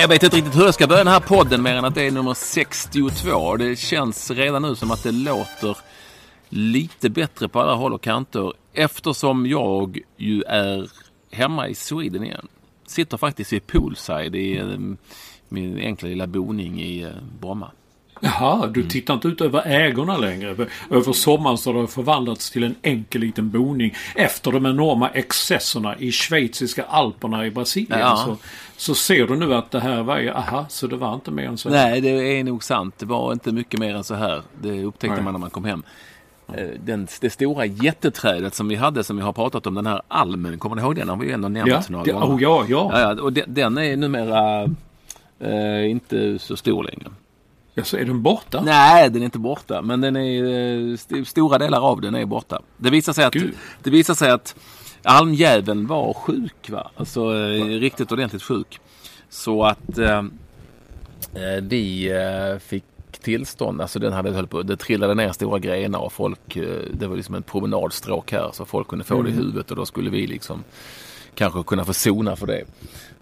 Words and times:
Jag 0.00 0.08
vet 0.08 0.22
inte 0.22 0.36
riktigt 0.36 0.56
hur 0.56 0.64
jag 0.64 0.74
ska 0.74 0.86
börja 0.86 1.04
den 1.04 1.12
här 1.12 1.20
podden 1.20 1.62
mer 1.62 1.74
än 1.74 1.84
att 1.84 1.94
det 1.94 2.02
är 2.02 2.10
nummer 2.10 2.34
62. 2.34 3.56
Det 3.56 3.76
känns 3.76 4.30
redan 4.30 4.62
nu 4.62 4.74
som 4.74 4.90
att 4.90 5.02
det 5.02 5.12
låter 5.12 5.76
lite 6.48 7.10
bättre 7.10 7.48
på 7.48 7.60
alla 7.60 7.74
håll 7.74 7.92
och 7.92 8.02
kanter 8.02 8.52
eftersom 8.72 9.46
jag 9.46 9.98
ju 10.16 10.42
är 10.42 10.90
hemma 11.30 11.68
i 11.68 11.74
Sweden 11.74 12.24
igen. 12.24 12.48
Sitter 12.86 13.16
faktiskt 13.16 13.52
i 13.52 13.60
poolside 13.60 14.36
i 14.36 14.56
eh, 14.56 14.66
min 15.48 15.78
enkla 15.78 16.08
lilla 16.08 16.26
boning 16.26 16.80
i 16.80 17.02
eh, 17.02 17.10
Bromma. 17.40 17.70
Jaha, 18.20 18.66
du 18.66 18.88
tittar 18.88 19.14
inte 19.14 19.28
ut 19.28 19.40
över 19.40 19.62
ägorna 19.66 20.16
längre. 20.16 20.66
Över 20.90 21.12
sommaren 21.12 21.58
så 21.58 21.72
har 21.72 21.80
det 21.82 21.88
förvandlats 21.88 22.50
till 22.50 22.64
en 22.64 22.74
enkel 22.82 23.20
liten 23.20 23.50
boning 23.50 23.94
efter 24.14 24.52
de 24.52 24.66
enorma 24.66 25.08
excesserna 25.08 25.96
i 25.98 26.12
schweiziska 26.12 26.84
alperna 26.84 27.46
i 27.46 27.50
Brasilien. 27.50 27.98
Ja. 28.00 28.16
Så, 28.16 28.36
så 28.76 28.94
ser 28.94 29.26
du 29.26 29.36
nu 29.36 29.54
att 29.54 29.70
det 29.70 29.80
här 29.80 30.02
var 30.02 30.18
ju, 30.18 30.30
aha, 30.30 30.66
så 30.68 30.86
det 30.86 30.96
var 30.96 31.14
inte 31.14 31.30
mer 31.30 31.46
än 31.48 31.58
så. 31.58 31.68
Nej, 31.68 32.00
det 32.00 32.08
är 32.38 32.44
nog 32.44 32.64
sant. 32.64 32.94
Det 32.98 33.06
var 33.06 33.32
inte 33.32 33.52
mycket 33.52 33.80
mer 33.80 33.94
än 33.94 34.04
så 34.04 34.14
här. 34.14 34.42
Det 34.62 34.84
upptäckte 34.84 35.14
Nej. 35.14 35.24
man 35.24 35.32
när 35.34 35.40
man 35.40 35.50
kom 35.50 35.64
hem. 35.64 35.82
Eh, 36.54 36.66
Den, 36.84 37.08
det 37.20 37.30
stora 37.30 37.66
jätteträdet 37.66 38.54
som 38.54 38.68
vi 38.68 38.74
hade 38.74 39.04
som 39.04 39.16
vi 39.16 39.22
har 39.22 39.32
pratat 39.32 39.66
om, 39.66 39.74
den 39.74 39.86
här 39.86 40.02
almen, 40.08 40.58
kommer 40.58 40.76
ni 40.76 40.82
ihåg 40.82 40.96
den? 40.96 41.08
har 41.08 41.16
vi 41.16 41.26
ju 41.26 41.32
ändå 41.32 41.48
nämnt 41.48 41.68
Ja, 41.70 41.82
några 41.88 42.04
det, 42.04 42.12
gånger. 42.12 42.34
oh, 42.36 42.42
ja, 42.42 42.64
ja. 42.68 42.90
Ja, 42.92 43.00
ja, 43.00 43.22
och 43.22 43.32
den, 43.32 43.44
den 43.54 43.78
är 43.78 43.96
numera 43.96 44.62
eh, 45.40 45.90
inte 45.90 46.38
så 46.38 46.56
stor 46.56 46.82
längre. 46.84 47.10
Ja. 47.78 47.84
Så 47.84 47.96
är 47.96 48.04
den 48.04 48.22
borta? 48.22 48.60
Nej, 48.64 49.10
den 49.10 49.22
är 49.22 49.24
inte 49.24 49.38
borta. 49.38 49.82
Men 49.82 50.00
den 50.00 50.16
är, 50.16 50.44
eh, 50.44 50.92
st- 50.94 51.24
stora 51.24 51.58
delar 51.58 51.80
av 51.80 52.00
den 52.00 52.14
är 52.14 52.24
borta. 52.26 52.62
Det 52.76 52.90
visar 52.90 53.12
sig 53.12 53.24
att, 53.24 53.32
Gud. 53.32 53.54
det 53.82 53.90
visar 53.90 54.14
sig 54.14 54.30
att 54.30 54.54
almjäveln 55.02 55.86
var 55.86 56.14
sjuk. 56.14 56.70
Va? 56.70 56.90
Alltså 56.96 57.20
eh, 57.34 57.64
riktigt 57.64 58.12
ordentligt 58.12 58.42
sjuk. 58.42 58.80
Så 59.30 59.64
att 59.64 59.98
eh, 59.98 60.18
eh, 61.34 61.62
vi 61.62 62.10
eh, 62.10 62.58
fick 62.58 62.84
tillstånd. 63.20 63.80
Alltså 63.80 63.98
den 63.98 64.12
hade 64.12 64.30
höll 64.30 64.46
på, 64.46 64.62
det 64.62 64.76
trillade 64.76 65.14
ner 65.14 65.32
stora 65.32 65.58
grenar 65.58 65.98
och 65.98 66.12
folk, 66.12 66.56
eh, 66.56 66.68
det 66.92 67.06
var 67.06 67.16
liksom 67.16 67.34
en 67.34 67.42
promenadstråk 67.42 68.32
här 68.32 68.50
så 68.52 68.64
folk 68.64 68.88
kunde 68.88 69.04
få 69.04 69.22
det 69.22 69.30
i 69.30 69.32
huvudet 69.32 69.70
och 69.70 69.76
då 69.76 69.86
skulle 69.86 70.10
vi 70.10 70.26
liksom 70.26 70.64
kanske 71.34 71.62
kunna 71.62 71.84
få 71.84 71.92
sona 71.94 72.36
för 72.36 72.46
det. 72.46 72.62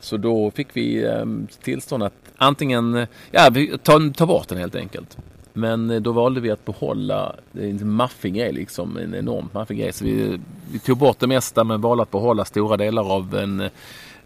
Så 0.06 0.16
då 0.16 0.50
fick 0.50 0.68
vi 0.72 1.04
eh, 1.04 1.24
tillstånd 1.62 2.02
att 2.02 2.12
antingen, 2.36 3.06
ja, 3.30 3.50
ta, 3.82 4.00
ta 4.16 4.26
bort 4.26 4.48
den 4.48 4.58
helt 4.58 4.74
enkelt. 4.74 5.16
Men 5.52 5.90
eh, 5.90 6.00
då 6.00 6.12
valde 6.12 6.40
vi 6.40 6.50
att 6.50 6.64
behålla, 6.64 7.36
det 7.52 7.64
är 7.64 7.70
en 7.70 7.90
maffig 7.90 8.34
grej 8.34 8.52
liksom, 8.52 8.96
en 8.96 9.14
enormt 9.14 9.54
maffig 9.54 9.78
grej. 9.78 9.92
Så 9.92 10.04
vi, 10.04 10.40
vi 10.72 10.78
tog 10.78 10.98
bort 10.98 11.18
det 11.18 11.26
mesta 11.26 11.64
men 11.64 11.80
valde 11.80 12.02
att 12.02 12.10
behålla 12.10 12.44
stora 12.44 12.76
delar 12.76 13.12
av 13.12 13.34
en 13.34 13.60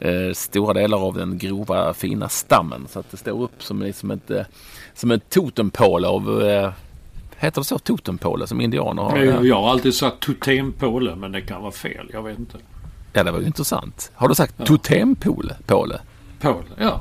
eh, 0.00 0.32
stora 0.32 0.72
delar 0.74 0.98
av 0.98 1.14
den 1.14 1.38
grova 1.38 1.94
fina 1.94 2.28
stammen. 2.28 2.86
Så 2.90 2.98
att 2.98 3.10
det 3.10 3.16
står 3.16 3.42
upp 3.42 3.62
som, 3.62 3.82
liksom 3.82 4.10
ett, 4.10 4.30
eh, 4.30 4.44
som 4.94 5.10
en 5.10 5.20
totempåle 5.20 6.08
av, 6.08 6.42
eh, 6.42 6.72
heter 7.36 7.60
det 7.60 7.64
så, 7.64 7.78
totempåle 7.78 8.46
som 8.46 8.60
indianer 8.60 9.02
har? 9.02 9.18
Jag, 9.18 9.46
jag 9.46 9.62
har 9.62 9.70
alltid 9.70 9.94
sagt 9.94 10.20
totempåle 10.20 11.16
men 11.16 11.32
det 11.32 11.40
kan 11.40 11.62
vara 11.62 11.72
fel. 11.72 12.10
Jag 12.12 12.22
vet 12.22 12.38
inte. 12.38 12.58
Ja, 13.12 13.24
det 13.24 13.30
var 13.30 13.40
ju 13.40 13.46
intressant. 13.46 14.10
Har 14.14 14.28
du 14.28 14.34
sagt 14.34 14.66
totempåle? 14.66 15.56
Påle? 15.66 16.00
Påle, 16.40 16.64
ja. 16.78 17.00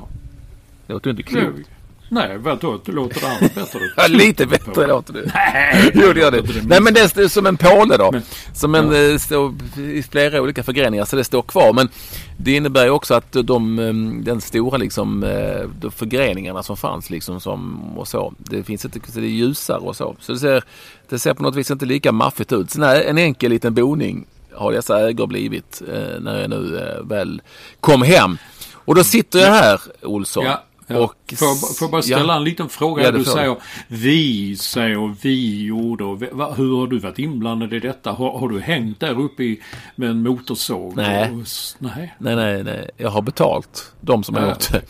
Det 0.88 0.94
låter 0.94 1.08
ju 1.08 1.12
inte 1.12 1.24
klokt. 1.24 1.70
Nej, 2.12 2.38
vadå? 2.38 2.80
Låter 2.86 3.22
det 3.22 3.28
annat 3.28 3.40
bättre? 3.56 3.80
Ja, 3.97 4.08
lite 4.08 4.46
bättre 4.46 4.88
låter 4.88 5.14
det. 5.14 5.31
Nej, 5.36 5.92
Jo, 5.94 6.14
det 6.14 6.20
gör 6.20 6.31
det. 6.31 6.42
Nej, 6.68 6.81
men 6.81 6.94
det 6.94 7.18
är 7.18 7.28
som 7.28 7.46
en 7.46 7.58
påle 7.58 7.97
då. 7.97 8.12
Men- 8.12 8.22
som 8.53 8.75
en, 8.75 9.12
eh, 9.12 9.18
står 9.18 9.53
i 9.78 10.03
flera 10.03 10.42
olika 10.42 10.64
förgreningar 10.64 11.06
så 11.06 11.16
det 11.16 11.24
står 11.24 11.42
kvar. 11.42 11.74
Men 11.74 11.90
det 12.38 12.52
innebär 12.56 12.84
ju 12.86 12.90
också 12.91 13.14
att 13.14 13.31
de, 13.31 13.80
eh, 13.80 13.94
den 14.24 14.41
stora 14.41 14.78
liksom, 14.78 15.24
eh, 15.24 15.62
de 15.81 15.91
förgreningarna 15.91 16.64
som 16.64 16.78
fanns 16.78 17.09
liksom 17.09 17.40
som 17.41 17.84
och 17.97 18.08
så. 18.08 18.34
Det 18.38 18.64
finns 18.64 18.86
inte, 18.86 19.00
så 19.12 19.20
det 19.20 19.26
är 19.26 19.30
ljusare 19.30 19.80
och 19.80 19.96
så. 19.96 20.16
Så 20.20 20.31
det 20.34 20.40
ser, 20.40 20.64
det 21.09 21.20
ser 21.20 21.34
på 21.34 21.44
något 21.44 21.56
vis 21.56 21.72
inte 21.72 21.86
lika 21.86 22.12
maffigt 22.12 22.52
ut. 22.52 22.72
Så 22.72 22.80
nej, 22.80 23.06
en 23.08 23.18
enkel 23.18 23.50
liten 23.52 23.74
boning 23.74 24.26
har 24.59 24.72
dessa 24.72 25.09
ägor 25.09 25.28
blivit 25.28 25.81
eh, 25.88 26.20
när 26.20 26.42
jag 26.42 26.50
nu 26.50 26.78
eh, 26.78 27.06
väl 27.06 27.42
kom 27.80 28.02
hem. 28.02 28.38
Och 28.74 28.96
då 28.96 29.03
sitter 29.03 29.40
jag 29.40 29.52
här, 29.52 29.80
Olsson. 30.02 30.46
Ja, 30.46 30.64
ja. 30.88 30.97
Och, 30.97 31.34
får, 31.38 31.74
får 31.74 31.86
jag 31.86 31.92
bara 31.92 32.02
ställa 32.02 32.34
ja. 32.34 32.38
en 32.38 32.44
liten 32.44 32.70
fråga? 32.70 33.03
Ja, 33.03 33.12
du 33.12 33.24
säger 33.24 33.58
vi 33.88 34.58
säger 34.58 35.16
vi 35.22 35.66
gjorde. 35.66 36.03
Och 36.03 36.20
hur 36.56 36.78
har 36.78 36.88
du 36.88 37.00
varit 37.00 37.20
inblandad 37.20 37.74
i 37.74 37.80
detta? 37.80 38.12
Har, 38.12 38.40
har 38.40 38.50
du 38.50 38.59
hängt 38.59 39.00
där 39.00 39.20
uppe 39.20 39.44
i, 39.44 39.62
med 39.96 40.09
en 40.09 40.24
motorsåg? 40.24 40.96
Nej. 40.96 41.31
Och, 41.31 41.46
nej. 41.80 42.16
Nej, 42.18 42.36
nej, 42.36 42.64
nej. 42.64 42.90
Jag 42.97 43.09
har 43.09 43.22
betalt 43.22 43.94
de 44.02 44.24
som 44.24 44.36
har 44.36 44.47
gjort 44.47 44.72
det. 44.72 44.81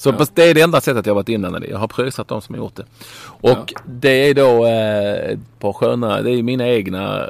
Så 0.00 0.12
på- 0.12 0.24
det 0.34 0.42
är 0.50 0.54
det 0.54 0.60
enda 0.60 0.80
sättet 0.80 1.06
jag 1.06 1.10
har 1.10 1.14
varit 1.14 1.28
innan 1.28 1.64
i. 1.64 1.70
Jag 1.70 1.78
har 1.78 1.88
pröjsat 1.88 2.28
de 2.28 2.42
som 2.42 2.54
har 2.54 2.62
gjort 2.62 2.74
det. 2.76 2.84
Och 3.24 3.72
det 3.86 4.30
är 4.30 4.34
då 4.34 4.66
eh, 4.66 5.30
ett 5.32 5.38
par 5.58 5.72
sköna, 5.72 6.22
det 6.22 6.30
är 6.30 6.42
mina 6.42 6.68
egna 6.68 7.26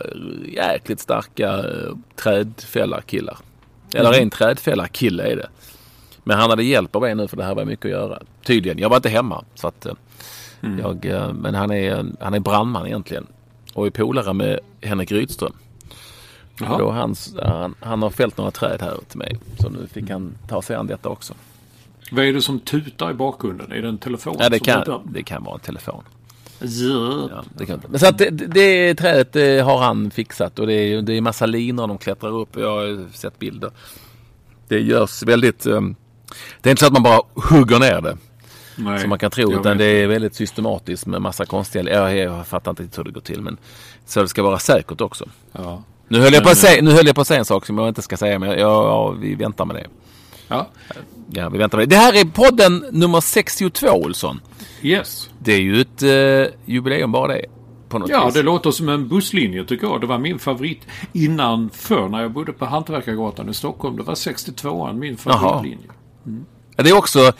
jäkligt 0.48 1.00
starka 1.00 1.48
eh, 1.58 1.96
trädfällarkillar. 2.16 3.36
Eller 3.94 4.08
Mm. 4.10 4.22
en 4.22 4.30
trädfällarkille 4.30 5.22
är 5.32 5.36
det. 5.36 5.48
Men 6.24 6.38
han 6.38 6.50
hade 6.50 6.62
hjälp 6.64 6.96
av 6.96 7.04
en 7.04 7.16
nu 7.16 7.28
för 7.28 7.36
det 7.36 7.44
här 7.44 7.54
var 7.54 7.64
mycket 7.64 7.84
att 7.84 7.90
göra. 7.90 8.18
Tydligen. 8.46 8.78
Jag 8.78 8.88
var 8.88 8.96
inte 8.96 9.08
hemma. 9.08 9.44
Så 9.54 9.68
att, 9.68 9.86
eh, 9.86 9.92
Mm. 10.62 10.78
jag, 10.78 11.06
eh, 11.06 11.32
men 11.32 11.54
han 11.54 11.70
är, 11.70 12.04
han 12.20 12.34
är 12.34 12.40
brandman 12.40 12.86
egentligen. 12.86 13.26
Och 13.74 13.86
är 13.86 13.90
polare 13.90 14.32
med 14.32 14.60
Henrik 14.80 15.12
Rydström. 15.12 15.52
Då 16.78 16.90
hans, 16.90 17.34
han, 17.42 17.74
han 17.80 18.02
har 18.02 18.10
fällt 18.10 18.36
några 18.36 18.50
träd 18.50 18.82
här 18.82 18.94
till 19.08 19.18
mig. 19.18 19.38
Så 19.60 19.68
nu 19.68 19.86
fick 19.92 20.10
han 20.10 20.34
ta 20.48 20.62
sig 20.62 20.76
an 20.76 20.86
detta 20.86 21.08
också. 21.08 21.34
Vad 22.10 22.24
är 22.24 22.32
det 22.32 22.42
som 22.42 22.60
tutar 22.60 23.10
i 23.10 23.14
bakgrunden? 23.14 23.72
Är 23.72 23.82
det 23.82 23.88
en 23.88 23.98
telefon? 23.98 24.36
Ja, 24.38 24.48
det 24.48 24.58
kan, 24.58 24.80
tutar? 24.84 25.02
det 25.12 25.22
kan 25.22 25.44
vara 25.44 25.54
en 25.54 25.60
telefon. 25.60 26.02
Ja. 26.60 27.28
Ja, 27.30 27.44
det 27.58 27.66
kan, 27.66 27.82
men 27.88 28.00
så 28.00 28.06
att 28.06 28.18
det, 28.18 28.30
det, 28.30 28.46
det 28.46 28.94
trädet 28.94 29.32
det 29.32 29.60
har 29.60 29.78
han 29.78 30.10
fixat 30.10 30.58
och 30.58 30.66
det 30.66 30.72
är, 30.74 31.02
det 31.02 31.12
är 31.14 31.20
massa 31.20 31.46
linor 31.46 31.86
de 31.86 31.98
klättrar 31.98 32.30
upp. 32.38 32.56
Jag 32.56 32.70
har 32.70 33.12
sett 33.12 33.38
bilder. 33.38 33.70
Det 34.68 34.80
görs 34.80 35.22
väldigt... 35.22 35.66
eh, 35.66 35.80
Det 36.60 36.68
är 36.68 36.70
inte 36.70 36.80
så 36.80 36.86
att 36.86 36.92
man 36.92 37.02
bara 37.02 37.20
hugger 37.34 37.78
ner 37.78 38.00
det. 38.00 38.16
Nej, 38.76 39.00
som 39.00 39.10
man 39.10 39.18
kan 39.18 39.30
tro. 39.30 39.50
jag 39.52 39.60
Utan 39.60 39.78
det 39.78 39.84
är 39.84 40.06
väldigt 40.06 40.34
systematiskt 40.34 41.06
med 41.06 41.22
massa 41.22 41.46
konstiga... 41.46 41.92
Jag, 41.92 42.16
jag 42.16 42.46
fattar 42.46 42.70
inte 42.70 42.88
hur 42.96 43.04
det 43.04 43.10
går 43.10 43.20
till. 43.20 43.42
Men 43.42 43.56
så 44.06 44.22
det 44.22 44.28
ska 44.28 44.42
vara 44.42 44.58
säkert 44.58 45.00
också. 45.00 45.24
Ja. 45.52 45.82
Nu 46.08 46.20
höll 46.20 46.32
jag 46.32 46.42
på 46.44 46.50
att 46.50 46.58
säga, 46.58 46.82
nu 46.82 46.90
höll 46.90 47.06
jag 47.06 47.14
på 47.14 47.20
att 47.20 47.26
säga 47.26 47.38
en 47.38 47.44
sak 47.44 47.66
som 47.66 47.78
jag 47.78 47.88
inte 47.88 48.02
ska 48.02 48.16
säga. 48.16 48.38
Men 48.38 48.48
jag, 48.48 48.58
ja, 48.60 49.10
vi 49.10 49.34
väntar 49.34 49.64
med 49.64 49.76
det. 49.76 49.86
ja. 50.48 50.68
Ja, 51.30 51.48
vi 51.48 51.58
väntar 51.58 51.78
det. 51.78 51.86
Det 51.86 51.96
här 51.96 52.20
är 52.20 52.24
podden 52.24 52.84
nummer 52.92 53.20
62 53.20 53.88
Olsson. 53.88 54.40
Yes. 54.82 55.30
Det 55.38 55.52
är 55.52 55.60
ju 55.60 55.80
ett 55.80 56.02
eh, 56.02 56.54
jubileum 56.64 57.12
bara 57.12 57.32
det. 57.32 57.44
På 57.88 57.98
något 57.98 58.10
Ja, 58.10 58.24
vis. 58.26 58.34
det 58.34 58.42
låter 58.42 58.70
som 58.70 58.88
en 58.88 59.08
busslinje 59.08 59.64
tycker 59.64 59.86
jag. 59.86 60.00
Det 60.00 60.06
var 60.06 60.18
min 60.18 60.38
favorit 60.38 60.80
innan 61.12 61.70
förr 61.70 62.08
när 62.08 62.22
jag 62.22 62.30
bodde 62.30 62.52
på 62.52 62.64
Hantverkargatan 62.64 63.48
i 63.48 63.54
Stockholm. 63.54 63.96
Det 63.96 64.02
var 64.02 64.14
62an 64.14 64.92
min 64.92 65.16
favoritlinje. 65.16 65.86
Ja, 66.76 66.82
Det 66.82 66.90
är 66.90 66.96
också 66.96 67.32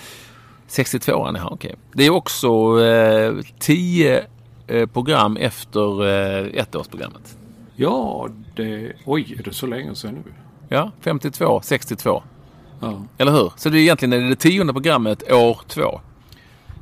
62 0.67 1.25
an 1.25 1.35
ja, 1.35 1.49
okej. 1.53 1.75
Det 1.93 2.07
är 2.07 2.11
också 2.11 2.81
eh, 2.85 3.35
10 3.59 4.25
eh, 4.67 4.87
program 4.87 5.37
efter 5.37 6.07
eh, 6.07 6.61
ettårsprogrammet. 6.63 7.37
Ja, 7.77 8.29
det... 8.57 8.93
Oj, 9.05 9.37
är 9.39 9.43
det 9.43 9.53
så 9.53 9.67
länge 9.67 9.95
sedan 9.95 10.15
nu? 10.25 10.33
Ja, 10.69 10.93
52, 11.01 11.61
62. 11.65 12.23
Ja. 12.81 13.03
Eller 13.19 13.33
hur? 13.33 13.53
Så 13.57 13.69
det 13.69 13.79
är 13.79 13.81
egentligen 13.81 14.11
det, 14.11 14.29
det 14.29 14.37
tionde 14.37 14.73
programmet 14.73 15.33
år 15.33 15.61
två. 15.69 16.01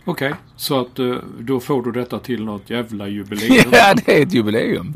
Okej, 0.09 0.35
så 0.57 0.81
att 0.81 0.99
eh, 0.99 1.15
då 1.41 1.61
får 1.61 1.83
du 1.83 1.93
detta 1.93 2.19
till 2.19 2.45
något 2.45 2.71
jävla 2.71 3.09
jubileum. 3.09 3.69
Ja, 3.73 3.95
det 3.95 4.19
är 4.19 4.23
ett 4.23 4.33
jubileum. 4.35 4.95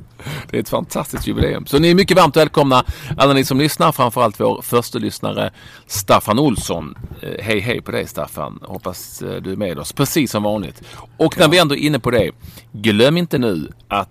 Det 0.50 0.56
är 0.56 0.61
ett 0.61 0.69
fantastiskt 0.69 1.26
jubileum. 1.26 1.67
Så 1.67 1.79
ni 1.79 1.91
är 1.91 1.94
mycket 1.94 2.17
varmt 2.17 2.37
välkomna, 2.37 2.85
alla 3.17 3.32
ni 3.32 3.44
som 3.44 3.58
lyssnar. 3.58 3.93
Framförallt 3.93 4.41
vår 4.41 4.62
första 4.62 4.99
lyssnare 4.99 5.50
Staffan 5.87 6.38
Olsson. 6.38 6.94
Eh, 7.23 7.44
hej, 7.44 7.61
hej 7.61 7.81
på 7.81 7.91
dig 7.91 8.06
Staffan. 8.06 8.58
Hoppas 8.62 9.23
eh, 9.23 9.43
du 9.43 9.52
är 9.52 9.56
med 9.56 9.79
oss, 9.79 9.93
precis 9.93 10.31
som 10.31 10.43
vanligt. 10.43 10.82
Och 11.17 11.38
när 11.38 11.49
vi 11.49 11.58
ändå 11.58 11.75
är 11.75 11.79
inne 11.79 11.99
på 11.99 12.11
det, 12.11 12.31
glöm 12.73 13.17
inte 13.17 13.38
nu 13.38 13.69
att 13.88 14.11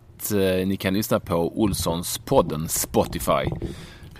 ni 0.65 0.77
kan 0.79 0.93
lyssna 0.93 1.19
på 1.19 1.61
Olssons 1.61 2.17
podden 2.17 2.69
Spotify. 2.69 3.51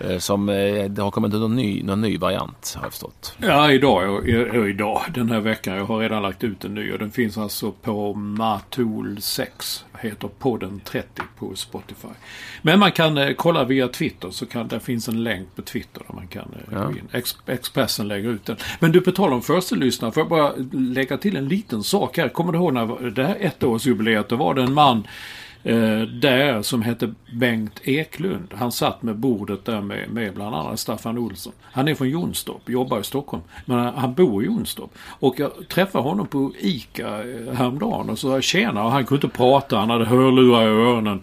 Eh, 0.00 0.18
som 0.18 0.48
eh, 0.48 0.84
det 0.84 1.02
har 1.02 1.10
kommit 1.10 1.32
någon 1.32 1.56
ny, 1.56 1.82
någon 1.82 2.00
ny 2.00 2.18
variant, 2.18 2.74
har 2.76 2.84
jag 2.84 2.92
förstått. 2.92 3.36
Ja, 3.38 3.72
idag, 3.72 4.02
ja, 4.28 4.46
ja, 4.54 4.66
idag, 4.66 5.02
den 5.14 5.30
här 5.30 5.40
veckan. 5.40 5.76
Jag 5.76 5.84
har 5.84 5.98
redan 5.98 6.22
lagt 6.22 6.44
ut 6.44 6.64
en 6.64 6.74
ny 6.74 6.92
och 6.92 6.98
den 6.98 7.10
finns 7.10 7.38
alltså 7.38 7.72
på 7.72 8.14
Matol 8.14 9.20
6. 9.20 9.84
Heter 9.98 10.28
podden 10.38 10.80
30 10.84 11.22
på 11.38 11.54
Spotify. 11.54 12.08
Men 12.62 12.78
man 12.78 12.92
kan 12.92 13.18
eh, 13.18 13.32
kolla 13.36 13.64
via 13.64 13.88
Twitter 13.88 14.30
så 14.30 14.46
kan 14.46 14.68
det 14.68 14.80
finns 14.80 15.08
en 15.08 15.22
länk 15.22 15.56
på 15.56 15.62
Twitter 15.62 16.02
där 16.08 16.14
man 16.14 16.26
kan 16.26 16.54
gå 16.68 16.90
in. 16.90 17.08
Ex, 17.12 17.36
Expressen 17.46 18.08
lägger 18.08 18.28
ut 18.28 18.44
den. 18.44 18.56
Men 18.78 18.92
du, 18.92 19.00
på 19.00 19.12
tal 19.12 19.32
om 19.32 19.42
första 19.42 19.76
lyssnare, 19.76 20.12
får 20.12 20.20
jag 20.20 20.28
bara 20.28 20.52
lägga 20.72 21.18
till 21.18 21.36
en 21.36 21.48
liten 21.48 21.82
sak 21.82 22.18
här. 22.18 22.28
Kommer 22.28 22.52
du 22.52 22.58
ihåg 22.58 22.74
när 22.74 23.10
det 23.10 23.24
här 23.24 23.36
ettårsjubileet, 23.40 24.28
då 24.28 24.36
var 24.36 24.54
det 24.54 24.62
en 24.62 24.72
man 24.72 25.06
eh, 25.62 26.00
där 26.00 26.62
som 26.62 26.82
hette 26.82 27.14
Bengt 27.32 27.80
Eklund. 27.82 28.54
Han 28.54 28.72
satt 28.72 29.02
med 29.02 29.16
bordet 29.16 29.64
där 29.64 29.80
med, 29.80 30.10
med 30.10 30.34
bland 30.34 30.54
annat 30.54 30.80
Staffan 30.80 31.18
Olsson. 31.18 31.52
Han 31.62 31.88
är 31.88 31.94
från 31.94 32.08
Jonstorp, 32.10 32.68
jobbar 32.68 33.00
i 33.00 33.04
Stockholm. 33.04 33.42
Men 33.64 33.78
han, 33.78 33.94
han 33.94 34.14
bor 34.14 34.42
i 34.42 34.46
Jonstorp. 34.46 34.90
Och 34.98 35.34
jag 35.38 35.68
träffade 35.68 36.04
honom 36.04 36.26
på 36.26 36.52
ICA 36.58 37.08
eh, 37.08 37.54
häromdagen 37.54 38.10
och 38.10 38.18
så 38.18 38.28
sa 38.28 38.34
jag 38.34 38.44
tjena 38.44 38.84
och 38.84 38.90
han 38.90 39.06
kunde 39.06 39.26
inte 39.26 39.36
prata. 39.36 39.78
Han 39.78 39.90
hade 39.90 40.04
hörlurar 40.04 40.62
i 40.62 40.66
öronen. 40.66 41.20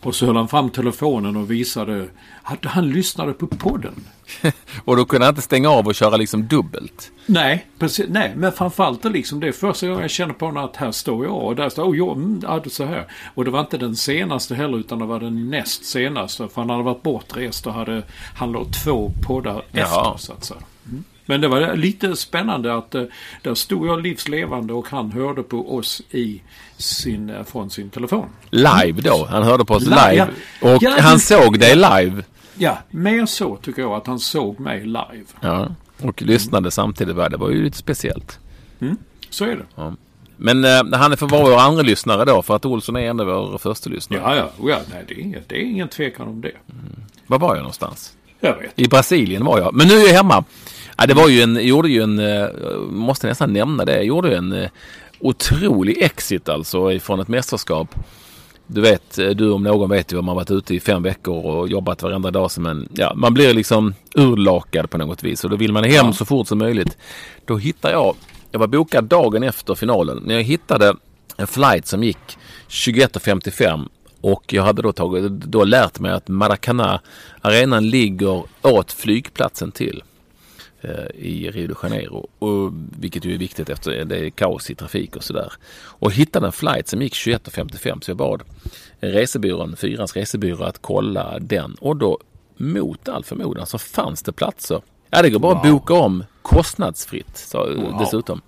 Och 0.00 0.14
så 0.14 0.26
höll 0.26 0.36
han 0.36 0.48
fram 0.48 0.70
telefonen 0.70 1.36
och 1.36 1.50
visade 1.50 2.08
att 2.42 2.64
han 2.64 2.90
lyssnade 2.90 3.32
på 3.32 3.46
podden. 3.46 3.94
Och 4.84 4.96
då 4.96 5.04
kunde 5.04 5.26
han 5.26 5.32
inte 5.32 5.42
stänga 5.42 5.70
av 5.70 5.86
och 5.86 5.94
köra 5.94 6.16
liksom 6.16 6.46
dubbelt. 6.46 7.12
Nej, 7.26 7.66
precis, 7.78 8.06
nej, 8.08 8.32
men 8.36 8.52
framförallt 8.52 9.04
är 9.04 9.10
liksom 9.10 9.40
det 9.40 9.48
är 9.48 9.52
första 9.52 9.86
gången 9.86 10.02
jag 10.02 10.10
känner 10.10 10.34
på 10.34 10.46
honom 10.46 10.64
att 10.64 10.76
här 10.76 10.92
står 10.92 11.24
jag 11.24 11.42
och 11.42 11.56
där 11.56 11.68
står 11.68 11.84
oh, 11.84 11.96
jag, 11.96 12.16
mm, 12.16 12.40
ja, 12.42 12.60
det 12.64 12.70
så 12.70 12.84
här. 12.84 13.06
Och 13.34 13.44
det 13.44 13.50
var 13.50 13.60
inte 13.60 13.78
den 13.78 13.96
senaste 13.96 14.54
heller 14.54 14.78
utan 14.78 14.98
det 14.98 15.06
var 15.06 15.20
den 15.20 15.50
näst 15.50 15.84
senaste. 15.84 16.48
För 16.48 16.60
han 16.60 16.70
hade 16.70 16.82
varit 16.82 17.02
bortrest 17.02 17.66
och 17.66 17.72
hade, 17.72 18.02
han 18.36 18.52
låg 18.52 18.66
två 18.84 19.12
poddar 19.26 19.62
Jaha. 19.72 19.84
efter 19.84 20.18
så 20.18 20.32
att 20.32 20.44
säga. 20.44 20.60
Mm. 21.28 21.40
Men 21.40 21.40
det 21.40 21.48
var 21.48 21.76
lite 21.76 22.16
spännande 22.16 22.74
att 22.76 22.94
eh, 22.94 23.02
där 23.42 23.54
stod 23.54 23.86
jag 23.86 24.02
livslevande 24.02 24.72
och 24.72 24.88
han 24.88 25.12
hörde 25.12 25.42
på 25.42 25.76
oss 25.76 26.02
i 26.10 26.42
sin, 26.76 27.30
eh, 27.30 27.44
från 27.44 27.70
sin 27.70 27.90
telefon. 27.90 28.26
Live 28.50 29.00
då. 29.00 29.26
Han 29.30 29.42
hörde 29.42 29.64
på 29.64 29.74
oss 29.74 29.82
Live, 29.82 30.10
live. 30.12 30.28
ja. 30.60 30.74
Och 30.74 30.82
Ja, 30.82 30.96
han 31.00 31.14
det- 31.14 31.20
såg 31.20 31.58
dig 31.60 31.74
live. 31.76 32.24
Ja, 32.58 32.78
mer 32.90 33.26
så 33.26 33.56
tycker 33.56 33.82
jag 33.82 33.92
att 33.92 34.06
han 34.06 34.18
såg 34.18 34.60
mig 34.60 34.80
live. 34.84 35.24
Ja. 35.40 35.68
Och 36.02 36.22
lyssnade 36.22 36.70
samtidigt. 36.70 37.16
va? 37.16 37.28
Det 37.28 37.36
var 37.36 37.50
ju 37.50 37.64
lite 37.64 37.76
speciellt. 37.78 38.38
Så 39.30 39.44
är 39.44 39.56
det. 39.76 39.94
Men 40.36 40.64
eh, 40.64 40.70
han 40.98 41.12
är 41.12 41.16
för 41.16 41.26
vår 41.26 41.56
andra 41.58 41.82
lyssnare 41.82 42.24
då. 42.24 42.42
För 42.42 42.56
att 42.56 42.64
Olsson 42.64 42.96
är 42.96 43.00
ändå 43.10 43.24
vår 43.24 43.58
första 43.58 43.90
lyssnare. 43.90 44.20
Ja, 44.24 44.36
ja, 44.36 44.50
ja 44.68 44.78
nej, 44.92 45.04
det, 45.08 45.14
är 45.14 45.18
inget, 45.18 45.48
det 45.48 45.56
är 45.56 45.62
ingen 45.62 45.88
tvekan 45.88 46.28
om 46.28 46.40
det. 46.40 46.52
Var 47.26 47.38
var 47.38 47.48
jag 47.54 47.62
någonstans? 47.62 48.12
Jag 48.40 48.56
vet. 48.56 48.72
I 48.76 48.88
Brasilien 48.88 49.44
var 49.44 49.58
jag. 49.58 49.74
Men 49.74 49.88
nu 49.88 49.94
är 49.94 50.06
jag 50.06 50.14
hemma. 50.14 50.44
Ja, 50.96 51.06
det 51.06 51.14
var 51.14 51.28
ju 51.28 51.40
en, 51.40 51.66
gjorde 51.66 51.88
ju 51.88 52.02
en, 52.02 52.18
eh, 52.18 52.48
måste 52.90 53.26
nästan 53.26 53.52
nämna 53.52 53.84
det. 53.84 54.02
Gjorde 54.02 54.28
ju 54.28 54.34
en 54.34 54.52
eh, 54.52 54.70
otrolig 55.18 56.02
exit 56.02 56.48
alltså 56.48 56.92
ifrån 56.92 57.20
ett 57.20 57.28
mästerskap. 57.28 57.94
Du 58.66 58.80
vet, 58.80 59.18
eh, 59.18 59.28
du 59.28 59.50
om 59.50 59.62
någon 59.62 59.90
vet 59.90 60.12
ju 60.12 60.18
om 60.18 60.24
man 60.24 60.36
varit 60.36 60.50
ute 60.50 60.74
i 60.74 60.80
fem 60.80 61.02
veckor 61.02 61.46
och 61.46 61.68
jobbat 61.68 62.02
varenda 62.02 62.30
dag 62.30 62.50
som 62.50 62.66
en, 62.66 62.88
ja, 62.92 63.12
man 63.14 63.34
blir 63.34 63.54
liksom 63.54 63.94
urlakad 64.14 64.90
på 64.90 64.98
något 64.98 65.22
vis 65.22 65.44
och 65.44 65.50
då 65.50 65.56
vill 65.56 65.72
man 65.72 65.84
hem 65.84 66.12
så 66.12 66.24
fort 66.24 66.48
som 66.48 66.58
möjligt. 66.58 66.98
Då 67.44 67.56
hittar 67.56 67.90
jag, 67.90 68.16
jag 68.50 68.60
var 68.60 68.66
bokad 68.66 69.04
dagen 69.04 69.42
efter 69.42 69.74
finalen, 69.74 70.22
men 70.26 70.36
jag 70.36 70.42
hittade 70.42 70.94
en 71.36 71.46
flight 71.46 71.86
som 71.86 72.04
gick 72.04 72.38
21.55 72.68 73.88
och 74.20 74.52
jag 74.52 74.62
hade 74.62 74.82
då, 74.82 74.92
tagit, 74.92 75.32
då 75.32 75.64
lärt 75.64 76.00
mig 76.00 76.12
att 76.12 76.28
Maracanã 76.28 77.00
arenan 77.40 77.88
ligger 77.88 78.42
åt 78.62 78.92
flygplatsen 78.92 79.72
till 79.72 80.02
i 81.14 81.50
Rio 81.50 81.66
de 81.66 81.74
Janeiro. 81.82 82.28
Och, 82.38 82.72
vilket 82.98 83.24
ju 83.24 83.34
är 83.34 83.38
viktigt 83.38 83.68
efter 83.68 84.04
det 84.04 84.18
är 84.18 84.30
kaos 84.30 84.70
i 84.70 84.74
trafik 84.74 85.16
och 85.16 85.24
sådär. 85.24 85.52
Och 85.78 86.12
hittade 86.12 86.46
en 86.46 86.52
flight 86.52 86.88
som 86.88 87.02
gick 87.02 87.14
21.55 87.14 88.00
så 88.00 88.10
jag 88.10 88.16
bad 88.16 88.42
resebyrån, 89.00 89.76
Fyrans 89.76 90.16
resebyrå 90.16 90.64
att 90.64 90.82
kolla 90.82 91.38
den. 91.38 91.76
Och 91.80 91.96
då 91.96 92.18
mot 92.56 93.08
all 93.08 93.24
förmodan 93.24 93.66
så 93.66 93.78
fanns 93.78 94.22
det 94.22 94.32
platser. 94.32 94.82
Ja 95.10 95.22
det 95.22 95.30
går 95.30 95.38
bara 95.38 95.56
att 95.56 95.62
boka 95.62 95.94
om 95.94 96.24
kostnadsfritt 96.42 97.36
så, 97.36 97.66
dessutom. 97.98 98.40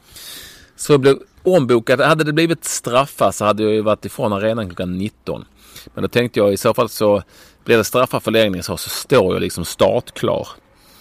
Så 0.76 0.92
jag 0.92 1.00
blev 1.00 1.18
ombokad. 1.42 2.00
Hade 2.00 2.24
det 2.24 2.32
blivit 2.32 2.64
straffar 2.64 3.30
så 3.30 3.44
hade 3.44 3.62
jag 3.62 3.72
ju 3.72 3.80
varit 3.80 4.04
ifrån 4.04 4.32
arenan 4.32 4.66
klockan 4.66 4.98
19. 4.98 5.44
Men 5.94 6.02
då 6.02 6.08
tänkte 6.08 6.40
jag 6.40 6.52
i 6.52 6.56
så 6.56 6.74
fall 6.74 6.88
så 6.88 7.22
blir 7.64 7.76
det 7.76 7.84
straffar 7.84 8.20
förlängning 8.20 8.62
så, 8.62 8.76
så 8.76 8.90
står 8.90 9.34
jag 9.34 9.40
liksom 9.40 9.64
startklar. 9.64 10.48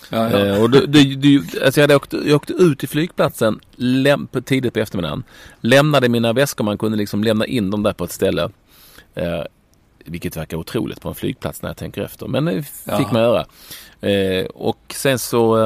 Ja, 0.09 0.31
ja. 0.31 0.45
Eh, 0.45 0.61
och 0.63 0.69
det, 0.69 0.85
det, 0.87 1.15
det, 1.15 1.37
alltså 1.65 1.79
jag, 1.79 1.83
hade 1.83 1.95
åkt, 1.95 2.13
jag 2.13 2.35
åkte 2.35 2.53
ut 2.53 2.79
till 2.79 2.89
flygplatsen 2.89 3.59
läm, 3.75 4.27
tidigt 4.45 4.73
på 4.73 4.79
eftermiddagen. 4.79 5.23
Lämnade 5.61 6.09
mina 6.09 6.33
väskor. 6.33 6.63
Man 6.63 6.77
kunde 6.77 6.97
liksom 6.97 7.23
lämna 7.23 7.45
in 7.45 7.71
dem 7.71 7.83
där 7.83 7.93
på 7.93 8.03
ett 8.03 8.11
ställe. 8.11 8.49
Eh, 9.15 9.41
vilket 10.05 10.37
verkar 10.37 10.57
otroligt 10.57 11.01
på 11.01 11.09
en 11.09 11.15
flygplats 11.15 11.61
när 11.61 11.69
jag 11.69 11.77
tänker 11.77 12.01
efter. 12.01 12.27
Men 12.27 12.45
det 12.45 12.63
fick 12.63 12.73
Ja. 12.85 13.09
man 13.13 13.21
göra. 13.21 13.45
Eh, 14.11 14.45
och 14.45 14.79
sen 14.95 15.19
så 15.19 15.65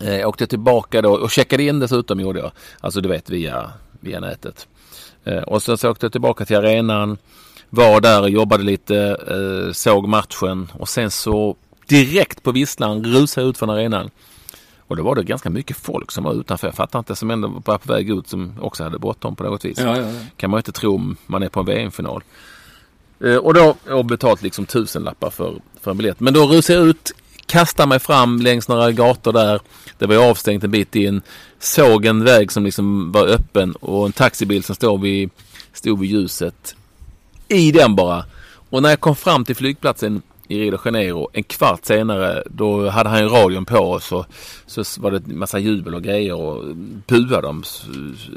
eh, 0.00 0.28
åkte 0.28 0.42
jag 0.42 0.50
tillbaka 0.50 1.02
då 1.02 1.12
och 1.12 1.30
checkade 1.30 1.62
in 1.62 1.80
dessutom 1.80 2.20
gjorde 2.20 2.40
jag. 2.40 2.50
Alltså 2.80 3.00
du 3.00 3.08
vet 3.08 3.30
via, 3.30 3.72
via 4.00 4.20
nätet. 4.20 4.68
Eh, 5.24 5.38
och 5.42 5.62
sen 5.62 5.78
så 5.78 5.90
åkte 5.90 6.04
jag 6.06 6.12
tillbaka 6.12 6.44
till 6.44 6.56
arenan. 6.56 7.18
Var 7.70 8.00
där 8.00 8.20
och 8.22 8.30
jobbade 8.30 8.64
lite. 8.64 8.96
Eh, 9.28 9.72
såg 9.72 10.08
matchen. 10.08 10.68
Och 10.78 10.88
sen 10.88 11.10
så 11.10 11.56
direkt 11.88 12.42
på 12.42 12.52
visslan 12.52 13.04
rusade 13.04 13.46
ut 13.46 13.58
från 13.58 13.70
arenan. 13.70 14.10
Och 14.88 14.96
då 14.96 15.02
var 15.02 15.14
det 15.14 15.22
ganska 15.22 15.50
mycket 15.50 15.76
folk 15.76 16.10
som 16.10 16.24
var 16.24 16.34
utanför. 16.40 16.66
Jag 16.66 16.74
fattar 16.74 16.98
inte 16.98 17.16
som 17.16 17.30
ändå 17.30 17.62
var 17.64 17.78
på 17.78 17.92
väg 17.92 18.10
ut 18.10 18.28
som 18.28 18.52
också 18.60 18.84
hade 18.84 18.98
bråttom 18.98 19.36
på 19.36 19.44
något 19.44 19.64
vis. 19.64 19.78
Ja, 19.78 19.96
ja, 19.96 20.02
ja. 20.02 20.20
Kan 20.36 20.50
man 20.50 20.58
ju 20.58 20.60
inte 20.60 20.72
tro 20.72 20.94
om 20.94 21.16
man 21.26 21.42
är 21.42 21.48
på 21.48 21.60
en 21.60 21.66
VM-final. 21.66 22.22
Eh, 23.24 23.36
och 23.36 23.54
då 23.54 23.60
har 23.60 23.74
jag 23.86 24.06
betalt 24.06 24.42
liksom 24.42 24.66
tusenlappar 24.66 25.30
för, 25.30 25.60
för 25.80 25.90
en 25.90 25.96
biljett. 25.96 26.20
Men 26.20 26.34
då 26.34 26.46
rusade 26.46 26.78
jag 26.78 26.88
ut, 26.88 27.12
kastade 27.46 27.88
mig 27.88 27.98
fram 27.98 28.40
längs 28.40 28.68
några 28.68 28.92
gator 28.92 29.32
där. 29.32 29.60
Det 29.98 30.06
var 30.06 30.30
avstängt 30.30 30.64
en 30.64 30.70
bit 30.70 30.94
in. 30.94 31.22
Såg 31.58 32.04
en 32.04 32.24
väg 32.24 32.52
som 32.52 32.64
liksom 32.64 33.12
var 33.12 33.26
öppen 33.26 33.72
och 33.72 34.06
en 34.06 34.12
taxibil 34.12 34.64
som 34.64 34.74
stod 34.74 35.00
vid, 35.00 35.30
stod 35.72 36.00
vid 36.00 36.10
ljuset. 36.10 36.74
I 37.48 37.72
den 37.72 37.96
bara. 37.96 38.24
Och 38.70 38.82
när 38.82 38.88
jag 38.88 39.00
kom 39.00 39.16
fram 39.16 39.44
till 39.44 39.56
flygplatsen 39.56 40.22
i 40.48 40.58
Rio 40.60 40.70
de 40.70 40.78
Janeiro 40.84 41.28
en 41.32 41.42
kvart 41.42 41.84
senare 41.84 42.42
då 42.50 42.88
hade 42.88 43.08
han 43.08 43.22
ju 43.22 43.28
radion 43.28 43.64
på 43.64 43.78
och 43.78 44.02
så, 44.02 44.26
så 44.66 45.00
var 45.00 45.10
det 45.10 45.16
en 45.16 45.38
massa 45.38 45.58
jubel 45.58 45.94
och 45.94 46.02
grejer 46.02 46.34
och 46.34 46.64
puade 47.06 47.40
de 47.40 47.62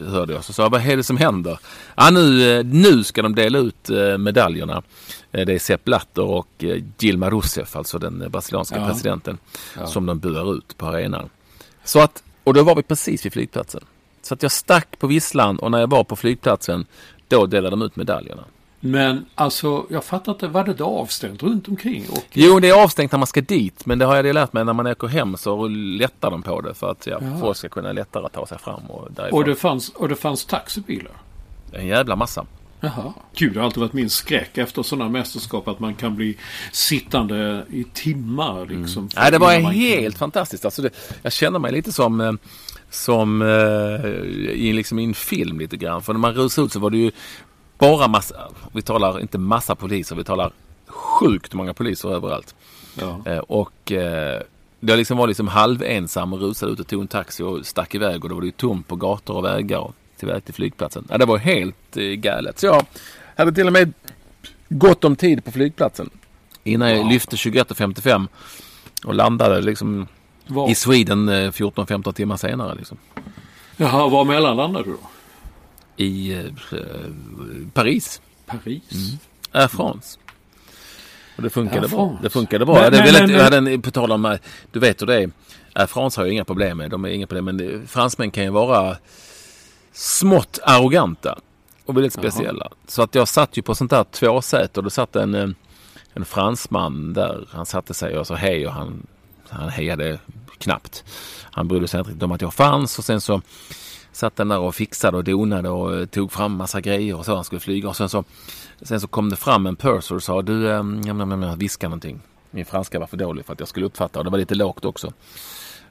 hörde 0.08 0.34
jag. 0.34 0.44
Så 0.44 0.54
sa 0.54 0.70
vad 0.70 0.82
är 0.88 0.98
det 0.98 1.04
som 1.04 1.18
händer? 1.18 1.60
Ja, 1.96 2.10
nu, 2.10 2.52
eh, 2.60 2.66
nu 2.66 3.04
ska 3.04 3.22
de 3.22 3.36
dela 3.36 3.60
ut 3.60 3.90
eh, 3.90 4.18
medaljerna. 4.18 4.82
Eh, 5.32 5.46
Det 5.46 5.54
är 5.54 5.60
Sepp 5.60 5.84
Blatter 5.86 6.24
och 6.24 6.64
Dilma 6.98 7.30
Rousseff, 7.30 7.76
alltså 7.76 8.00
den 8.00 8.26
brasilianska 8.32 8.78
Ja. 8.80 8.88
presidenten, 8.88 9.38
som 9.86 10.06
de 10.06 10.20
buar 10.20 10.54
ut 10.58 10.78
på 10.78 10.86
arenan. 10.86 11.30
Så 11.84 12.00
att, 12.00 12.24
och 12.44 12.54
då 12.54 12.64
var 12.64 12.76
vi 12.76 12.84
precis 12.84 13.26
vid 13.26 13.34
flygplatsen. 13.34 13.82
Så 14.22 14.34
att 14.34 14.44
jag 14.44 14.52
stack 14.52 15.00
på 15.00 15.08
visslan 15.08 15.60
och 15.60 15.72
när 15.72 15.80
jag 15.80 15.90
var 15.90 16.04
på 16.04 16.16
flygplatsen 16.16 16.86
då 17.28 17.46
delade 17.46 17.70
de 17.70 17.82
ut 17.82 17.96
medaljerna. 17.96 18.44
Men 18.84 19.26
alltså, 19.36 19.86
jag 19.90 20.04
fattar 20.04 20.32
inte, 20.32 20.48
var 20.48 20.64
det 20.64 20.74
då 20.74 20.86
avstängt 20.86 21.44
runt 21.44 21.68
omkring? 21.68 22.06
Och, 22.10 22.26
Jo, 22.32 22.60
det 22.60 22.70
är 22.70 22.84
avstängt 22.84 23.12
när 23.12 23.20
man 23.20 23.28
ska 23.28 23.42
dit. 23.42 23.86
Men 23.86 24.00
det 24.00 24.06
har 24.06 24.16
jag 24.16 24.26
det 24.26 24.34
lärt 24.34 24.54
mig 24.54 24.66
när 24.66 24.74
man 24.74 24.88
åker 24.88 25.08
hem 25.08 25.38
så 25.38 25.68
lättar 25.68 26.32
de 26.32 26.44
på 26.44 26.62
det 26.62 26.74
för 26.74 26.92
att 26.92 27.08
ja, 27.08 27.20
folk 27.42 27.58
ska 27.58 27.70
kunna 27.70 27.92
lättare 27.92 28.30
ta 28.30 28.46
sig 28.46 28.60
fram 28.60 28.84
och 28.90 29.12
därifrån. 29.12 29.40
och, 29.40 29.46
det 29.46 29.56
fanns, 29.56 29.90
och 29.90 30.10
det 30.10 30.16
fanns 30.16 30.46
taxibilar? 30.46 31.14
En 31.72 31.88
jävla 31.88 32.16
massa. 32.16 32.46
Jaha. 32.80 33.14
Gud, 33.36 33.54
det 33.54 33.60
har 33.60 33.66
alltid 33.66 33.82
varit 33.82 33.94
min 33.94 34.10
skräck 34.10 34.58
efter 34.58 34.84
sådana 34.84 35.10
mästerskap 35.10 35.68
att 35.68 35.80
man 35.80 35.94
kan 35.94 36.16
bli 36.16 36.38
sittande 36.72 37.66
i 37.70 37.84
timmar. 37.94 38.66
Liksom, 38.66 39.10
för 39.10 39.22
Nej, 39.22 39.32
det 39.32 39.38
var 39.38 39.52
helt 39.72 40.18
fantastiskt. 40.18 40.66
Alltså 40.66 40.82
det, 40.82 40.90
jag 41.22 41.34
känner 41.34 41.60
mig 41.60 41.72
lite 41.72 41.92
som, 41.92 42.22
eh, 42.22 42.34
som 42.90 43.42
eh, 43.42 44.10
i, 44.52 44.74
liksom, 44.74 45.00
i 45.00 45.04
en 45.04 45.14
film 45.14 45.60
lite 45.60 45.78
grann. 45.78 46.02
För 46.02 46.14
när 46.14 46.20
man 46.20 46.34
rusade 46.34 46.66
ut 46.66 46.72
så 46.72 46.80
var 46.80 46.90
det 46.90 46.98
ju 46.98 47.12
bara 47.82 48.08
massa, 48.08 48.36
vi 48.74 48.82
talar 48.82 49.20
inte 49.20 49.38
massa 49.38 49.76
poliser, 49.76 50.16
vi 50.16 50.24
talar 50.24 50.52
sjukt 50.88 51.54
många 51.54 51.74
poliser 51.74 52.10
överallt. 52.16 52.56
Ja. 53.00 53.22
Eh, 53.26 53.38
och 53.38 53.92
eh, 53.92 54.42
jag 54.80 54.98
liksom 54.98 55.18
var 55.18 55.28
liksom 55.28 55.48
halvensam 55.48 56.34
och 56.34 56.40
rusade 56.40 56.72
ut 56.72 56.80
och 56.80 56.88
tog 56.88 57.02
en 57.02 57.08
taxi 57.08 57.44
och 57.44 57.66
stack 57.66 57.96
iväg 57.96 58.24
och 58.24 58.30
då 58.30 58.36
var 58.36 58.42
det 58.42 58.46
ju 58.48 58.52
tomt 58.52 58.88
på 58.88 58.96
gator 58.96 59.38
och 59.38 59.46
vägar 59.46 59.78
och 59.80 59.96
till 60.18 60.28
väg 60.28 60.46
till 60.46 60.54
flygplatsen. 60.54 61.08
Ja, 61.10 61.18
det 61.18 61.26
var 61.26 61.38
helt 61.38 61.98
eh, 61.98 62.04
galet. 62.04 62.60
Så 62.60 62.66
jag 62.66 62.86
hade 63.36 63.52
till 63.52 63.68
och 63.68 63.74
med 63.74 63.94
gott 64.70 65.04
om 65.04 65.16
tid 65.16 65.46
på 65.46 65.52
flygplatsen 65.52 66.10
innan 66.64 66.90
jag 66.90 66.98
Wow. 66.98 67.08
lyfte 67.12 67.36
21.55 67.36 68.28
och 69.06 69.14
landade 69.16 69.62
liksom 69.62 70.08
Var, 70.48 70.70
i 70.70 70.76
Sweden 70.76 71.30
eh, 71.30 71.34
14-15 71.52 72.14
timmar 72.14 72.38
senare. 72.38 72.76
Liksom. 72.76 72.98
Jaha, 73.78 74.08
var 74.08 74.26
mellanlandade 74.26 74.86
du 74.86 74.92
då? 74.92 74.98
I 76.02 76.34
eh, 76.34 76.78
Paris, 77.74 78.22
Paris? 78.46 78.82
Air 79.52 79.68
France. 79.68 80.20
Och 81.38 81.44
det 81.44 81.50
funkade 81.50 81.88
bra. 81.88 82.20
Det 82.24 82.30
funkade 82.30 82.66
bra. 82.66 82.76
Men- 82.76 82.84
jag 82.84 82.92
hade 82.92 82.98
men- 82.98 83.06
väldigt, 83.14 83.30
men- 83.30 83.38
jag 83.38 83.44
hade 83.44 83.58
en, 83.74 83.82
på 83.82 83.92
tal 83.92 84.12
om, 84.12 84.26
eh, 84.26 84.38
du 84.72 84.80
vet 84.80 85.02
hur 85.02 85.08
det 85.08 85.16
är. 85.24 85.32
Air 85.74 85.86
France 85.88 86.22
har 86.22 86.26
ju 86.26 86.32
inga 86.32 86.46
problem 86.46 86.78
med. 86.78 86.92
De 86.92 87.06
är 87.06 87.10
inga 87.10 87.28
problem. 87.28 87.46
Men 87.46 87.88
fransmän 87.88 88.32
kan 88.32 88.44
ju 88.44 88.50
vara 88.50 88.98
smått 89.94 90.60
arroganta. 90.64 91.40
Och 91.86 91.98
väldigt 91.98 92.16
Jaha. 92.18 92.32
speciella. 92.32 92.70
Så 92.88 93.02
att 93.02 93.16
jag 93.16 93.28
satt 93.28 93.58
ju 93.58 93.62
på 93.62 93.76
sånt 93.76 93.92
där 93.92 94.04
tvåsäte 94.04 94.80
och 94.80 94.84
då 94.84 94.90
satt 94.90 95.16
en, 95.16 95.36
eh, 95.36 95.50
en 96.14 96.26
fransman 96.26 97.14
där. 97.14 97.48
Han 97.52 97.66
satte 97.66 97.94
sig 97.94 98.18
och 98.18 98.28
sa 98.28 98.36
hej 98.36 98.68
och 98.68 98.74
han, 98.74 99.08
han 99.50 99.70
hejade 99.70 100.20
knappt. 100.58 101.04
Han 101.42 101.68
brydde 101.68 101.88
sig 101.88 102.00
inte 102.00 102.26
om 102.26 102.32
att 102.32 102.42
jag 102.42 102.54
fanns 102.54 103.00
och 103.00 103.06
sen 103.06 103.22
så 103.22 103.42
satt 104.12 104.36
den 104.36 104.48
där 104.48 104.60
och 104.60 104.76
fixade 104.76 105.18
och 105.18 105.24
donade 105.24 105.70
och 105.70 105.96
eh, 105.96 106.06
tog 106.06 106.32
fram 106.32 106.56
massa 106.56 106.82
grejer 106.82 107.16
och 107.16 107.26
så. 107.26 107.36
Han 107.36 107.44
skulle 107.44 107.60
flyga 107.60 107.90
och 107.90 107.96
sen 107.96 108.10
så, 108.10 108.24
sen 108.82 109.02
så 109.02 109.08
kom 109.08 109.30
det 109.30 109.36
fram 109.36 109.66
en 109.66 109.76
purser 109.76 110.16
och 110.16 110.24
sa 110.24 110.42
du, 110.42 110.72
ähm, 110.72 111.02
jag, 111.06 111.20
jag 111.20 111.84
någonting. 111.84 112.20
Min 112.52 112.66
franska 112.66 113.00
var 113.00 113.08
för 113.08 113.18
dålig 113.18 113.46
för 113.46 113.54
att 113.54 113.60
jag 113.60 113.70
skulle 113.70 113.86
uppfatta 113.86 114.20
och 114.20 114.26
det 114.26 114.32
var 114.32 114.38
lite 114.38 114.56
lågt 114.56 114.86
också. 114.86 115.14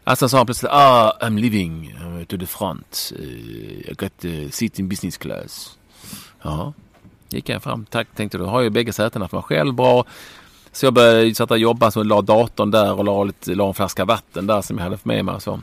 Alltså 0.04 0.28
sa 0.28 0.36
han 0.36 0.46
plötsligt, 0.46 0.72
ah, 0.72 1.18
I'm 1.20 1.40
living 1.40 1.90
eh, 1.90 2.24
to 2.24 2.38
the 2.38 2.46
front. 2.46 3.12
Eh, 3.18 3.90
I 3.90 3.94
got 3.98 4.24
uh, 4.24 4.50
seat 4.50 4.78
in 4.78 4.88
business 4.88 5.16
class. 5.16 5.78
Ja, 6.42 6.72
gick 7.28 7.48
jag 7.48 7.62
fram. 7.62 7.84
Tack, 7.84 8.08
tänkte 8.14 8.38
du. 8.38 8.44
Har 8.44 8.60
ju 8.60 8.70
bägge 8.70 8.92
sätena 8.92 9.28
för 9.28 9.36
mig 9.36 9.44
själv. 9.44 9.74
Bra. 9.74 10.04
Så 10.72 10.86
jag 10.86 10.94
började 10.94 11.34
sätta 11.34 11.56
jobba, 11.56 11.90
så 11.90 12.02
la 12.02 12.22
datorn 12.22 12.70
där 12.70 12.92
och 12.92 13.04
la, 13.04 13.24
lite, 13.24 13.54
la 13.54 13.68
en 13.68 13.74
flaska 13.74 14.04
vatten 14.04 14.46
där 14.46 14.62
som 14.62 14.78
jag 14.78 14.84
hade 14.84 14.98
med 15.02 15.24
mig. 15.24 15.40
Så 15.40 15.60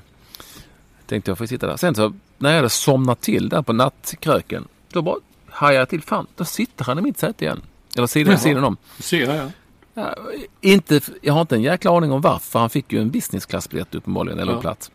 tänkte 1.06 1.32
jag 1.32 1.38
får 1.38 1.46
sitta 1.46 1.68
där. 1.68 1.78
Sen 1.78 1.96
så 1.96 2.14
när 2.38 2.50
jag 2.50 2.56
hade 2.56 2.70
somnat 2.70 3.22
till 3.22 3.50
där 3.50 3.62
på 3.62 3.74
nattkröken. 3.74 4.68
Då 4.92 5.02
bara 5.02 5.16
hajade 5.50 5.80
jag 5.82 5.90
till. 5.90 6.02
Fan, 6.02 6.28
då 6.36 6.46
sitter 6.46 6.86
han 6.86 7.00
i 7.00 7.02
mitt 7.02 7.20
säte 7.20 7.46
igen. 7.46 7.62
Eller 7.96 8.08
sidan, 8.08 8.32
Jaha. 8.32 8.40
sidan 8.42 8.64
om. 8.64 8.78
Ser 9.00 9.36
jag. 9.36 9.52
Ja, 9.94 10.16
inte, 10.62 11.02
jag 11.22 11.34
har 11.34 11.42
inte 11.42 11.56
en 11.56 11.62
jäkla 11.62 11.98
aning 11.98 12.12
om 12.12 12.22
varför. 12.22 12.60
Han 12.60 12.70
fick 12.70 12.94
ju 12.94 13.02
en 13.02 13.10
businessklassbiljett 13.10 13.96
uppenbarligen, 13.96 14.40
eller 14.40 14.54
Ja. 14.54 14.62
plats. 14.62 14.92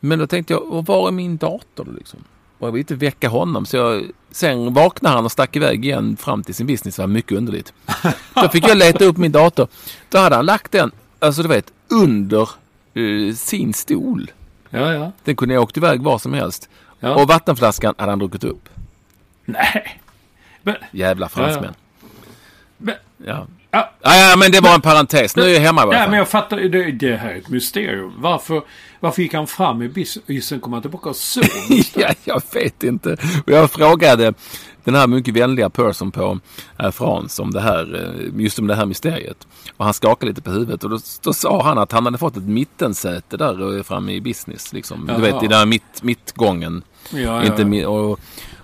Men 0.00 0.18
då 0.18 0.26
tänkte 0.26 0.52
jag, 0.52 0.62
och 0.72 0.86
var 0.86 1.08
är 1.08 1.12
min 1.12 1.36
dator 1.36 1.84
då 1.84 1.92
liksom? 1.92 2.24
Och 2.58 2.68
jag 2.68 2.72
vill 2.72 2.80
inte 2.80 2.94
väcka 2.94 3.28
honom. 3.28 3.66
Så 3.66 3.76
jag, 3.76 4.02
sen 4.30 4.74
vaknade 4.74 5.14
han 5.16 5.24
och 5.24 5.32
stack 5.32 5.56
iväg 5.56 5.84
igen 5.84 6.16
fram 6.16 6.42
till 6.42 6.54
sin 6.54 6.66
business. 6.66 6.96
Det 6.96 7.02
var 7.02 7.06
mycket 7.06 7.38
underligt. 7.38 7.72
Då 8.34 8.48
fick 8.48 8.68
jag 8.68 8.76
leta 8.76 9.04
upp 9.04 9.16
min 9.16 9.32
dator. 9.32 9.68
Då 10.08 10.18
hade 10.18 10.36
han 10.36 10.46
lagt 10.46 10.72
den, 10.72 10.90
alltså 11.18 11.42
du 11.42 11.48
vet, 11.48 11.72
under 11.88 12.48
eh, 12.94 13.34
sin 13.34 13.74
stol. 13.74 14.30
Ja, 14.74 14.92
ja. 14.92 15.12
Den 15.24 15.36
kunde 15.36 15.54
jag 15.54 15.62
åkt 15.62 15.76
iväg 15.76 16.02
var 16.02 16.18
som 16.18 16.32
helst. 16.32 16.68
Ja. 17.00 17.14
Och 17.14 17.28
vattenflaskan 17.28 17.94
hade 17.98 18.12
han 18.12 18.18
druckit 18.18 18.44
upp. 18.44 18.68
Nej. 19.44 20.00
Men, 20.62 20.76
Jävla 20.90 21.28
fransmän. 21.28 21.74
men, 22.76 22.94
Ja. 23.26 23.46
Ja. 23.74 23.90
Ja, 24.02 24.16
ja, 24.16 24.36
men 24.36 24.52
det 24.52 24.60
var 24.60 24.74
en 24.74 24.80
parentes. 24.80 25.36
Nu 25.36 25.42
är 25.42 25.48
jag 25.48 25.60
hemma 25.60 25.82
i 25.82 25.84
ja, 25.84 25.92
fall. 25.92 26.10
men 26.10 26.18
jag 26.18 26.28
fattar. 26.28 26.56
Det, 26.56 26.92
det 26.92 27.16
här 27.16 27.30
är 27.30 27.36
ett 27.38 27.48
mysterium. 27.48 28.12
Varför, 28.16 28.62
varför 29.00 29.22
gick 29.22 29.34
han 29.34 29.46
fram 29.46 29.82
i 29.82 29.88
bissen? 29.88 30.60
Kom 30.60 30.72
han 30.72 30.82
tillbaka 30.82 31.08
och 31.08 31.16
sov? 31.16 31.44
ja, 31.94 32.08
jag 32.24 32.42
vet 32.54 32.82
inte. 32.82 33.16
Och 33.46 33.52
jag 33.52 33.70
frågade 33.70 34.34
den 34.84 34.94
här 34.94 35.06
mycket 35.06 35.34
vänliga 35.34 35.70
person 35.70 36.10
på 36.10 36.38
Air 36.76 36.90
France 36.90 37.42
om 37.42 37.50
det 37.50 37.60
här, 37.60 38.14
eh, 38.34 38.42
just 38.42 38.58
om 38.58 38.66
det 38.66 38.74
här 38.74 38.86
mysteriet. 38.86 39.46
Och 39.76 39.84
han 39.84 39.94
skakade 39.94 40.30
lite 40.30 40.42
på 40.42 40.50
huvudet 40.50 40.84
och 40.84 40.90
då, 40.90 40.98
då 41.22 41.32
sa 41.32 41.62
han 41.62 41.78
att 41.78 41.92
han 41.92 42.04
hade 42.04 42.18
fått 42.18 42.36
ett 42.36 42.42
mittensäte 42.42 43.36
där 43.36 43.76
eh, 43.76 43.82
framme 43.82 44.12
i 44.12 44.20
business. 44.20 44.72
Liksom. 44.72 45.06
Du 45.16 45.22
vet, 45.22 45.42
i 45.42 45.46
den 45.46 45.58
här 45.58 45.66
mitt, 45.66 46.02
mittgången. 46.02 46.82
ja, 47.10 47.18
ja. 47.18 47.44
Inte 47.44 47.86
och, 47.86 48.20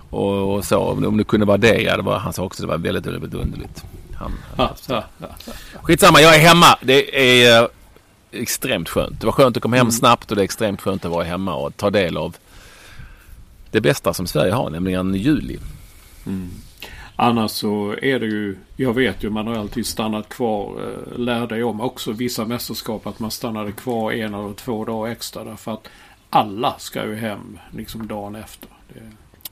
och, 0.09 0.55
och 0.55 0.65
så. 0.65 0.79
Om 0.79 1.17
det 1.17 1.23
kunde 1.23 1.45
vara 1.45 1.57
det, 1.57 1.81
ja, 1.81 1.97
det 1.97 2.03
var, 2.03 2.17
han 2.17 2.33
sa 2.33 2.43
också 2.43 2.63
att 2.63 2.67
det 2.67 2.77
var 2.77 2.83
väldigt, 2.83 3.05
väldigt 3.05 3.33
underligt. 3.33 3.83
Han, 4.19 4.31
Ja, 4.57 4.75
ja, 4.87 5.03
ja. 5.17 5.27
Skitsamma, 5.81 6.21
jag 6.21 6.35
är 6.35 6.39
hemma. 6.39 6.77
Det 6.81 7.19
är 7.45 7.63
eh, 7.63 7.67
extremt 8.31 8.89
skönt. 8.89 9.19
Det 9.19 9.25
var 9.25 9.33
skönt 9.33 9.57
att 9.57 9.63
komma 9.63 9.75
hem 9.75 9.81
Mm. 9.85 9.91
snabbt 9.91 10.29
och 10.31 10.35
det 10.35 10.41
är 10.41 10.43
extremt 10.43 10.81
skönt 10.81 11.05
att 11.05 11.11
vara 11.11 11.23
hemma 11.23 11.55
och 11.55 11.77
ta 11.77 11.89
del 11.89 12.17
av 12.17 12.35
det 13.71 13.81
bästa 13.81 14.13
som 14.13 14.27
Sverige 14.27 14.53
har, 14.53 14.69
nämligen 14.69 15.13
juli. 15.15 15.59
Annars 17.15 17.51
så 17.51 17.95
är 18.01 18.19
det 18.19 18.25
ju, 18.25 18.57
jag 18.75 18.93
vet 18.93 19.23
ju, 19.23 19.29
man 19.29 19.47
har 19.47 19.55
alltid 19.55 19.85
stannat 19.85 20.29
kvar, 20.29 20.81
eh, 20.83 21.19
lärde 21.19 21.57
jag 21.57 21.69
om 21.69 21.81
också 21.81 22.11
vissa 22.11 22.45
mästerskap 22.45 23.07
att 23.07 23.19
man 23.19 23.31
stannade 23.31 23.71
kvar 23.71 24.11
en 24.11 24.33
eller 24.33 24.53
två 24.53 24.85
dagar 24.85 25.11
extra 25.11 25.43
därför 25.43 25.73
att 25.73 25.87
alla 26.29 26.75
ska 26.79 27.05
ju 27.05 27.15
hem 27.15 27.59
liksom 27.71 28.07
dagen 28.07 28.35
efter. 28.35 28.69
Det... 28.93 29.01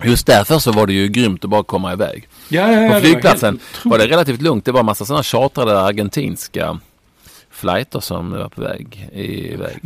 Just 0.04 0.28
därför 0.28 0.60
så 0.60 0.72
var 0.72 0.88
det 0.88 0.94
ju 0.94 1.08
grymt 1.08 1.44
att 1.44 1.50
bara 1.50 1.64
komma 1.64 1.94
iväg. 1.94 2.28
Ja, 2.50 2.72
ja, 2.72 2.82
ja, 2.82 2.88
På 2.88 2.94
det 2.94 3.02
flygplatsen 3.02 3.54
helt 3.54 3.86
var 3.86 3.92
otroligt. 3.92 4.10
det 4.10 4.16
relativt 4.16 4.42
lugnt. 4.42 4.66
Det 4.66 4.72
var 4.72 4.80
en 4.80 4.86
massa 4.86 5.06
sådana 5.06 5.24
chartrade 5.24 5.80
argentinska 5.82 6.80
flighter 7.52 8.00
som 8.00 8.32
var 8.32 8.50
på 8.50 8.62
väg 8.62 9.10
iväg. 9.14 9.80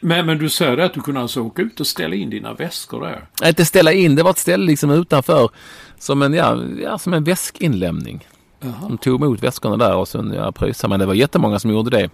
Men, 0.00 0.26
men 0.26 0.38
du 0.38 0.48
säger 0.48 0.76
det 0.76 0.84
att 0.84 0.94
du 0.94 1.00
kunde 1.00 1.20
alltså 1.20 1.40
åka 1.40 1.62
ut 1.62 1.80
och 1.80 1.86
ställa 1.86 2.14
in 2.14 2.30
dina 2.30 2.54
väskor 2.54 3.00
där? 3.00 3.26
Nej, 3.40 3.48
Inte 3.48 3.64
ställa 3.64 3.92
in, 3.92 4.14
det 4.16 4.22
var 4.22 4.30
ett 4.30 4.38
ställe 4.38 4.66
liksom 4.66 4.90
utanför 4.90 5.50
som 5.98 6.22
en, 6.22 6.34
ja, 6.34 6.58
ja, 6.82 6.98
som 6.98 7.14
en 7.14 7.24
väskinlämning. 7.24 8.26
Jaha. 8.60 8.72
De 8.82 8.98
tog 8.98 9.22
emot 9.22 9.42
väskorna 9.42 9.76
där 9.76 9.94
och 9.94 10.08
sen 10.08 10.32
ja, 10.36 10.52
pröjsade. 10.52 10.88
Men 10.90 11.00
det 11.00 11.06
var 11.06 11.14
jättemånga 11.14 11.58
som 11.58 11.70
gjorde 11.70 11.90
det. 11.90 12.10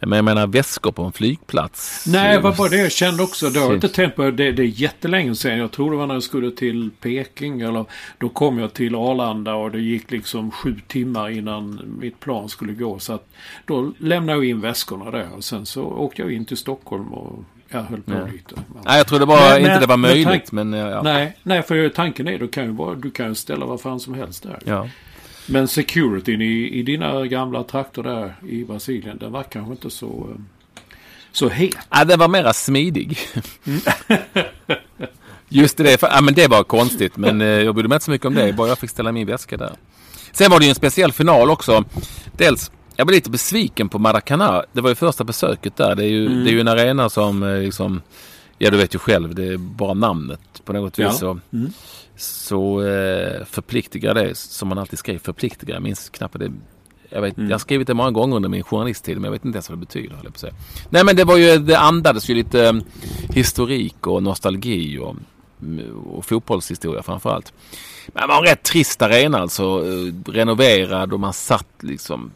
Men 0.00 0.12
jag 0.16 0.24
menar 0.24 0.46
väskor 0.46 0.92
på 0.92 1.02
en 1.02 1.12
flygplats. 1.12 2.04
Nej, 2.06 2.36
det 2.36 2.42
var 2.42 2.56
bara 2.56 2.68
det 2.68 2.76
jag 2.76 2.92
kände 2.92 3.22
också. 3.22 3.50
Det 3.50 3.58
har 3.58 3.66
jag 3.66 3.74
inte 3.74 3.88
tänkt 3.88 4.16
på. 4.16 4.30
Det, 4.30 4.52
det 4.52 4.62
är 4.62 4.66
jättelänge 4.66 5.34
sedan. 5.34 5.58
Jag 5.58 5.70
tror 5.72 5.90
det 5.90 5.96
var 5.96 6.06
när 6.06 6.14
jag 6.14 6.22
skulle 6.22 6.50
till 6.50 6.90
Peking. 7.00 7.60
Eller, 7.60 7.84
då 8.18 8.28
kom 8.28 8.58
jag 8.58 8.74
till 8.74 8.94
Arlanda 8.94 9.54
och 9.54 9.70
det 9.70 9.80
gick 9.80 10.10
liksom 10.10 10.50
sju 10.50 10.76
timmar 10.86 11.30
innan 11.30 11.80
mitt 12.00 12.20
plan 12.20 12.48
skulle 12.48 12.72
gå. 12.72 12.98
Så 12.98 13.12
att 13.12 13.28
då 13.66 13.92
lämnade 13.98 14.38
jag 14.38 14.44
in 14.44 14.60
väskorna 14.60 15.10
där. 15.10 15.26
Och 15.36 15.44
sen 15.44 15.66
så 15.66 15.82
åkte 15.84 16.22
jag 16.22 16.32
in 16.32 16.44
till 16.44 16.56
Stockholm 16.56 17.12
och 17.12 17.44
jag 17.68 17.82
höll 17.82 18.02
på 18.02 18.12
Ja. 18.12 18.26
lite. 18.32 18.54
Nej, 18.84 18.96
jag 18.98 19.06
tror 19.06 19.18
det 19.18 19.24
var, 19.24 19.36
Men- 19.50 19.58
inte 19.58 19.70
men- 19.70 19.80
det 19.80 19.86
var 19.86 19.96
men 19.96 20.10
möjligt. 20.10 20.28
tank- 20.28 20.52
Men, 20.52 20.72
ja. 20.72 21.02
Nej, 21.02 21.36
nej, 21.42 21.62
för 21.62 21.88
tanken 21.88 22.28
är 22.28 22.38
du 22.38 22.48
kan 22.48 22.64
ju 22.64 22.72
bara, 22.72 22.94
du 22.94 23.10
kan 23.10 23.34
ställa 23.34 23.66
vad 23.66 23.80
fan 23.80 24.00
som 24.00 24.14
helst 24.14 24.42
där. 24.42 24.58
Ja. 24.64 24.88
Men 25.50 25.68
securityn 25.68 26.42
i, 26.42 26.68
i 26.78 26.82
dina 26.82 27.26
gamla 27.26 27.62
trakter 27.64 28.02
där 28.02 28.34
i 28.48 28.64
Brasilien, 28.64 29.18
den 29.18 29.32
var 29.32 29.42
kanske 29.42 29.72
inte 29.72 29.90
så, 29.90 30.06
eh, 30.30 30.40
så 31.32 31.48
het. 31.48 31.74
Ja, 31.90 32.04
den 32.04 32.18
var 32.18 32.28
mera 32.28 32.52
smidig. 32.52 33.18
Just 35.48 35.76
det, 35.76 36.00
för, 36.00 36.06
ja, 36.08 36.20
men 36.20 36.34
det 36.34 36.46
var 36.48 36.64
konstigt. 36.64 37.16
Men 37.16 37.40
eh, 37.40 37.46
jag 37.46 37.74
brydde 37.74 37.88
mig 37.88 37.96
inte 37.96 38.04
så 38.04 38.10
mycket 38.10 38.26
om 38.26 38.34
det. 38.34 38.52
Bara 38.52 38.68
jag 38.68 38.78
fick 38.78 38.90
ställa 38.90 39.12
min 39.12 39.26
väska 39.26 39.56
där. 39.56 39.72
Sen 40.32 40.50
var 40.50 40.58
det 40.58 40.64
ju 40.64 40.68
en 40.68 40.74
speciell 40.74 41.12
final 41.12 41.50
också. 41.50 41.84
Dels, 42.36 42.70
jag 42.96 43.04
var 43.04 43.12
lite 43.12 43.30
besviken 43.30 43.88
på 43.88 43.98
Maracanã. 43.98 44.62
Det 44.72 44.80
var 44.80 44.88
ju 44.88 44.94
första 44.94 45.24
besöket 45.24 45.76
där. 45.76 45.94
Det 45.94 46.04
är 46.04 46.08
ju, 46.08 46.26
Mm. 46.26 46.44
det 46.44 46.50
är 46.50 46.52
ju 46.52 46.60
en 46.60 46.68
arena 46.68 47.10
som 47.10 47.42
eh, 47.42 47.58
liksom, 47.58 48.02
ja 48.58 48.70
du 48.70 48.76
vet 48.76 48.94
ju 48.94 48.98
själv, 48.98 49.34
det 49.34 49.46
är 49.46 49.56
bara 49.56 49.94
namnet 49.94 50.40
på 50.64 50.72
något 50.72 50.98
vis. 50.98 51.18
Ja. 51.20 51.38
Mm. 51.52 51.72
Så 52.18 52.80
eh, 52.86 53.44
förpliktigar 53.44 54.14
det, 54.14 54.34
som 54.38 54.68
man 54.68 54.78
alltid 54.78 54.98
skrev, 54.98 55.18
förpliktigar. 55.18 55.74
Jag 55.76 55.82
minns 55.82 56.08
knappt 56.10 56.38
det. 56.38 56.52
Jag, 57.10 57.22
vet, 57.22 57.36
Mm. 57.38 57.50
jag 57.50 57.54
har 57.54 57.58
skrivit 57.60 57.86
det 57.86 57.94
många 57.94 58.10
gånger 58.10 58.36
under 58.36 58.48
min 58.48 58.62
journalisttid 58.62 59.16
men 59.16 59.24
jag 59.24 59.30
vet 59.32 59.44
inte 59.44 59.56
ens 59.56 59.68
vad 59.70 59.78
det 59.78 59.86
betyder. 59.86 60.14
höll 60.16 60.24
jag 60.24 60.32
på 60.32 60.38
säga. 60.38 60.54
Nej 60.90 61.04
men 61.04 61.16
det 61.16 61.24
var 61.24 61.36
ju, 61.36 61.58
det 61.58 61.78
andades 61.78 62.30
ju 62.30 62.34
lite 62.34 62.64
eh, 62.68 62.74
historik 63.34 64.06
och 64.06 64.22
nostalgi 64.22 64.98
och 64.98 65.16
och 66.06 66.24
fotbollshistoria 66.24 67.02
framförallt. 67.02 67.52
Men 68.06 68.20
det 68.22 68.28
var 68.28 68.36
en 68.38 68.44
rätt 68.44 68.62
trist 68.62 69.02
arena 69.02 69.38
alltså. 69.38 69.62
Eh, 69.62 70.30
renoverad 70.32 71.12
och 71.12 71.20
man 71.20 71.32
satt 71.32 71.66
liksom 71.80 72.30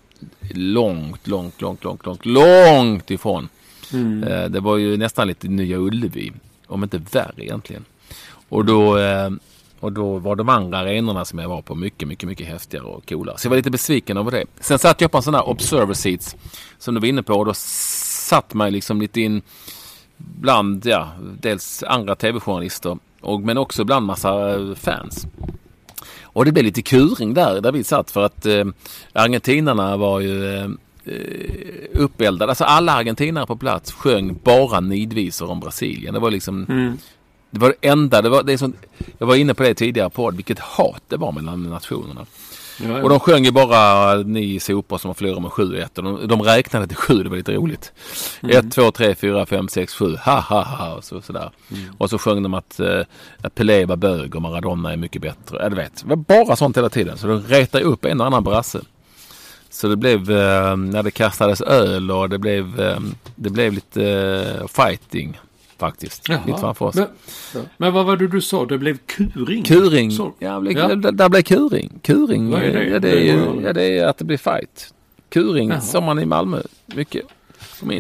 långt, 0.55 1.27
långt, 1.27 1.61
långt, 1.61 1.85
långt, 1.85 2.07
långt, 2.07 2.27
långt 2.27 3.11
ifrån. 3.11 3.49
Mm. 3.93 4.53
Det 4.53 4.61
var 4.61 4.77
ju 4.77 4.97
nästan 4.97 5.29
lite 5.29 5.49
Nya 5.49 5.77
Ullevi. 5.79 6.33
Om 6.67 6.83
inte 6.83 6.99
värre 7.13 7.45
egentligen. 7.45 7.85
Och 8.49 8.65
då, 8.65 8.99
och 9.83 9.93
då 9.93 10.19
var 10.19 10.37
de 10.37 10.49
andra 10.49 10.79
arenorna 10.79 11.25
som 11.25 11.39
jag 11.39 11.49
var 11.49 11.63
på 11.63 11.75
mycket, 11.75 12.09
mycket, 12.09 12.29
mycket 12.29 12.47
häftigare 12.47 12.85
och 12.85 13.09
coolare. 13.09 13.39
Så 13.39 13.47
jag 13.47 13.51
var 13.51 13.57
lite 13.57 13.71
besviken 13.71 14.17
över 14.17 14.31
det. 14.31 14.45
Sen 14.61 14.79
satt 14.79 15.01
jag 15.01 15.11
på 15.11 15.17
en 15.17 15.23
sån 15.23 15.35
här 15.35 15.49
observer 15.49 15.95
seats 15.95 16.37
som 16.79 16.95
du 16.95 17.01
var 17.01 17.09
inne 17.09 17.23
på 17.23 17.35
och 17.35 17.45
då 17.45 17.55
satt 17.55 18.55
man 18.55 18.73
liksom 18.73 19.01
lite 19.01 19.21
in 19.21 19.43
bland, 20.17 20.87
ja, 20.87 21.09
dels 21.41 21.83
andra 21.83 22.15
tv-journalister 22.15 22.99
och, 23.21 23.41
men 23.41 23.59
också 23.59 23.85
bland 23.85 24.07
massa 24.07 24.55
eh, 24.55 24.75
fans. 24.75 25.27
Och 26.23 26.45
det 26.45 26.53
blev 26.53 26.65
lite 26.65 26.83
kuring 26.83 27.35
där, 27.35 27.61
där 27.61 27.73
vi 27.73 27.85
satt 27.85 28.11
för 28.11 28.23
att 28.23 28.47
eh, 28.47 28.65
argentinarna 29.13 29.97
var 29.97 30.21
ju 30.21 30.57
eh, 30.57 30.65
eh 30.65 30.71
uppeldade. 31.93 32.51
Alltså 32.51 32.65
alla 32.65 32.93
argentinare 32.93 33.47
på 33.47 33.57
plats 33.57 33.93
sjöng 33.93 34.39
bara 34.45 34.81
nidvisor 34.81 35.51
om 35.51 35.61
Brasilien. 35.61 36.15
Det 36.15 36.21
var 36.21 36.31
liksom 36.31 36.67
mm. 36.69 36.99
Det 37.53 37.61
var 37.61 37.75
det 37.81 37.89
enda. 37.89 38.23
Det 38.23 38.29
var, 38.29 38.43
det 38.43 38.53
är 38.53 38.57
som, 38.57 38.75
jag 39.19 39.27
var 39.27 39.37
inne 39.37 39.55
på 39.55 39.63
det 39.63 39.75
tidigare 39.75 40.11
på 40.11 40.31
vilket 40.31 40.59
hat 40.59 41.03
det 41.09 41.17
var 41.17 41.33
mellan 41.33 41.63
nationerna. 41.63 42.27
Ja. 42.83 43.03
Och 43.03 43.09
de 43.09 43.21
sjöng 43.21 43.45
ju 43.45 43.51
bara 43.51 44.15
ni 44.15 44.61
sopor 44.61 44.99
som 44.99 45.09
har 45.09 45.15
förlorat 45.15 45.43
med 45.43 45.51
7-1. 45.51 45.89
De, 45.95 46.29
de 46.29 46.43
räknade 46.43 46.87
till 46.87 46.97
7, 46.97 47.23
det 47.23 47.29
var 47.29 47.37
lite 47.37 47.53
roligt. 47.53 47.93
1, 48.51 48.73
2, 48.73 48.91
3, 48.91 49.15
4, 49.15 49.47
5, 49.47 49.69
6, 49.69 49.95
7, 49.95 50.17
ha 50.17 50.41
ha 50.41 50.63
ha 50.63 50.95
och 50.95 51.05
så, 51.05 51.21
sådär. 51.21 51.51
Mm. 51.71 51.95
Och 51.99 52.11
så 52.11 52.19
sjöng 52.19 52.43
de 52.43 52.55
att, 52.55 52.81
eh, 52.81 53.01
att 53.43 53.55
Pelé 53.55 53.85
var 53.85 53.97
bög 53.97 54.35
och 54.35 54.43
Maradona 54.43 54.93
är 54.93 54.97
mycket 54.97 55.23
bättre. 55.23 55.59
Ja, 55.61 55.69
du 55.69 55.77
vet, 55.77 56.03
det 56.03 56.09
var 56.09 56.17
bara 56.17 56.57
sånt 56.57 56.77
hela 56.77 56.89
tiden. 56.89 57.19
Så 57.19 57.27
de 57.27 57.41
retade 57.41 57.85
upp 57.85 58.05
en 58.05 58.21
och 58.21 58.27
annan 58.27 58.45
brasse. 58.45 58.81
Så 59.71 59.89
det 59.89 59.97
blev, 59.97 60.31
eh, 60.31 60.77
när 60.77 61.03
det 61.03 61.11
kastades 61.11 61.61
öl 61.61 62.11
och 62.11 62.29
det 62.29 62.39
blev, 62.39 62.81
eh, 62.81 63.01
det 63.37 63.51
blev 63.51 63.73
lite 63.73 64.05
eh, 64.61 64.67
fighting 64.67 65.39
faktiskt. 65.83 66.29
Jaha. 66.29 66.41
Mitt 66.47 66.61
framför 66.61 66.85
oss. 66.85 66.95
Men, 66.95 67.09
men, 67.77 67.93
vad 67.93 68.07
var 68.07 68.17
det 68.17 68.29
du 68.29 68.41
sa? 68.41 68.67
Det 68.67 68.79
blev 68.79 68.99
kuring? 69.07 69.65
Kuring. 69.65 70.11
Så, 70.11 70.33
ja, 70.39 70.61
blev, 70.61 70.79
ja. 70.79 70.95
Där, 70.95 71.13
där 71.13 71.29
blev 71.29 71.43
kuring. 71.43 71.99
Kuring, 72.03 72.51
vad 72.51 72.63
är 72.63 72.73
det? 72.73 72.85
Ja, 72.85 72.99
det 72.99 73.11
är, 73.11 73.21
ju, 73.21 73.63
ja, 73.65 73.73
det 73.73 73.99
är 73.99 74.07
att 74.07 74.19
det 74.19 74.25
blir 74.25 74.39
fight. 74.39 74.95
Kuring 75.29 75.81
sa 75.81 76.01
man 76.01 76.19
i 76.19 76.25
Malmö 76.25 76.63
mycket. 76.87 77.25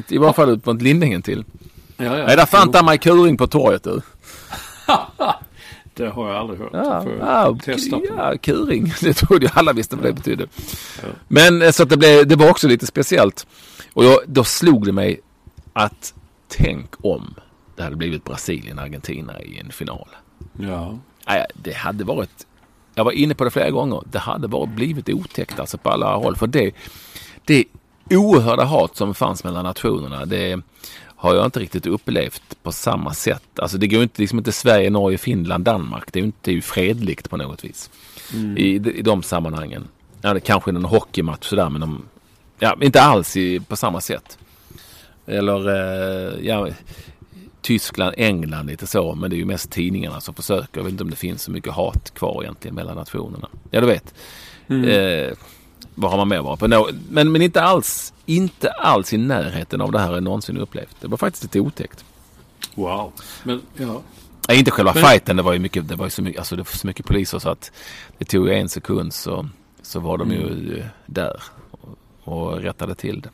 I 0.08 0.18
varje 0.18 0.32
fall 0.32 0.50
ut 0.50 0.66
mot 0.66 0.82
Lindängen 0.82 1.22
till. 1.22 1.44
Ja, 1.96 2.04
ja. 2.04 2.26
Nej, 2.26 2.36
där 2.36 2.46
fann 2.46 2.70
jag 2.72 2.84
mig 2.84 2.98
kuring 2.98 3.36
på 3.36 3.46
torget 3.46 3.82
du. 3.82 4.00
det 5.94 6.08
har 6.08 6.28
jag 6.28 6.36
aldrig 6.36 6.58
hört. 6.58 6.70
Ja, 6.72 7.04
ja, 7.20 7.58
testa 7.64 7.98
på. 7.98 8.06
ja, 8.16 8.34
kuring. 8.42 8.92
Det 9.00 9.14
trodde 9.14 9.44
jag 9.46 9.52
alla 9.58 9.72
visste 9.72 9.96
vad 9.96 10.04
det 10.04 10.12
betydde. 10.12 10.46
Ja. 11.02 11.08
Men 11.28 11.62
eh, 11.62 11.70
så 11.70 11.82
att 11.82 11.88
det, 11.88 11.96
blev, 11.96 12.26
det 12.26 12.36
var 12.36 12.50
också 12.50 12.68
lite 12.68 12.86
speciellt. 12.86 13.46
Och 13.92 14.04
jag, 14.04 14.18
då 14.26 14.44
slog 14.44 14.86
det 14.86 14.92
mig 14.92 15.20
att 15.72 16.14
tänk 16.48 17.04
om 17.04 17.34
det 17.82 17.86
hade 17.86 17.96
blivit 17.96 18.24
Brasilien-Argentina 18.24 19.42
i 19.42 19.58
en 19.58 19.72
final. 19.72 20.08
Ja. 20.58 20.98
Nej, 21.26 21.46
det 21.54 21.72
hade 21.72 22.04
varit, 22.04 22.46
jag 22.94 23.04
var 23.04 23.12
inne 23.12 23.34
på 23.34 23.44
det 23.44 23.50
flera 23.50 23.70
gånger, 23.70 24.02
det 24.10 24.18
hade 24.18 24.46
varit 24.46 24.70
blivit 24.70 25.08
otäckt 25.08 25.60
alltså 25.60 25.78
på 25.78 25.90
alla 25.90 26.16
håll. 26.16 26.36
För 26.36 26.46
det, 26.46 26.74
det 27.44 27.64
oerhörda 28.10 28.64
hat 28.64 28.96
som 28.96 29.14
fanns 29.14 29.44
mellan 29.44 29.64
nationerna, 29.64 30.24
det 30.24 30.60
har 31.06 31.34
jag 31.34 31.44
inte 31.44 31.60
riktigt 31.60 31.86
upplevt 31.86 32.62
på 32.62 32.72
samma 32.72 33.14
sätt. 33.14 33.58
Alltså 33.58 33.78
det 33.78 33.86
går 33.86 34.02
inte, 34.02 34.22
liksom 34.22 34.38
inte 34.38 34.52
Sverige, 34.52 34.90
Norge, 34.90 35.18
Finland, 35.18 35.64
Danmark. 35.64 36.12
Det 36.12 36.18
är 36.18 36.20
ju 36.20 36.26
inte 36.26 36.66
fredligt 36.66 37.30
på 37.30 37.36
något 37.36 37.64
vis. 37.64 37.90
Mm. 38.34 38.58
I, 38.58 38.74
I 38.74 39.02
de 39.02 39.22
sammanhangen. 39.22 39.88
Ja, 40.20 40.34
det 40.34 40.40
kanske 40.40 40.70
är 40.70 40.72
någon 40.72 40.84
hockeymatch 40.84 41.46
sådär 41.46 41.70
men 41.70 41.80
de, 41.80 42.04
ja, 42.58 42.76
inte 42.80 43.02
alls 43.02 43.36
i, 43.36 43.60
på 43.60 43.76
samma 43.76 44.00
sätt. 44.00 44.38
Eller 45.26 45.68
eh, 45.68 46.46
ja, 46.46 46.68
Tyskland, 47.62 48.14
England 48.16 48.66
lite 48.66 48.86
så. 48.86 49.14
Men 49.14 49.30
det 49.30 49.36
är 49.36 49.38
ju 49.38 49.44
mest 49.44 49.70
tidningarna 49.70 50.20
som 50.20 50.34
försöker. 50.34 50.80
Jag 50.80 50.84
vet 50.84 50.90
inte 50.90 51.04
om 51.04 51.10
det 51.10 51.16
finns 51.16 51.42
så 51.42 51.50
mycket 51.50 51.72
hat 51.72 52.14
kvar 52.14 52.42
egentligen 52.42 52.74
mellan 52.74 52.96
nationerna. 52.96 53.48
Ja, 53.70 53.80
du 53.80 53.86
vet. 53.86 54.14
Mm. 54.68 54.88
Eh, 54.88 55.32
vad 55.94 56.10
har 56.10 56.18
man 56.18 56.28
mer 56.28 56.42
varit 56.42 56.60
på? 56.60 56.66
No, 56.66 56.88
men, 57.10 57.32
men 57.32 57.42
inte 57.42 57.62
alls, 57.62 58.12
inte 58.26 58.70
alls 58.70 59.12
i 59.12 59.16
närheten 59.16 59.80
av 59.80 59.92
det 59.92 59.98
här 59.98 60.12
jag 60.12 60.22
någonsin 60.22 60.56
upplevt. 60.56 60.96
Det 61.00 61.08
var 61.08 61.16
faktiskt 61.16 61.42
lite 61.42 61.60
otäckt. 61.60 62.04
Wow. 62.74 63.12
Men, 63.44 63.62
ja. 63.76 64.02
Nej, 64.48 64.58
inte 64.58 64.70
själva 64.70 64.92
men... 64.94 65.04
fighten. 65.04 65.36
Det 65.36 65.42
var 65.42 65.52
ju 65.52 65.58
mycket, 65.58 65.88
det 65.88 65.96
var 65.96 66.06
ju 66.06 66.10
så 66.10 66.22
mycket, 66.22 66.38
alltså 66.38 66.56
det 66.56 66.62
var 66.62 66.76
så 66.76 66.86
mycket 66.86 67.06
poliser 67.06 67.38
så 67.38 67.50
att 67.50 67.72
det 68.18 68.24
tog 68.24 68.48
en 68.48 68.68
sekund 68.68 69.14
så, 69.14 69.48
så 69.82 70.00
var 70.00 70.18
de 70.18 70.30
mm. 70.30 70.40
ju 70.40 70.84
där 71.06 71.42
och, 71.70 71.98
och 72.24 72.60
rättade 72.60 72.94
till 72.94 73.20
det. 73.20 73.30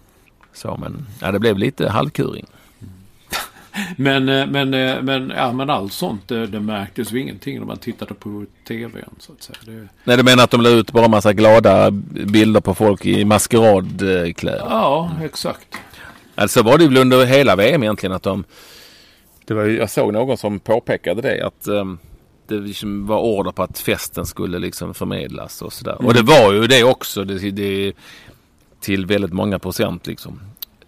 Så 0.52 0.76
men, 0.76 1.06
ja 1.20 1.32
det 1.32 1.38
blev 1.38 1.58
lite 1.58 1.88
halvkuring. 1.88 2.46
Men, 3.96 4.28
eh, 4.28 4.46
men, 4.46 4.74
eh, 4.74 5.02
men, 5.02 5.32
ja, 5.36 5.52
men 5.52 5.70
allt 5.70 5.92
sånt 5.92 6.28
det, 6.28 6.46
det 6.46 6.60
märktes 6.60 7.12
ju 7.12 7.20
ingenting 7.20 7.58
när 7.58 7.66
man 7.66 7.78
tittade 7.78 8.14
på 8.14 8.44
tvn. 8.68 9.14
Så 9.18 9.32
att 9.32 9.42
säga. 9.42 9.58
Det... 9.64 9.88
Nej, 10.04 10.16
du 10.16 10.22
menar 10.22 10.44
att 10.44 10.50
de 10.50 10.60
la 10.60 10.68
ut 10.68 10.92
bara 10.92 11.08
massa 11.08 11.32
glada 11.32 11.90
bilder 11.90 12.60
på 12.60 12.74
folk 12.74 13.06
i 13.06 13.24
maskeradkläder? 13.24 14.66
Ja, 14.68 15.10
exakt. 15.24 15.76
Alltså 16.34 16.62
var 16.62 16.78
det 16.78 16.86
väl 16.88 16.96
under 16.96 17.26
hela 17.26 17.56
VM 17.56 17.82
egentligen 17.82 18.12
att 18.12 18.22
de... 18.22 18.44
Det 19.44 19.54
var, 19.54 19.64
jag 19.64 19.90
såg 19.90 20.12
någon 20.12 20.36
som 20.36 20.60
påpekade 20.60 21.22
det 21.22 21.46
att 21.46 21.68
um, 21.68 21.98
det 22.46 22.54
liksom 22.54 23.06
var 23.06 23.20
order 23.20 23.50
på 23.50 23.62
att 23.62 23.78
festen 23.78 24.26
skulle 24.26 24.58
liksom 24.58 24.94
förmedlas 24.94 25.62
och 25.62 25.72
sådär. 25.72 25.92
Mm. 25.92 26.06
Och 26.06 26.14
det 26.14 26.22
var 26.22 26.52
ju 26.52 26.66
det 26.66 26.84
också. 26.84 27.24
Det, 27.24 27.50
det, 27.50 27.92
till 28.80 29.06
väldigt 29.06 29.32
många 29.32 29.58
procent 29.58 30.06
liksom 30.06 30.40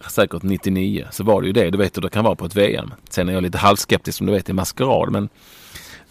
säkert 0.08 0.42
99 0.42 1.06
så 1.10 1.24
var 1.24 1.40
det 1.40 1.46
ju 1.46 1.52
det. 1.52 1.70
Du 1.70 1.78
vet 1.78 1.96
hur 1.96 2.02
det 2.02 2.08
kan 2.08 2.24
vara 2.24 2.34
på 2.34 2.44
ett 2.44 2.56
VM. 2.56 2.94
Sen 3.10 3.28
är 3.28 3.32
jag 3.32 3.42
lite 3.42 3.58
halvskeptisk 3.58 4.18
som 4.18 4.26
du 4.26 4.32
vet 4.32 4.48
i 4.48 4.52
maskerad. 4.52 5.12
Men 5.12 5.28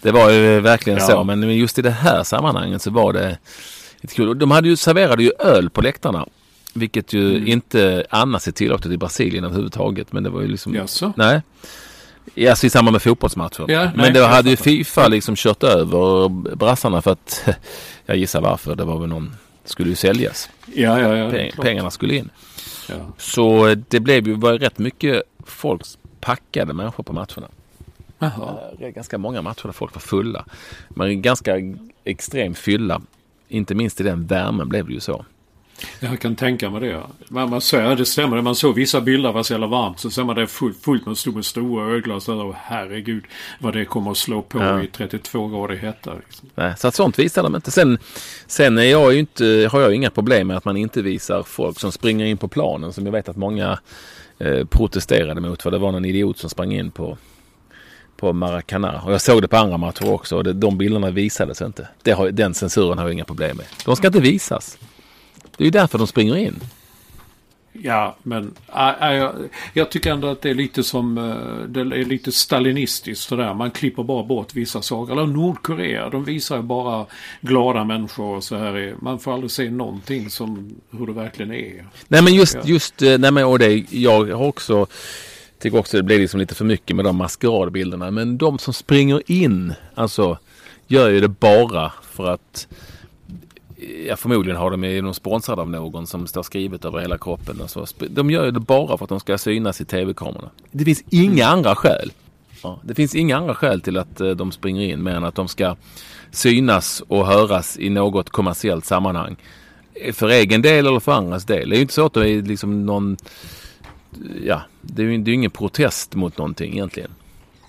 det 0.01 0.11
var 0.11 0.29
ju 0.29 0.59
verkligen 0.59 0.99
ja. 0.99 1.05
så. 1.05 1.23
Men 1.23 1.57
just 1.57 1.79
i 1.79 1.81
det 1.81 1.91
här 1.91 2.23
sammanhanget 2.23 2.81
så 2.81 2.91
var 2.91 3.13
det 3.13 3.37
lite 4.01 4.15
kul. 4.15 4.39
De 4.39 4.51
hade 4.51 4.67
ju, 4.67 4.75
serverade 4.75 5.23
ju 5.23 5.31
öl 5.39 5.69
på 5.69 5.81
läktarna. 5.81 6.25
Vilket 6.73 7.13
ju 7.13 7.35
mm. 7.35 7.47
inte 7.47 8.05
annars 8.09 8.47
är 8.47 8.51
tillåtet 8.51 8.91
i 8.91 8.97
Brasilien 8.97 9.43
överhuvudtaget. 9.43 10.13
Men 10.13 10.23
det 10.23 10.29
var 10.29 10.41
ju 10.41 10.47
liksom... 10.47 10.75
Jaså? 10.75 11.13
Nej. 11.15 11.41
Alltså 12.49 12.67
i 12.67 12.69
samband 12.69 12.93
med 12.93 13.01
fotbollsmatcher. 13.01 13.65
Ja, 13.67 13.91
men 13.95 14.13
då 14.13 14.23
hade 14.23 14.49
ju 14.49 14.55
Fifa 14.55 15.07
liksom 15.07 15.35
kört 15.35 15.63
över 15.63 16.29
brassarna 16.55 17.01
för 17.01 17.11
att 17.11 17.49
jag 18.05 18.17
gissar 18.17 18.41
varför. 18.41 18.75
Det 18.75 18.83
var 18.83 18.99
väl 18.99 19.09
någon 19.09 19.35
skulle 19.69 19.89
ju 19.89 19.95
säljas. 19.95 20.49
Ja, 20.65 20.99
ja, 20.99 21.15
ja. 21.17 21.29
Peng, 21.29 21.51
pengarna 21.51 21.91
skulle 21.91 22.15
in. 22.15 22.29
Så 23.17 23.75
det 23.87 23.99
blev 23.99 24.27
ju 24.27 24.33
var 24.33 24.53
rätt 24.53 24.77
mycket 24.77 25.23
folk 25.45 25.81
packade 26.19 26.73
människor 26.73 27.03
på 27.03 27.13
matcherna. 27.13 27.47
Jaha. 28.19 28.57
Ganska 28.79 29.17
många 29.17 29.41
matcher 29.41 29.63
där 29.63 29.71
folk 29.71 29.93
var 29.93 30.01
fulla. 30.01 30.45
Men 30.89 31.21
ganska 31.21 31.55
extrem 32.03 32.53
fylla. 32.53 33.01
Inte 33.47 33.75
minst 33.75 34.01
i 34.01 34.03
den 34.03 34.27
värmen 34.27 34.69
blev 34.69 34.87
det 34.87 34.93
ju 34.93 34.99
så. 34.99 35.25
Jag 35.99 36.19
kan 36.19 36.35
tänka 36.35 36.69
mig 36.69 36.81
det. 36.81 37.03
Man, 37.27 37.49
man 37.49 37.61
ser, 37.61 37.95
det 37.95 38.05
stämmer. 38.05 38.41
Man 38.41 38.55
såg 38.55 38.75
vissa 38.75 39.01
bilder 39.01 39.31
var 39.31 39.43
så 39.43 39.53
jävla 39.53 39.67
varmt. 39.67 39.99
Så 39.99 40.09
ser 40.09 40.23
man 40.23 40.35
det 40.35 40.47
fullt, 40.47 40.83
fullt 40.83 41.05
med 41.05 41.17
stora, 41.17 41.43
stora 41.43 41.93
ölglas. 41.93 42.27
Och 42.27 42.55
herregud 42.57 43.23
vad 43.59 43.73
det 43.73 43.85
kommer 43.85 44.11
att 44.11 44.17
slå 44.17 44.41
på 44.41 44.59
ja. 44.59 44.83
i 44.83 44.87
32 44.87 45.47
grader 45.47 45.75
hetta. 45.75 46.13
Liksom. 46.13 46.49
Nej, 46.55 46.73
så 46.77 46.87
att 46.87 46.95
sånt 46.95 47.19
visar 47.19 47.43
de 47.43 47.55
inte. 47.55 47.71
Sen, 47.71 47.97
sen 48.47 48.77
är 48.77 48.83
jag 48.83 49.13
ju 49.13 49.19
inte, 49.19 49.69
har 49.71 49.81
jag 49.81 49.93
inga 49.93 50.09
problem 50.09 50.47
med 50.47 50.57
att 50.57 50.65
man 50.65 50.77
inte 50.77 51.01
visar 51.01 51.43
folk 51.43 51.79
som 51.79 51.91
springer 51.91 52.25
in 52.25 52.37
på 52.37 52.47
planen. 52.47 52.93
Som 52.93 53.05
jag 53.05 53.11
vet 53.11 53.29
att 53.29 53.37
många 53.37 53.79
eh, 54.37 54.65
protesterade 54.65 55.41
mot. 55.41 55.61
För 55.61 55.71
det 55.71 55.77
var 55.77 55.91
någon 55.91 56.05
idiot 56.05 56.37
som 56.37 56.49
sprang 56.49 56.73
in 56.73 56.91
på 56.91 57.17
på 58.19 58.33
Maracana. 58.33 59.01
Och 59.01 59.13
jag 59.13 59.21
såg 59.21 59.41
det 59.41 59.47
på 59.47 59.57
andra 59.57 59.77
matcher 59.77 60.09
också. 60.09 60.37
Och 60.37 60.43
det, 60.43 60.53
de 60.53 60.77
bilderna 60.77 61.11
visades 61.11 61.61
inte. 61.61 61.87
Det 62.03 62.11
har, 62.11 62.31
den 62.31 62.53
censuren 62.53 62.97
har 62.97 63.05
jag 63.05 63.13
inga 63.13 63.25
problem 63.25 63.57
med. 63.57 63.65
De 63.85 63.95
ska 63.95 64.07
inte 64.07 64.19
visas. 64.19 64.77
Det 65.59 65.63
är 65.63 65.65
ju 65.65 65.71
därför 65.71 65.97
de 65.97 66.07
springer 66.07 66.35
in. 66.35 66.59
Ja, 67.73 68.17
men 68.23 68.53
äh, 68.75 69.13
jag, 69.13 69.35
jag, 69.73 69.91
tycker 69.91 70.11
ändå 70.11 70.27
att 70.27 70.41
det 70.41 70.49
är 70.49 70.53
lite 70.53 70.83
som, 70.83 71.17
äh, 71.17 71.69
det 71.69 71.79
är 71.79 72.05
lite 72.05 72.31
stalinistiskt 72.31 73.29
sådär. 73.29 73.53
Man 73.53 73.71
klipper 73.71 74.03
bara 74.03 74.23
bort 74.23 74.53
vissa 74.53 74.81
saker. 74.81 75.13
Eller 75.13 75.25
Nordkorea, 75.25 76.09
de 76.09 76.23
visar 76.23 76.61
bara 76.61 77.05
glada 77.41 77.83
människor 77.83 78.35
och 78.35 78.43
så 78.43 78.55
här. 78.55 78.95
Man 79.01 79.19
får 79.19 79.33
aldrig 79.33 79.51
se 79.51 79.69
någonting 79.69 80.29
som 80.29 80.75
hur 80.91 81.07
det 81.07 81.13
verkligen 81.13 81.51
är. 81.51 81.85
Nej 82.07 82.23
men 82.23 82.33
just, 82.33 82.57
just, 82.65 82.99
nej 82.99 83.31
men 83.31 83.45
och 83.45 83.59
det, 83.59 83.93
jag 83.93 84.25
har 84.25 84.47
också, 84.47 84.87
tycker 85.61 85.77
också 85.77 85.97
det 85.97 86.03
blir 86.03 86.19
liksom 86.19 86.39
lite 86.39 86.55
för 86.55 86.65
mycket 86.65 86.95
med 86.95 87.05
de 87.05 87.15
maskeradbilderna. 87.15 88.11
Men 88.11 88.37
de 88.37 88.59
som 88.59 88.73
springer 88.73 89.31
in, 89.31 89.73
alltså 89.95 90.37
gör 90.87 91.09
ju 91.09 91.19
det 91.19 91.27
bara 91.27 91.91
för 92.11 92.27
att 92.27 92.67
Ja, 94.07 94.15
förmodligen 94.15 94.57
har 94.57 94.71
de 94.71 94.83
ju 94.83 95.13
sponsrade 95.13 95.61
av 95.61 95.69
någon 95.69 96.07
som 96.07 96.27
står 96.27 96.43
skrivet 96.43 96.85
över 96.85 96.99
hela 96.99 97.17
kroppen. 97.17 97.61
Och 97.61 97.69
så. 97.69 97.85
De 98.09 98.31
gör 98.31 98.51
det 98.51 98.59
bara 98.59 98.97
för 98.97 99.05
att 99.05 99.09
de 99.09 99.19
ska 99.19 99.37
synas 99.37 99.81
i 99.81 99.85
tv-kamerorna. 99.85 100.49
Det 100.71 100.85
finns 100.85 101.03
inga 101.09 101.45
mm. 101.45 101.57
andra 101.57 101.75
skäl. 101.75 102.11
Ja, 102.63 102.79
det 102.83 102.95
finns 102.95 103.15
inga 103.15 103.37
andra 103.37 103.55
skäl 103.55 103.81
till 103.81 103.97
att 103.97 104.21
eh, 104.21 104.29
de 104.29 104.51
springer 104.51 104.81
in 104.81 105.03
mer 105.03 105.15
än 105.15 105.23
att 105.23 105.35
de 105.35 105.47
ska 105.47 105.75
synas 106.31 107.03
och 107.07 107.27
höras 107.27 107.77
i 107.79 107.89
något 107.89 108.29
kommersiellt 108.29 108.85
sammanhang. 108.85 109.35
Eh, 109.93 110.13
för 110.13 110.29
egen 110.29 110.61
del 110.61 110.87
eller 110.87 110.99
för 110.99 111.11
andras 111.11 111.45
del. 111.45 111.69
Det 111.69 111.75
är 111.75 111.77
ju 111.77 111.81
inte 111.81 111.93
så 111.93 112.05
att 112.05 112.13
det 112.13 112.29
är 112.29 112.41
liksom 112.41 112.85
någon... 112.85 113.17
Ja, 114.43 114.61
det 114.81 115.01
är 115.01 115.05
ju 115.05 115.17
det 115.17 115.31
är 115.31 115.33
ingen 115.33 115.51
protest 115.51 116.15
mot 116.15 116.37
någonting 116.37 116.73
egentligen. 116.73 117.11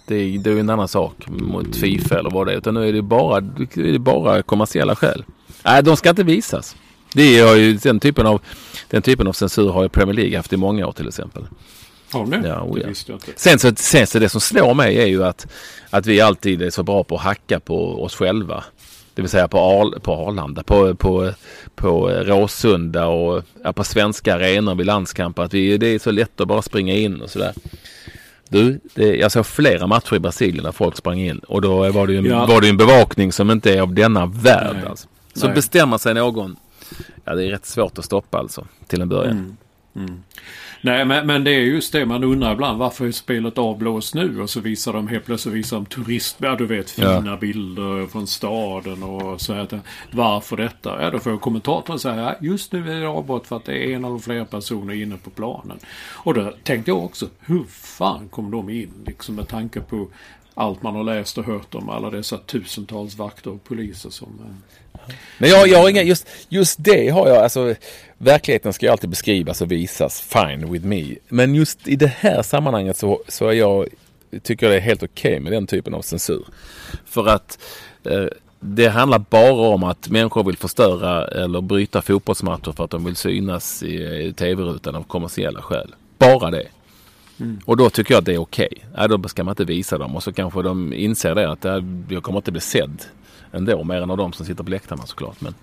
Det 0.07 0.14
är, 0.16 0.49
ju 0.49 0.61
en 0.61 0.70
annan 0.70 0.88
sak 0.88 1.14
mot 1.29 1.77
Fifa 1.77 2.18
eller 2.18 2.31
vad 2.31 2.46
det 2.46 2.53
är. 2.53 2.57
Utan 2.57 2.75
nu 2.75 2.88
är 2.88 2.92
det 2.92 3.03
bara, 3.03 3.40
det 3.40 3.94
är 3.94 3.99
bara 3.99 4.42
kommersiella 4.42 4.96
skäl. 4.96 5.25
Nej, 5.64 5.83
de 5.83 5.96
ska 5.96 6.11
inte 6.11 6.23
visas. 6.23 6.77
Det 7.14 7.38
är 7.38 7.55
ju 7.57 7.73
den 7.75 8.01
typen 8.01 8.27
av, 8.27 8.40
den 8.88 9.03
typen 9.03 9.27
av 9.27 9.33
censur 9.33 9.68
har 9.70 9.83
ju 9.83 9.88
Premier 9.88 10.16
League 10.16 10.37
haft 10.37 10.53
i 10.53 10.57
många 10.57 10.87
år 10.87 10.92
till 10.92 11.09
exempel. 11.09 11.42
Har 12.12 12.20
de 12.27 12.31
det? 12.31 12.49
Ja, 12.49 12.62
oh 12.62 12.75
det 12.75 12.81
ja. 13.07 13.12
inte. 13.14 13.27
Sen 13.37 13.59
så, 13.59 13.73
sen 13.77 14.07
så 14.07 14.18
det 14.18 14.29
som 14.29 14.40
slår 14.40 14.75
mig 14.75 14.99
är 14.99 15.07
ju 15.07 15.25
att, 15.25 15.46
att 15.90 16.07
vi 16.07 16.20
alltid 16.20 16.62
är 16.62 16.70
så 16.70 16.83
bra 16.83 17.05
på 17.05 17.16
att 17.16 17.23
hacka 17.23 17.61
på 17.61 18.05
oss 18.05 18.14
själva. 18.14 18.64
Det 19.14 19.23
vill 19.23 19.31
säga 19.31 19.49
på, 19.49 19.59
Ar, 19.59 19.99
på 19.99 20.12
Arlanda, 20.12 20.62
på, 20.62 20.94
på, 20.94 21.33
på 21.75 22.09
Råsunda 22.09 23.07
och 23.07 23.42
ja, 23.64 23.73
på 23.73 23.85
svenska 23.85 24.35
arenor 24.35 24.75
vid 24.75 24.87
landskamper. 24.87 25.42
Att 25.42 25.55
vi, 25.55 25.79
det 25.79 25.87
är 25.87 25.99
så 25.99 26.11
lätt 26.11 26.40
att 26.40 26.49
bara 26.49 26.62
springa 26.62 26.94
in 26.94 27.20
och 27.20 27.31
sådär. 27.31 27.53
Du, 28.49 28.81
det, 28.94 29.16
jag 29.16 29.33
såg 29.33 29.46
flera 29.46 29.87
matcher 29.87 30.16
i 30.16 30.18
Brasilien 30.18 30.64
där 30.64 30.73
folk 30.73 30.96
sprang 30.96 31.20
in 31.20 31.38
och 31.38 31.62
då 31.62 31.90
var 31.90 32.07
det 32.07 32.12
ju 32.12 32.18
en, 32.18 32.25
Ja. 32.25 32.46
var 32.46 32.61
det 32.61 32.68
en 32.68 32.77
bevakning 32.77 33.33
som 33.33 33.51
inte 33.51 33.75
är 33.75 33.81
av 33.81 33.94
denna 33.94 34.27
värld. 34.27 34.77
Alltså. 34.88 35.09
Så 35.35 35.47
Nej. 35.47 35.55
bestämmer 35.55 35.99
sig 35.99 36.14
någon. 36.14 36.57
Ja, 37.25 37.35
det 37.35 37.45
är 37.45 37.51
rätt 37.51 37.66
svårt 37.66 37.99
att 37.99 38.05
stoppa 38.05 38.38
alltså 38.38 38.66
till 38.87 39.01
en 39.01 39.09
början. 39.09 39.37
Mm. 39.37 39.57
Mm. 39.97 40.23
Nej, 40.83 41.05
men, 41.05 41.27
men 41.27 41.45
det 41.45 41.51
är 41.51 41.61
just 41.61 41.93
det 41.93 42.07
man 42.07 42.25
undrar 42.25 42.53
ibland. 42.53 42.79
Varför 42.79 43.07
är 43.07 43.12
spelet 43.12 43.59
avblåst 43.59 44.14
nu? 44.14 44.40
Och 44.40 44.51
så 44.51 44.61
visar 44.61 44.93
de 44.93 45.09
helt 45.09 45.25
plötsligt 45.25 45.55
visar 45.55 45.77
de 45.77 45.87
turist... 45.87 46.37
Ja, 46.38 46.55
du 46.57 46.66
vet 46.66 46.90
fina 46.90 47.23
Ja. 47.27 47.37
bilder 47.37 48.07
från 48.07 48.27
staden 48.27 49.03
och 49.03 49.40
så 49.40 49.55
här. 49.55 49.81
Varför 50.11 50.57
detta? 50.57 51.03
Ja, 51.03 51.11
då 51.11 51.19
får 51.19 51.38
kommentatorn 51.38 51.99
säga 51.99 52.16
ja, 52.16 52.35
just 52.40 52.73
nu 52.73 52.93
är 52.93 53.01
det 53.01 53.09
avbrott 53.09 53.47
för 53.47 53.57
att 53.57 53.64
det 53.64 53.73
är 53.73 53.97
en 53.97 54.05
eller 54.05 54.19
flera 54.19 54.45
personer 54.45 54.95
inne 54.95 55.16
på 55.16 55.31
planen. 55.31 55.79
Och 56.12 56.35
då 56.35 56.53
tänkte 56.64 56.90
jag 56.90 57.05
också, 57.05 57.29
hur 57.40 57.64
fan 57.69 58.29
kom 58.29 58.51
de 58.51 58.71
in? 58.71 58.90
Liksom 59.07 59.35
med 59.35 59.49
tanke 59.49 59.81
på 59.81 60.09
allt 60.54 60.82
man 60.82 60.94
har 60.94 61.04
läst 61.04 61.38
och 61.38 61.44
hört 61.44 61.74
om 61.74 61.88
alla 61.88 62.10
dessa 62.10 62.38
tusentals 62.38 63.16
vakter 63.16 63.50
och 63.50 63.64
poliser 63.64 64.10
som... 64.10 64.28
Eh, 64.40 65.14
Men 65.38 65.50
jag, 65.50 65.68
jag 65.68 65.78
har 65.78 65.88
inga, 65.88 66.02
just, 66.02 66.26
just 66.48 66.76
det 66.84 67.08
har 67.08 67.28
jag, 67.28 67.36
alltså 67.36 67.74
verkligheten 68.18 68.72
ska 68.72 68.86
ju 68.86 68.92
alltid 68.92 69.10
beskrivas 69.10 69.60
och 69.60 69.72
visas, 69.72 70.20
fine 70.20 70.72
with 70.72 70.86
me. 70.86 71.14
Men 71.28 71.54
just 71.54 71.88
i 71.88 71.96
det 71.96 72.12
här 72.18 72.42
sammanhanget 72.42 72.96
så, 72.96 73.22
så 73.28 73.48
är 73.48 73.52
jag, 73.52 73.86
tycker 74.42 74.66
jag 74.66 74.72
det 74.72 74.76
är 74.76 74.80
helt 74.80 75.02
okej 75.02 75.40
med 75.40 75.52
den 75.52 75.66
typen 75.66 75.94
av 75.94 76.02
censur. 76.02 76.44
För 77.04 77.26
att 77.26 77.58
eh, 78.04 78.26
det 78.60 78.88
handlar 78.88 79.18
bara 79.18 79.68
om 79.68 79.84
att 79.84 80.08
människor 80.08 80.44
vill 80.44 80.56
förstöra 80.56 81.26
eller 81.26 81.60
bryta 81.60 82.02
fotbollsmatcher 82.02 82.72
för 82.72 82.84
att 82.84 82.90
de 82.90 83.04
vill 83.04 83.16
synas 83.16 83.82
i, 83.82 83.94
i 84.26 84.32
tv-rutan 84.32 84.94
av 84.96 85.02
kommersiella 85.02 85.62
skäl. 85.62 85.94
Bara 86.18 86.50
det. 86.50 86.66
Och 87.64 87.76
då 87.76 87.90
tycker 87.90 88.14
jag 88.14 88.18
att 88.18 88.24
det 88.24 88.35
är 88.35 88.38
okej. 88.38 88.68
Ja, 88.96 89.09
då 89.09 89.29
ska 89.29 89.44
man 89.44 89.53
inte 89.53 89.64
visa 89.64 89.98
dem 89.98 90.16
och 90.16 90.22
så 90.22 90.33
kanske 90.33 90.62
de 90.62 90.92
inser 90.92 91.35
det 91.35 91.50
att 91.50 91.64
här, 91.64 91.85
jag 92.09 92.22
kommer 92.22 92.38
inte 92.38 92.53
bli 92.53 92.61
sedd 92.61 93.03
ändå. 93.53 93.85
Mer 93.85 94.03
än 94.03 94.11
av 94.11 94.16
de 94.16 94.33
som 94.33 94.46
sitter 94.46 94.64
på 94.64 94.70
läktarna 94.70 95.07
såklart. 95.07 95.40
Men, 95.40 95.55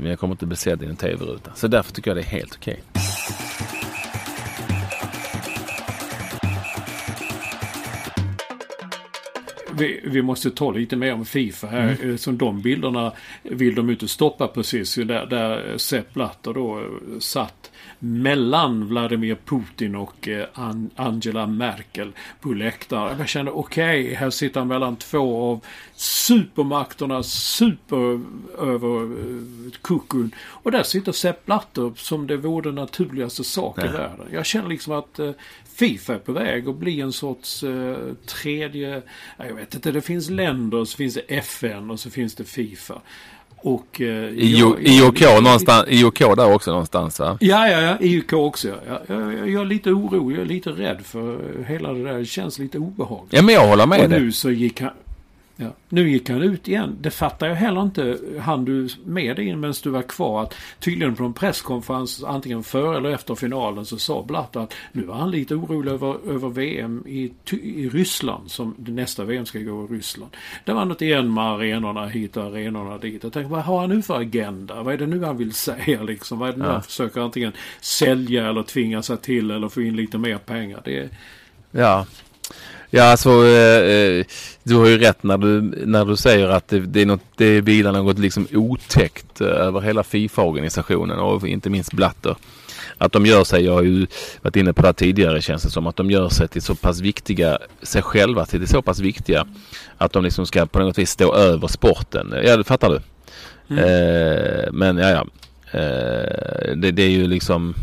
men 0.00 0.10
jag 0.10 0.18
kommer 0.18 0.34
inte 0.34 0.46
bli 0.46 0.56
sedd 0.56 0.82
i 0.82 0.86
en 0.86 0.96
tv-ruta. 0.96 1.50
Så 1.54 1.68
därför 1.68 1.92
tycker 1.92 2.10
jag 2.10 2.16
det 2.16 2.22
är 2.22 2.24
helt 2.24 2.54
okej. 2.56 2.82
Vi, 9.78 10.00
vi 10.04 10.22
måste 10.22 10.50
ta 10.50 10.70
lite 10.70 10.96
mer 10.96 11.14
om 11.14 11.24
Fifa 11.24 11.66
här. 11.66 11.96
Eh, 12.02 12.16
Som 12.16 12.38
de 12.38 12.62
bilderna 12.62 13.12
vill 13.42 13.74
de 13.74 13.90
inte 13.90 14.08
stoppa 14.08 14.48
precis. 14.48 14.94
Där, 14.94 15.26
där 15.26 15.78
Sepp 15.78 16.14
Blatter 16.14 16.54
då 16.54 16.78
eh, 16.78 17.18
satt 17.20 17.70
mellan 17.98 18.88
Vladimir 18.88 19.36
Putin 19.44 19.94
och 19.94 20.28
eh, 20.28 20.46
An- 20.54 20.90
Angela 20.96 21.46
Merkel 21.46 22.12
på 22.40 22.48
läktaren. 22.52 23.18
Jag 23.18 23.28
kände 23.28 23.50
okej, 23.50 24.14
här 24.14 24.30
sitter 24.30 24.60
han 24.60 24.68
mellan 24.68 24.96
två 24.96 25.50
av 25.50 25.60
supermakterna, 25.94 27.22
super 27.22 28.20
över 28.58 29.02
eh, 29.02 29.70
kuckun. 29.82 30.30
Och 30.48 30.70
där 30.72 30.82
sitter 30.82 31.12
Sepp 31.12 31.46
Blatter 31.46 31.92
som 31.96 32.26
det 32.26 32.36
vore 32.36 32.68
den 32.68 32.74
naturligaste 32.74 33.44
sak 33.44 33.78
i 33.78 33.88
världen. 33.88 34.26
Jag 34.32 34.46
känner 34.46 34.68
liksom 34.68 34.92
att 34.92 35.18
eh, 35.18 35.30
Fifa 35.74 36.14
är 36.14 36.18
på 36.18 36.32
väg 36.32 36.68
att 36.68 36.76
bli 36.76 37.00
en 37.00 37.12
sorts 37.12 37.62
eh, 37.62 37.96
tredje... 38.26 39.02
ja, 39.36 39.46
Jag 39.46 39.54
vet 39.54 39.74
inte, 39.74 39.92
det 39.92 40.00
finns 40.00 40.30
länder, 40.30 40.84
så 40.84 40.96
finns 40.96 41.14
det 41.14 41.20
FN 41.20 41.90
och 41.90 42.00
så 42.00 42.10
finns 42.10 42.34
det 42.34 42.44
Fifa. 42.44 43.00
Och... 43.56 44.00
Eh, 44.00 44.28
IOK, 44.38 45.20
jag- 45.20 45.42
någonstans, 45.42 45.84
IOK 45.88 46.18
där 46.18 46.52
också 46.54 46.70
någonstans 46.70 47.20
va? 47.20 47.38
Ja, 47.40 47.68
ja, 47.68 47.80
ja. 47.80 47.96
IOK 48.00 48.32
också. 48.32 48.68
Ja. 48.68 49.00
Jag, 49.06 49.34
jag, 49.34 49.48
jag 49.50 49.60
är 49.62 49.64
lite 49.66 49.90
oro, 49.90 50.32
jag 50.32 50.40
är 50.40 50.44
lite 50.46 50.70
rädd 50.70 50.98
för 51.04 51.38
hela 51.68 51.92
det 51.92 52.04
där. 52.04 52.18
Det 52.18 52.24
känns 52.24 52.58
lite 52.58 52.78
obehagligt. 52.78 53.32
Ja 53.32 53.42
men 53.42 53.54
jag 53.54 53.68
håller 53.68 53.86
med 53.86 54.00
och 54.04 54.08
dig. 54.10 54.20
nu 54.20 54.32
så 54.32 54.50
gick 54.50 54.80
han... 54.80 54.90
Ja, 55.58 55.66
nu 55.88 56.10
gick 56.10 56.28
han 56.28 56.42
ut 56.42 56.68
igen. 56.68 56.96
Det 57.00 57.10
fattar 57.10 57.46
jag 57.46 57.54
heller 57.54 57.82
inte. 57.82 58.18
Han 58.40 58.64
du 58.64 58.88
med 59.04 59.38
in 59.38 59.60
medan 59.60 59.74
du 59.82 59.90
var 59.90 60.02
kvar. 60.02 60.42
Att 60.42 60.54
tydligen 60.78 61.14
på 61.14 61.24
en 61.24 61.32
presskonferens 61.32 62.24
antingen 62.24 62.62
före 62.62 62.96
eller 62.96 63.10
efter 63.10 63.34
finalen 63.34 63.84
så 63.86 63.98
sa 63.98 64.22
Blatter 64.22 64.60
att 64.60 64.74
nu 64.92 65.02
var 65.02 65.14
han 65.14 65.30
lite 65.30 65.54
orolig 65.54 65.92
över, 65.92 66.30
över 66.30 66.48
VM 66.48 67.04
i, 67.06 67.32
i 67.50 67.88
Ryssland. 67.88 68.50
Som 68.50 68.74
nästa 68.78 69.24
VM 69.24 69.46
ska 69.46 69.58
gå 69.58 69.84
i 69.84 69.86
Ryssland. 69.94 70.36
Det 70.64 70.72
var 70.72 70.84
något 70.84 71.02
igen 71.02 71.34
med 71.34 71.44
arenorna 71.44 72.06
hit 72.06 72.36
och 72.36 72.44
arenorna 72.44 72.98
dit. 72.98 73.22
Jag 73.22 73.32
tänkte 73.32 73.52
vad 73.52 73.62
har 73.62 73.80
han 73.80 73.90
nu 73.90 74.02
för 74.02 74.20
agenda? 74.20 74.82
Vad 74.82 74.94
är 74.94 74.98
det 74.98 75.06
nu 75.06 75.24
han 75.24 75.36
vill 75.36 75.52
säga 75.52 76.02
liksom? 76.02 76.38
Vad 76.38 76.48
är 76.48 76.52
det 76.52 76.58
nu 76.58 76.64
Ja. 76.64 76.72
han 76.72 76.82
försöker 76.82 77.20
antingen 77.20 77.52
sälja 77.80 78.48
eller 78.48 78.62
tvinga 78.62 79.02
sig 79.02 79.16
till 79.16 79.50
eller 79.50 79.68
få 79.68 79.82
in 79.82 79.96
lite 79.96 80.18
mer 80.18 80.38
pengar? 80.38 80.80
Det 80.84 80.98
är, 80.98 81.08
Ja. 81.70 82.06
Ja, 82.90 83.04
alltså 83.04 83.46
eh, 83.46 83.82
eh, 83.82 84.24
du 84.62 84.74
har 84.74 84.86
ju 84.86 84.98
rätt 84.98 85.22
när 85.22 85.38
du, 85.38 85.60
när 85.86 86.04
du 86.04 86.16
säger 86.16 86.48
att 86.48 86.68
det, 86.68 86.80
det, 86.80 87.02
är 87.02 87.06
något, 87.06 87.20
det 87.36 87.60
vilar 87.60 87.92
något 87.92 88.18
liksom 88.18 88.46
otäckt 88.52 89.40
eh, 89.40 89.46
över 89.46 89.80
hela 89.80 90.02
Fifa-organisationen 90.02 91.18
och 91.18 91.48
inte 91.48 91.70
minst 91.70 91.92
Blatter. 91.92 92.36
Att 92.98 93.12
de 93.12 93.26
gör 93.26 93.44
sig, 93.44 93.64
jag 93.64 93.72
har 93.72 93.82
ju 93.82 94.06
varit 94.42 94.56
inne 94.56 94.72
på 94.72 94.82
det 94.82 94.92
tidigare 94.92 95.42
känns 95.42 95.62
det 95.62 95.70
som, 95.70 95.86
att 95.86 95.96
de 95.96 96.10
gör 96.10 96.28
sig 96.28 96.48
till 96.48 96.62
så 96.62 96.74
pass 96.74 97.00
viktiga, 97.00 97.58
sig 97.82 98.02
själva 98.02 98.46
till 98.46 98.60
det 98.60 98.66
så 98.66 98.82
pass 98.82 99.00
viktiga 99.00 99.46
att 99.98 100.12
de 100.12 100.24
liksom 100.24 100.46
ska 100.46 100.66
på 100.66 100.78
något 100.78 100.98
vis 100.98 101.10
stå 101.10 101.34
över 101.34 101.68
sporten. 101.68 102.34
Ja, 102.44 102.56
det 102.56 102.64
fattar 102.64 102.88
du? 102.88 103.00
Eh, 103.68 104.72
men 104.72 104.98
ja, 104.98 105.10
ja. 105.10 105.26
Eh, 105.78 106.76
det, 106.76 106.90
det 106.90 107.02
är 107.02 107.10
ju 107.10 107.26
liksom, 107.26 107.74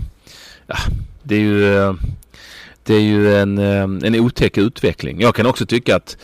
ja, 0.68 0.76
det 1.24 1.36
är 1.36 1.40
ju 1.40 1.78
eh, 1.78 1.94
det 2.84 2.94
är 2.94 3.02
ju 3.02 3.36
en, 3.36 3.58
eh, 3.58 3.82
en 3.84 4.16
otäck 4.16 4.58
utveckling. 4.58 5.22
Jag 5.22 5.36
kan 5.36 5.46
också 5.46 5.66
tycka 5.66 5.96
att, 5.96 6.18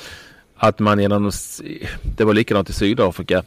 att 0.57 0.79
man 0.79 0.99
genom, 0.99 1.31
det 2.17 2.23
var 2.23 2.33
likadant 2.33 2.69
i 2.69 2.73
Sydafrika, 2.73 3.43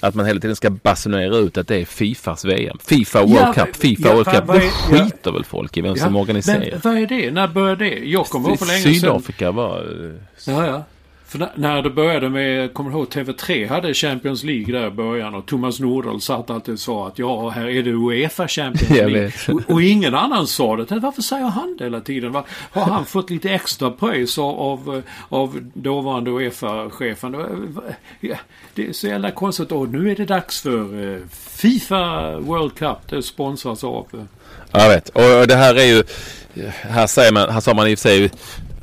att 0.00 0.14
man 0.14 0.26
hela 0.26 0.40
tiden 0.40 0.56
ska 0.56 0.70
basunera 0.70 1.36
ut 1.36 1.58
att 1.58 1.68
det 1.68 1.76
är 1.76 1.84
Fifas 1.84 2.44
VM. 2.44 2.76
Fifa 2.84 3.20
World 3.20 3.34
Ja, 3.36 3.52
Cup, 3.52 3.76
Fifa 3.76 4.08
ja, 4.08 4.14
World 4.14 4.26
Cup. 4.30 4.46
Det 4.46 4.52
är- 4.52 4.62
ja. 4.98 5.04
skiter 5.04 5.32
väl 5.32 5.44
folk 5.44 5.76
i 5.76 5.80
vem 5.80 5.96
som 5.96 6.16
organiserar. 6.16 6.58
Men 6.70 6.80
vad 6.82 6.96
är 7.02 7.06
det? 7.06 7.30
När 7.30 7.48
började 7.48 7.84
det? 7.84 7.98
Jag 7.98 8.26
kommer 8.26 8.48
ihåg 8.48 8.58
för 8.58 8.66
länge 8.66 8.80
sedan. 8.82 8.94
Sydafrika 8.94 9.50
var... 9.50 9.78
eh, 9.78 10.52
Ja, 10.54 10.66
ja. 10.66 10.84
För 11.32 11.48
när, 11.54 11.82
det 11.82 11.90
började 11.90 12.28
med, 12.28 12.74
kommer 12.74 12.90
du 12.90 12.96
ihåg 12.96 13.08
TV3 13.08 13.68
hade 13.68 13.94
Champions 13.94 14.44
League 14.44 14.78
där 14.80 14.86
i 14.86 14.90
början 14.90 15.34
och 15.34 15.46
Thomas 15.46 15.80
Nordahl 15.80 16.20
satt 16.20 16.50
alltid 16.50 16.74
och 16.74 16.80
sa 16.80 17.06
att 17.08 17.18
ja, 17.18 17.48
här 17.48 17.68
är 17.68 17.82
det 17.82 17.90
Uefa 17.90 18.48
Champions 18.48 18.90
League. 18.90 19.30
Och, 19.48 19.60
och 19.74 19.82
ingen 19.82 20.14
annan 20.14 20.46
sa 20.46 20.76
det. 20.76 20.98
Varför 21.00 21.22
säger 21.22 21.44
han 21.46 21.76
det 21.78 21.84
hela 21.84 22.00
tiden? 22.00 22.32
Va? 22.32 22.44
Har 22.72 22.82
han 22.84 23.04
fått 23.04 23.30
lite 23.30 23.50
extra 23.50 23.90
pröjs 23.90 24.38
av, 24.38 25.02
av, 25.28 25.70
dåvarande 25.74 26.30
Uefa-chefen? 26.30 27.32
Det 27.32 27.38
var- 27.38 28.36
är 28.74 28.92
så 28.92 29.06
jävla 29.06 29.30
konstigt. 29.30 29.72
Och 29.72 29.88
nu 29.88 30.10
är 30.10 30.16
det 30.16 30.24
dags 30.24 30.60
för 30.62 31.12
eh, 31.14 31.20
Fifa 31.50 32.36
World 32.38 32.74
Cup. 32.74 32.96
Det 33.08 33.22
sponsras 33.22 33.84
av... 33.84 34.06
eh, 34.12 34.20
Jag 34.80 34.88
vet. 34.88 35.08
Och 35.08 35.46
det 35.48 35.56
här 35.56 35.74
är 35.74 35.84
ju... 35.84 36.02
Här, 36.82 37.06
säger 37.06 37.32
man, 37.32 37.50
här 37.50 37.60
sa 37.60 37.74
man 37.74 37.88
i 37.88 37.94
och 37.94 37.98
för 37.98 38.08
sig 38.08 38.24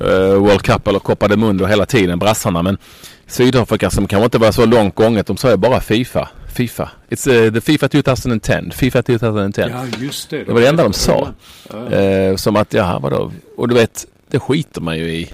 eh, 0.00 0.34
World 0.34 0.62
Cup 0.62 0.88
eller 0.88 0.98
Copa 0.98 1.28
de 1.28 1.36
Mundo 1.36 1.66
hela 1.66 1.86
tiden, 1.86 2.18
brassarna. 2.18 2.62
Men 2.62 2.78
Sydafrika 3.26 3.90
som 3.90 4.06
kanske 4.06 4.24
inte 4.24 4.38
var 4.38 4.52
så 4.52 4.66
långt 4.66 4.94
gånget, 4.94 5.26
de 5.26 5.36
sa 5.36 5.50
ju 5.50 5.56
bara 5.56 5.80
Fifa. 5.80 6.28
Fifa. 6.54 6.90
It's 7.08 7.30
uh, 7.30 7.52
the 7.52 7.60
Fifa 7.60 7.88
2010. 7.88 8.70
Fifa 8.70 9.02
2010. 9.02 9.60
Ja, 9.60 9.86
just 9.98 10.30
det. 10.30 10.44
Det 10.44 10.52
var 10.52 10.60
det 10.60 10.68
enda 10.68 10.82
de 10.82 10.92
sa. 10.92 11.28
Ja. 11.70 11.90
Eh, 11.90 12.36
som 12.36 12.56
att, 12.56 12.74
jaha 12.74 12.98
vadå? 12.98 13.32
Och 13.56 13.68
du 13.68 13.74
vet, 13.74 14.06
det 14.30 14.38
skiter 14.38 14.80
man 14.80 14.98
ju 14.98 15.04
i. 15.04 15.32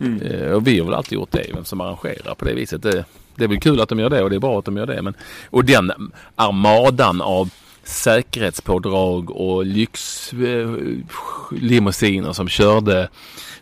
Mm. 0.00 0.22
Eh, 0.22 0.52
och 0.52 0.66
vi 0.66 0.78
har 0.78 0.86
väl 0.86 0.94
alltid 0.94 1.12
gjort 1.12 1.32
det, 1.32 1.46
vem 1.54 1.64
som 1.64 1.80
arrangerar 1.80 2.34
på 2.34 2.44
det 2.44 2.54
viset. 2.54 2.82
Det, 2.82 3.04
det 3.34 3.44
är 3.44 3.48
väl 3.48 3.60
kul 3.60 3.80
att 3.80 3.88
de 3.88 3.98
gör 3.98 4.10
det 4.10 4.22
och 4.22 4.30
det 4.30 4.36
är 4.36 4.40
bra 4.40 4.58
att 4.58 4.64
de 4.64 4.76
gör 4.76 4.86
det. 4.86 5.02
Men, 5.02 5.14
och 5.50 5.64
den 5.64 5.92
armadan 6.34 7.20
av 7.20 7.50
säkerhetspådrag 7.88 9.30
och 9.30 9.66
lyxlimousiner 9.66 12.32
som 12.32 12.48
körde 12.48 13.08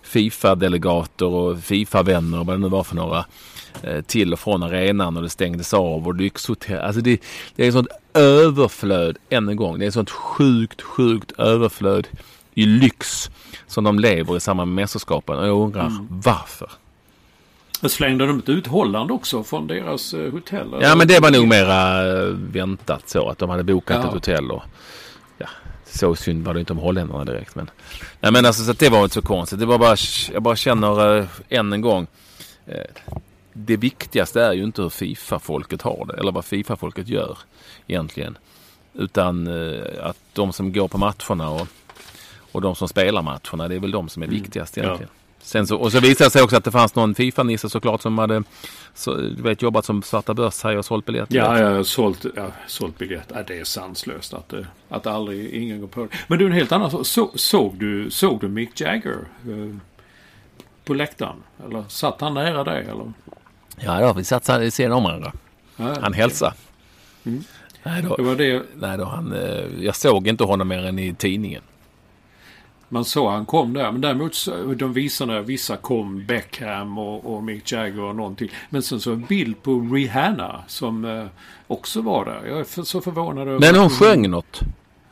Fifa-delegater 0.02 1.26
och 1.26 1.58
Fifa-vänner 1.58 2.40
och 2.40 2.46
vad 2.46 2.56
det 2.56 2.60
nu 2.60 2.68
var 2.68 2.84
för 2.84 2.96
några 2.96 3.24
eh, 3.82 4.00
till 4.00 4.32
och 4.32 4.40
från 4.40 4.62
arenan 4.62 5.16
och 5.16 5.22
det 5.22 5.28
stängdes 5.28 5.74
av 5.74 6.06
och 6.06 6.14
lyxhotell. 6.14 6.80
Alltså 6.80 7.00
det, 7.00 7.20
det 7.56 7.64
är 7.64 7.68
ett 7.68 7.74
sånt 7.74 7.88
överflöd 8.14 9.18
än 9.28 9.48
en 9.48 9.56
gång. 9.56 9.78
Det 9.78 9.84
är 9.84 9.88
ett 9.88 9.94
sånt 9.94 10.10
sjukt, 10.10 10.82
sjukt 10.82 11.32
överflöd 11.32 12.08
i 12.54 12.66
lyx 12.66 13.30
som 13.66 13.84
de 13.84 13.98
lever 13.98 14.36
i 14.36 14.40
samband 14.40 14.74
med 14.74 14.82
mästerskapen. 14.82 15.38
Och 15.38 15.46
jag 15.46 15.64
undrar 15.64 15.86
mm. 15.86 16.06
varför. 16.10 16.70
Slängde 17.88 18.26
de 18.26 18.36
inte 18.36 18.52
ut 18.52 18.66
Holland 18.66 19.10
också 19.10 19.44
från 19.44 19.66
deras 19.66 20.14
eh, 20.14 20.32
hotell? 20.32 20.74
Ja 20.80 20.94
men 20.94 21.08
det 21.08 21.20
var 21.20 21.30
nog 21.30 21.48
mera 21.48 22.08
eh, 22.08 22.28
väntat 22.28 23.08
så 23.08 23.28
att 23.28 23.38
de 23.38 23.50
hade 23.50 23.64
bokat 23.64 23.96
ja. 24.02 24.08
ett 24.08 24.14
hotell. 24.14 24.50
Och, 24.50 24.62
ja, 25.38 25.48
så 25.86 26.14
synd 26.14 26.44
var 26.44 26.54
det 26.54 26.60
inte 26.60 26.72
om 26.72 26.78
holländarna 26.78 27.24
direkt. 27.24 27.54
Men, 27.54 27.70
nej, 28.20 28.32
men 28.32 28.46
alltså, 28.46 28.64
så 28.64 28.72
det 28.72 28.88
var 28.88 29.02
inte 29.02 29.14
så 29.14 29.22
konstigt. 29.22 29.58
Det 29.58 29.66
var 29.66 29.78
bara, 29.78 29.96
jag 30.32 30.42
bara 30.42 30.56
känner 30.56 31.18
äh, 31.18 31.26
än 31.48 31.72
en 31.72 31.80
gång. 31.80 32.06
Äh, 32.66 32.76
det 33.52 33.76
viktigaste 33.76 34.42
är 34.42 34.52
ju 34.52 34.64
inte 34.64 34.82
hur 34.82 34.88
Fifa-folket 34.88 35.82
har 35.82 36.06
det 36.06 36.20
eller 36.20 36.32
vad 36.32 36.44
Fifa-folket 36.44 37.08
gör 37.08 37.38
egentligen. 37.86 38.38
Utan 38.94 39.46
äh, 39.46 39.82
att 40.02 40.18
de 40.32 40.52
som 40.52 40.72
går 40.72 40.88
på 40.88 40.98
matcherna 40.98 41.50
och, 41.50 41.66
och 42.52 42.62
de 42.62 42.74
som 42.74 42.88
spelar 42.88 43.22
matcherna, 43.22 43.68
det 43.68 43.74
är 43.74 43.80
väl 43.80 43.90
de 43.90 44.08
som 44.08 44.22
är 44.22 44.26
mm. 44.26 44.40
viktigast 44.40 44.78
egentligen. 44.78 45.10
Ja. 45.14 45.25
Sen 45.46 45.66
så, 45.66 45.76
och 45.76 45.92
så 45.92 46.00
visade 46.00 46.26
det 46.26 46.30
sig 46.30 46.42
också 46.42 46.56
att 46.56 46.64
det 46.64 46.70
fanns 46.70 46.94
någon 46.94 47.14
Fifa-nisse 47.14 47.68
såklart 47.68 48.02
som 48.02 48.18
hade 48.18 48.42
så, 48.94 49.14
du 49.14 49.42
vet, 49.42 49.62
jobbat 49.62 49.84
som 49.84 50.02
svarta 50.02 50.34
börs 50.34 50.64
här 50.64 50.76
och 50.76 50.84
sålt 50.84 51.04
biljetter. 51.06 51.36
Ja, 51.36 51.58
jag 51.58 51.74
har 51.74 51.82
sålt, 51.82 52.26
ja, 52.36 52.46
sålt 52.66 52.98
biljett. 52.98 53.32
Ja, 53.34 53.42
det 53.46 53.58
är 53.58 53.64
sanslöst 53.64 54.34
att, 54.34 54.48
det, 54.48 54.66
att 54.88 55.06
aldrig 55.06 55.54
ingen 55.54 55.80
går 55.80 55.88
på 55.88 56.00
det. 56.00 56.08
Men 56.26 56.38
du, 56.38 56.46
en 56.46 56.52
helt 56.52 56.72
annan 56.72 57.04
så, 57.04 57.30
såg 57.34 57.78
du, 57.78 58.10
såg 58.10 58.40
du 58.40 58.48
Mick 58.48 58.80
Jagger 58.80 59.18
eh, 59.44 59.76
på 60.84 60.94
läktaren? 60.94 61.42
Eller 61.66 61.84
satt 61.88 62.20
han 62.20 62.34
nära 62.34 62.64
dig? 62.64 62.86
Eller? 62.90 63.12
Ja, 63.76 64.00
då, 64.00 64.12
vi 64.12 64.24
satt 64.24 64.62
i 64.62 64.70
sidan 64.70 64.92
om 64.92 65.02
varandra. 65.02 65.32
Ja, 65.76 65.96
han 66.00 66.12
hälsade. 66.12 66.54
Mm. 67.24 67.44
Nej, 67.82 68.02
då, 68.02 68.16
det 68.16 68.22
var 68.22 68.36
det. 68.36 68.62
nej 68.74 68.98
då, 68.98 69.04
han, 69.04 69.32
eh, 69.32 69.64
jag 69.80 69.96
såg 69.96 70.28
inte 70.28 70.44
honom 70.44 70.68
mer 70.68 70.86
än 70.86 70.98
i 70.98 71.14
tidningen. 71.14 71.62
Man 72.88 73.04
såg 73.04 73.30
han 73.30 73.46
kom 73.46 73.72
där. 73.72 73.92
Men 73.92 74.00
däremot 74.00 74.48
de 74.76 74.92
visade 74.92 75.42
vissa 75.42 75.76
kom 75.76 76.26
Beckham 76.26 76.98
och, 76.98 77.34
och 77.34 77.42
Mick 77.42 77.72
Jagger 77.72 78.00
och 78.00 78.16
någonting. 78.16 78.50
Men 78.70 78.82
sen 78.82 79.00
så 79.00 79.12
en 79.12 79.24
bild 79.24 79.62
på 79.62 79.88
Rihanna 79.92 80.64
som 80.66 81.04
eh, 81.04 81.24
också 81.66 82.00
var 82.00 82.24
där. 82.24 82.42
Jag 82.48 82.60
är 82.60 82.64
för, 82.64 82.82
så 82.82 83.00
förvånad 83.00 83.48
över... 83.48 83.60
Men 83.60 83.76
hon 83.76 83.90
sjöng 83.90 84.30
något. 84.30 84.60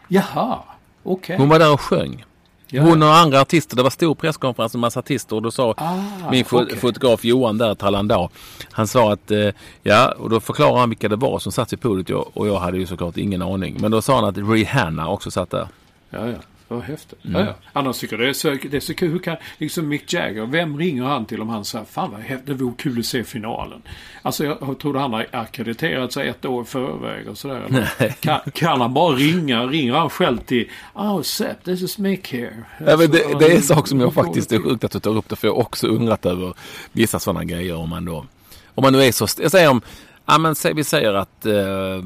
Jaha, 0.09 0.59
okej. 1.03 1.13
Okay. 1.13 1.37
Hon 1.37 1.49
var 1.49 1.59
där 1.59 1.73
och 1.73 1.81
sjöng. 1.81 2.25
Ja. 2.69 2.83
Hon 2.83 3.03
och 3.03 3.15
andra 3.15 3.41
artister. 3.41 3.77
Det 3.77 3.83
var 3.83 3.91
stor 3.91 4.15
presskonferens 4.15 4.75
med 4.75 4.81
massa 4.81 5.01
artister 5.01 5.37
och 5.37 5.43
då 5.43 5.51
sa 5.51 5.75
ah, 5.77 5.95
min 6.31 6.45
okay. 6.51 6.77
fotograf 6.77 7.25
Johan 7.25 7.59
där, 7.59 7.75
Tallandar. 7.75 8.29
Han 8.71 8.87
sa 8.87 9.13
att, 9.13 9.31
eh, 9.31 9.49
ja, 9.83 10.15
och 10.19 10.31
då 10.31 10.41
förklarade 10.41 10.79
han 10.79 10.89
vilka 10.89 11.09
det 11.09 11.17
var 11.17 11.39
som 11.39 11.53
satt 11.53 11.73
vid 11.73 11.81
podiet 11.81 12.11
och 12.35 12.49
jag 12.49 12.59
hade 12.59 12.79
ju 12.79 12.87
såklart 12.87 13.17
ingen 13.17 13.43
aning. 13.43 13.77
Men 13.81 13.91
då 13.91 14.03
sa 14.03 14.15
han 14.15 14.25
att 14.25 14.37
Rihanna 14.37 15.09
också 15.09 15.31
satt 15.31 15.51
där. 15.51 15.69
Ja, 16.11 16.29
ja. 16.29 16.39
Vad 16.75 16.85
häftigt. 16.85 17.25
Mm. 17.25 17.41
Ja, 17.41 17.47
ja. 17.47 17.55
Annars 17.73 17.99
tycker 17.99 18.17
jag 18.17 18.27
det 18.27 18.29
är 18.29 18.33
så, 18.33 18.57
det 18.71 18.77
är 18.77 18.81
så 18.81 18.95
kul. 18.95 19.11
Hur 19.11 19.19
kan, 19.19 19.37
liksom 19.59 19.89
Mick 19.89 20.13
Jagger, 20.13 20.47
vem 20.47 20.79
ringer 20.79 21.03
han 21.03 21.27
till 21.27 21.41
om 21.41 21.49
han 21.49 21.65
säger 21.65 21.85
fan 21.85 22.11
vad 22.11 22.21
häftigt, 22.21 22.47
det 22.47 22.55
vore 22.55 22.75
kul 22.79 22.99
att 22.99 23.07
se 23.07 23.25
finalen. 23.25 23.83
Alltså 24.23 24.45
jag 24.45 24.79
trodde 24.81 24.99
han 24.99 25.13
har 25.13 25.27
akkrediterat 25.31 26.13
sig 26.13 26.29
ett 26.29 26.45
år 26.45 26.63
i 26.63 26.67
förväg 26.67 27.29
och 27.29 27.39
sådär. 27.39 27.91
Kan, 28.21 28.41
kan, 28.53 28.81
han 28.81 28.95
bara 28.95 29.15
ringa? 29.15 29.67
Ringer 29.67 29.93
han 29.93 30.11
själv 30.11 30.39
till 30.39 30.71
Oh 30.95 31.23
Sepp, 31.23 31.65
this 31.65 31.83
is 31.83 31.99
Mick 31.99 32.33
here. 32.33 32.65
Ja, 32.79 32.97
men 32.97 33.11
det, 33.11 33.39
det 33.39 33.53
är 33.53 33.57
en 33.57 33.63
sak 33.63 33.89
som 33.89 34.01
jag 34.01 34.15
faktiskt, 34.15 34.53
är 34.53 34.59
sjukt 34.59 34.85
att 34.85 34.93
du 34.93 35.01
tar 35.01 35.17
upp 35.17 35.29
det 35.29 35.37
för 35.37 35.49
jag 35.49 35.55
har 35.55 35.61
också 35.61 35.87
undrat 35.87 36.27
över 36.27 36.55
vissa 36.93 37.19
sådana 37.19 37.45
grejer 37.45 37.77
om 37.77 37.91
man 37.91 38.05
då, 38.05 38.25
om 38.75 38.83
man 38.83 38.93
nu 38.93 39.03
är 39.03 39.13
så, 39.13 39.27
jag 39.43 39.51
säger 39.51 39.71
om, 39.71 39.83
ja 40.27 40.39
men 40.39 40.55
vi 40.75 40.85
säger 40.85 41.15
att 41.15 41.47
eh, 41.47 42.03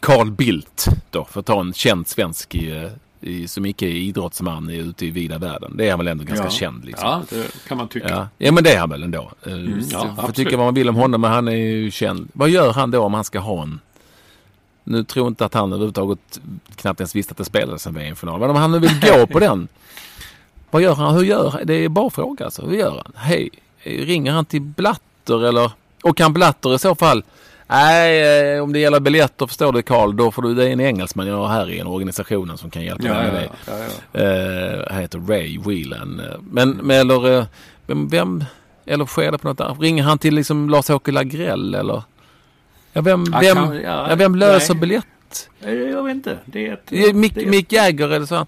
Carl 0.00 0.30
Bildt 0.30 0.88
då, 1.10 1.24
för 1.24 1.40
att 1.40 1.46
ta 1.46 1.60
en 1.60 1.72
känd 1.72 2.08
svensk 2.08 2.54
eh, 2.54 2.90
i, 3.22 3.48
som 3.48 3.66
icke 3.66 3.86
är 3.86 3.90
idrottsman 3.90 4.70
är 4.70 4.74
ute 4.74 5.06
i 5.06 5.10
vida 5.10 5.38
världen. 5.38 5.76
Det 5.76 5.86
är 5.86 5.90
han 5.90 5.98
väl 5.98 6.08
ändå 6.08 6.24
ganska 6.24 6.46
ja. 6.46 6.50
känd. 6.50 6.84
Liksom. 6.84 7.08
Ja, 7.08 7.22
det 7.30 7.68
kan 7.68 7.76
man 7.76 7.88
tycka. 7.88 8.08
Ja, 8.08 8.28
ja 8.38 8.52
men 8.52 8.64
det 8.64 8.72
är 8.72 8.78
han 8.78 8.90
väl 8.90 9.02
ändå. 9.02 9.30
Eh, 9.46 9.52
mm, 9.52 9.80
ja, 9.90 10.16
får 10.20 10.32
tycka 10.32 10.56
vad 10.56 10.66
man 10.66 10.74
vill 10.74 10.88
om 10.88 10.96
honom, 10.96 11.20
men 11.20 11.30
han 11.30 11.48
är 11.48 11.52
ju 11.52 11.90
känd. 11.90 12.28
Vad 12.32 12.50
gör 12.50 12.72
han 12.72 12.90
då 12.90 13.02
om 13.02 13.14
han 13.14 13.24
ska 13.24 13.38
ha 13.38 13.62
en... 13.62 13.80
Nu 14.84 15.04
tror 15.04 15.26
jag 15.26 15.30
inte 15.30 15.44
att 15.44 15.54
han 15.54 15.72
överhuvudtaget 15.72 16.40
knappt 16.76 17.00
ens 17.00 17.16
visste 17.16 17.30
att 17.30 17.38
det 17.38 17.44
spelades 17.44 17.86
en 17.86 17.94
VM-final. 17.94 18.40
Men 18.40 18.50
om 18.50 18.56
han 18.56 18.72
nu 18.72 18.78
vill 18.78 19.00
gå 19.00 19.26
på 19.26 19.38
den. 19.38 19.68
Vad 20.70 20.82
gör 20.82 20.94
han? 20.94 21.14
Hur 21.14 21.22
gör 21.22 21.50
han? 21.50 21.60
Det 21.64 21.74
är 21.74 21.88
bara 21.88 22.10
fråga 22.10 22.44
alltså. 22.44 22.66
Hur 22.66 22.76
gör 22.76 22.90
han? 22.90 23.12
Hej, 23.16 23.50
ringer 23.82 24.32
han 24.32 24.44
till 24.44 24.60
Blatter 24.60 25.44
eller? 25.44 25.70
Och 26.02 26.16
kan 26.16 26.32
Blatter 26.32 26.74
i 26.74 26.78
så 26.78 26.94
fall 26.94 27.24
Nej, 27.72 28.54
eh, 28.54 28.62
om 28.62 28.72
det 28.72 28.78
gäller 28.78 29.00
biljetter 29.00 29.46
förstår 29.46 29.72
du 29.72 29.82
Karl, 29.82 30.16
då 30.16 30.30
får 30.30 30.42
du, 30.42 30.54
det 30.54 30.68
är 30.68 30.72
en 30.72 30.80
engelsman 30.80 31.26
jag 31.26 31.36
har 31.36 31.48
här 31.48 31.70
i 31.70 31.78
en 31.78 31.86
organisationen 31.86 32.58
som 32.58 32.70
kan 32.70 32.82
hjälpa 32.82 33.06
ja, 33.06 33.14
dig 33.14 33.32
med 33.32 33.48
ja, 33.66 33.72
det. 34.12 34.22
Ja, 34.22 34.78
uh, 34.78 34.84
han 34.90 35.00
heter 35.00 35.18
Ray 35.18 35.58
Whelan. 35.58 36.22
Men, 36.50 36.70
men 36.70 37.00
eller, 37.00 37.38
eh, 37.38 37.44
vem, 37.86 38.08
vem, 38.08 38.44
eller 38.86 39.06
sker 39.06 39.32
det 39.32 39.38
på 39.38 39.48
något 39.48 39.60
annat? 39.60 39.80
Ringer 39.80 40.02
han 40.02 40.18
till 40.18 40.34
liksom 40.34 40.70
Lars-Åke 40.70 41.12
Lagrell 41.12 41.74
eller? 41.74 42.02
Ja, 42.92 43.00
vem, 43.00 43.24
vem, 43.24 43.54
kan, 43.54 43.80
ja, 43.80 44.14
vem 44.14 44.34
löser 44.34 44.74
nej. 44.74 44.80
biljett? 44.80 45.48
Jag 45.60 46.02
vet 46.02 46.14
inte. 46.14 46.38
Det 46.44 46.66
är 46.66 46.72
ett, 46.72 47.14
Mick, 47.14 47.34
det 47.34 47.42
är... 47.42 47.46
Mick 47.46 47.72
Jagger 47.72 48.08
eller 48.08 48.26
så. 48.26 48.46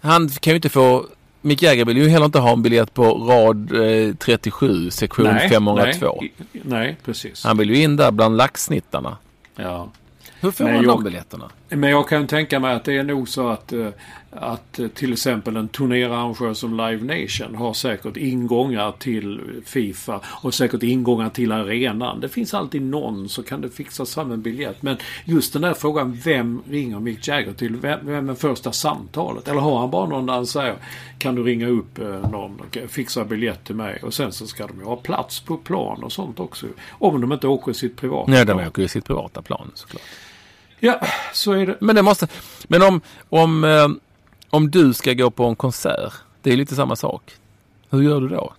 Han 0.00 0.28
kan 0.28 0.50
ju 0.50 0.56
inte 0.56 0.68
få 0.68 1.06
Mick 1.46 1.62
Jagger 1.62 1.84
vill 1.84 1.96
ju 1.96 2.08
heller 2.08 2.26
inte 2.26 2.38
ha 2.38 2.52
en 2.52 2.62
biljett 2.62 2.94
på 2.94 3.04
rad 3.04 3.72
eh, 4.08 4.14
37, 4.14 4.90
sektion 4.90 5.24
nej, 5.24 5.48
502. 5.48 6.18
Nej, 6.20 6.32
nej, 6.52 6.96
precis. 7.04 7.44
Han 7.44 7.58
vill 7.58 7.70
ju 7.70 7.82
in 7.82 7.96
där 7.96 8.10
bland 8.10 8.36
laxsnittarna. 8.36 9.16
Ja. 9.56 9.88
Hur 10.40 10.50
får 10.50 10.64
men 10.64 10.74
man 10.74 10.84
jag, 10.84 10.96
de 10.96 11.04
biljetterna? 11.04 11.50
Men 11.68 11.90
jag 11.90 12.08
kan 12.08 12.26
tänka 12.26 12.60
mig 12.60 12.74
att 12.74 12.84
det 12.84 12.96
är 12.96 13.02
nog 13.02 13.28
så 13.28 13.48
att, 13.48 13.72
eh, 13.72 13.88
att 14.36 14.78
eh, 14.78 14.88
till 14.88 15.12
exempel 15.12 15.56
en 15.56 15.68
turnerarrangör 15.68 16.54
som 16.54 16.76
Live 16.76 17.22
Nation 17.22 17.54
har 17.54 17.74
säkert 17.74 18.16
ingångar 18.16 18.92
till 18.98 19.40
Fifa 19.64 20.20
och 20.26 20.54
säkert 20.54 20.82
ingångar 20.82 21.30
till 21.30 21.52
arenan. 21.52 22.20
Det 22.20 22.28
finns 22.28 22.54
alltid 22.54 22.82
någon 22.82 23.28
så 23.28 23.42
kan 23.42 23.60
det 23.60 23.70
fixas 23.70 24.14
fram 24.14 24.32
en 24.32 24.42
biljett. 24.42 24.82
Men 24.82 24.96
just 25.24 25.52
den 25.52 25.62
där 25.62 25.74
frågan, 25.74 26.20
vem 26.24 26.62
ringer 26.70 27.00
Mick 27.00 27.28
Jagger 27.28 27.52
till? 27.52 27.76
Vem, 27.76 27.98
vem 28.02 28.28
är 28.28 28.34
första 28.34 28.72
samtalet? 28.72 29.48
Eller 29.48 29.60
har 29.60 29.78
han 29.78 29.90
bara 29.90 30.06
någon 30.06 30.26
där 30.26 30.34
han 30.34 30.46
säger 30.46 30.76
kan 31.18 31.34
du 31.34 31.42
ringa 31.42 31.68
upp 31.68 31.98
eh, 31.98 32.30
någon 32.30 32.60
och 32.60 32.90
fixa 32.90 33.24
biljett 33.24 33.64
till 33.64 33.74
mig? 33.74 34.00
Och 34.02 34.14
sen 34.14 34.32
så 34.32 34.46
ska 34.46 34.66
de 34.66 34.78
ju 34.78 34.84
ha 34.84 34.96
plats 34.96 35.40
på 35.40 35.56
plan 35.56 36.04
och 36.04 36.12
sånt 36.12 36.40
också. 36.40 36.66
Om 36.90 37.20
de 37.20 37.32
inte 37.32 37.48
åker 37.48 37.72
sitt 37.72 37.96
privata 37.96 38.30
Nej, 38.30 38.44
de 38.44 38.58
åker 38.66 38.82
ju 38.82 38.88
sitt 38.88 39.04
privata 39.04 39.42
plan 39.42 39.70
såklart. 39.74 40.02
Ja, 40.80 41.00
så 41.32 41.52
är 41.52 41.66
det. 41.66 41.76
Men 41.80 41.96
det 41.96 42.02
måste... 42.02 42.28
Men 42.68 42.82
om, 42.82 43.00
om, 43.28 43.64
eh, 43.64 43.88
om 44.50 44.70
du 44.70 44.94
ska 44.94 45.12
gå 45.12 45.30
på 45.30 45.44
en 45.44 45.56
konsert. 45.56 46.12
Det 46.42 46.52
är 46.52 46.56
lite 46.56 46.74
samma 46.74 46.96
sak. 46.96 47.32
Hur 47.90 48.02
gör 48.02 48.20
du 48.20 48.28
då? 48.28 48.52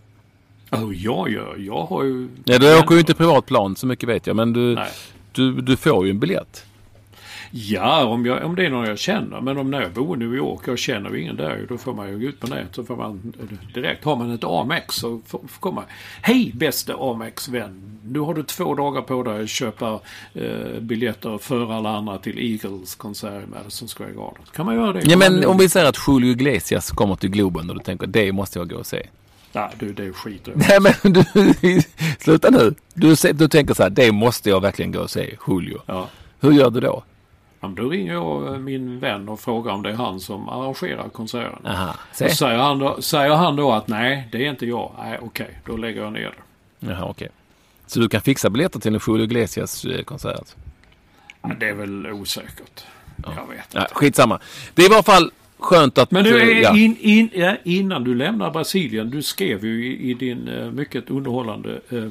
Oh, 0.71 0.95
jag 0.95 1.29
gör? 1.29 1.55
Jag 1.57 1.83
har 1.83 2.03
ju... 2.03 2.29
Ja, 2.45 2.57
du 2.59 2.79
åker 2.79 2.93
ju 2.93 2.99
inte 2.99 3.13
privatplan 3.13 3.75
så 3.75 3.87
mycket 3.87 4.09
vet 4.09 4.27
jag. 4.27 4.35
Men 4.35 4.53
du, 4.53 4.79
du, 5.31 5.61
du 5.61 5.77
får 5.77 6.05
ju 6.05 6.11
en 6.11 6.19
biljett. 6.19 6.65
Ja, 7.51 8.05
om, 8.05 8.25
jag, 8.25 8.45
om 8.45 8.55
det 8.55 8.65
är 8.65 8.69
någon 8.69 8.85
jag 8.85 8.99
känner. 8.99 9.41
Men 9.41 9.57
om 9.57 9.71
när 9.71 9.81
jag 9.81 9.91
bor 9.91 10.17
i 10.17 10.19
New 10.19 10.35
York 10.35 10.67
och 10.67 10.77
känner 10.77 11.15
ingen 11.15 11.35
där, 11.35 11.65
då 11.69 11.77
får 11.77 11.93
man 11.93 12.09
ju 12.09 12.19
gå 12.19 12.25
ut 12.25 12.39
på 12.39 12.47
nätet. 12.47 12.75
Så 12.75 12.83
får 12.83 12.95
man 12.95 13.33
direkt, 13.73 14.03
har 14.03 14.15
man 14.15 14.31
ett 14.31 14.43
Amex 14.43 14.95
så 14.95 15.21
får, 15.25 15.39
får 15.39 15.59
komma. 15.59 15.83
Hej 16.21 16.51
bäste 16.55 16.95
Amex-vän! 16.99 17.99
Nu 18.09 18.19
har 18.19 18.33
du 18.33 18.43
två 18.43 18.75
dagar 18.75 19.01
på 19.01 19.23
dig 19.23 19.43
att 19.43 19.49
köpa 19.49 19.99
eh, 20.33 20.79
biljetter 20.79 21.37
för 21.37 21.73
alla 21.73 21.89
andra 21.89 22.17
till 22.17 22.39
Eagles 22.39 22.95
konsert 22.95 23.43
i 23.43 23.47
Madison 23.47 23.87
Square 23.87 24.11
Garden. 24.11 24.43
Kan 24.55 24.65
man 24.65 24.75
göra 24.75 24.93
det? 24.93 25.01
Ja, 25.03 25.17
men 25.17 25.45
om 25.45 25.57
vi 25.57 25.69
säger 25.69 25.85
att 25.85 25.97
Julio 26.07 26.31
Iglesias 26.31 26.91
kommer 26.91 27.15
till 27.15 27.29
Globen 27.29 27.69
och 27.69 27.75
du 27.75 27.83
tänker 27.83 28.07
det 28.07 28.31
måste 28.31 28.59
jag 28.59 28.69
gå 28.69 28.75
och 28.75 28.85
se. 28.85 29.07
Nej, 29.51 29.69
du, 29.79 29.93
det 29.93 30.13
skiter 30.13 30.51
jag 30.51 30.81
Nej, 30.83 30.93
men 31.03 31.13
du, 31.13 31.81
sluta 32.19 32.49
nu. 32.49 32.75
Du, 32.93 33.15
du 33.33 33.47
tänker 33.47 33.73
så 33.73 33.83
här, 33.83 33.89
det 33.89 34.11
måste 34.11 34.49
jag 34.49 34.61
verkligen 34.61 34.91
gå 34.91 34.99
och 34.99 35.09
se, 35.09 35.35
Julio. 35.47 35.81
Ja. 35.85 36.09
Hur 36.39 36.51
gör 36.51 36.69
du 36.69 36.79
då? 36.79 37.03
Ja, 37.59 37.67
då 37.67 37.89
ringer 37.89 38.13
jag 38.13 38.53
eh, 38.53 38.59
min 38.59 38.99
vän 38.99 39.29
och 39.29 39.39
frågar 39.39 39.73
om 39.73 39.83
det 39.83 39.89
är 39.89 39.93
han 39.93 40.19
som 40.19 40.49
arrangerar 40.49 41.09
konserten. 41.09 41.65
Aha, 41.65 41.95
och 42.21 42.31
säger 42.31 42.57
han, 42.57 42.79
då, 42.79 43.01
säger 43.01 43.35
han 43.35 43.55
då 43.55 43.71
att 43.71 43.87
nej, 43.87 44.29
det 44.31 44.45
är 44.45 44.49
inte 44.49 44.65
jag. 44.65 44.91
Nej, 44.97 45.17
okej, 45.21 45.45
okay, 45.45 45.55
då 45.65 45.77
lägger 45.77 46.01
jag 46.01 46.13
ner 46.13 46.33
det. 46.79 46.87
Jaha, 46.87 47.03
okej. 47.03 47.09
Okay. 47.09 47.29
Så 47.87 47.99
du 47.99 48.09
kan 48.09 48.21
fixa 48.21 48.49
biljetter 48.49 48.79
till 48.79 48.95
en 48.95 49.01
Julio 49.07 49.23
Iglesias 49.23 49.85
eh? 49.85 50.01
Ja, 51.41 51.51
det 51.59 51.69
är 51.69 51.73
väl 51.73 52.07
osäkert. 52.11 52.85
Ja. 53.23 53.33
Jag 53.35 53.55
vet 53.55 53.65
inte. 53.65 53.77
Ja, 53.77 53.87
skitsamma. 53.91 54.39
Det 54.73 54.81
är 54.81 54.85
i 54.85 54.89
varje 54.89 55.03
fall 55.03 55.31
skönt 55.59 55.97
att... 55.97 56.11
Men 56.11 56.23
du, 56.23 56.51
eh, 56.51 56.59
ja. 56.59 56.77
in, 56.77 56.97
in, 56.99 57.29
ja, 57.33 57.55
innan 57.63 58.03
du 58.03 58.15
lämnar 58.15 58.51
Brasilien, 58.51 59.09
du 59.09 59.21
skrev 59.21 59.65
ju 59.65 59.85
i, 59.85 60.11
i 60.11 60.13
din 60.13 60.47
eh, 60.47 60.71
mycket 60.71 61.09
underhållande 61.09 61.81
eh, 61.89 62.03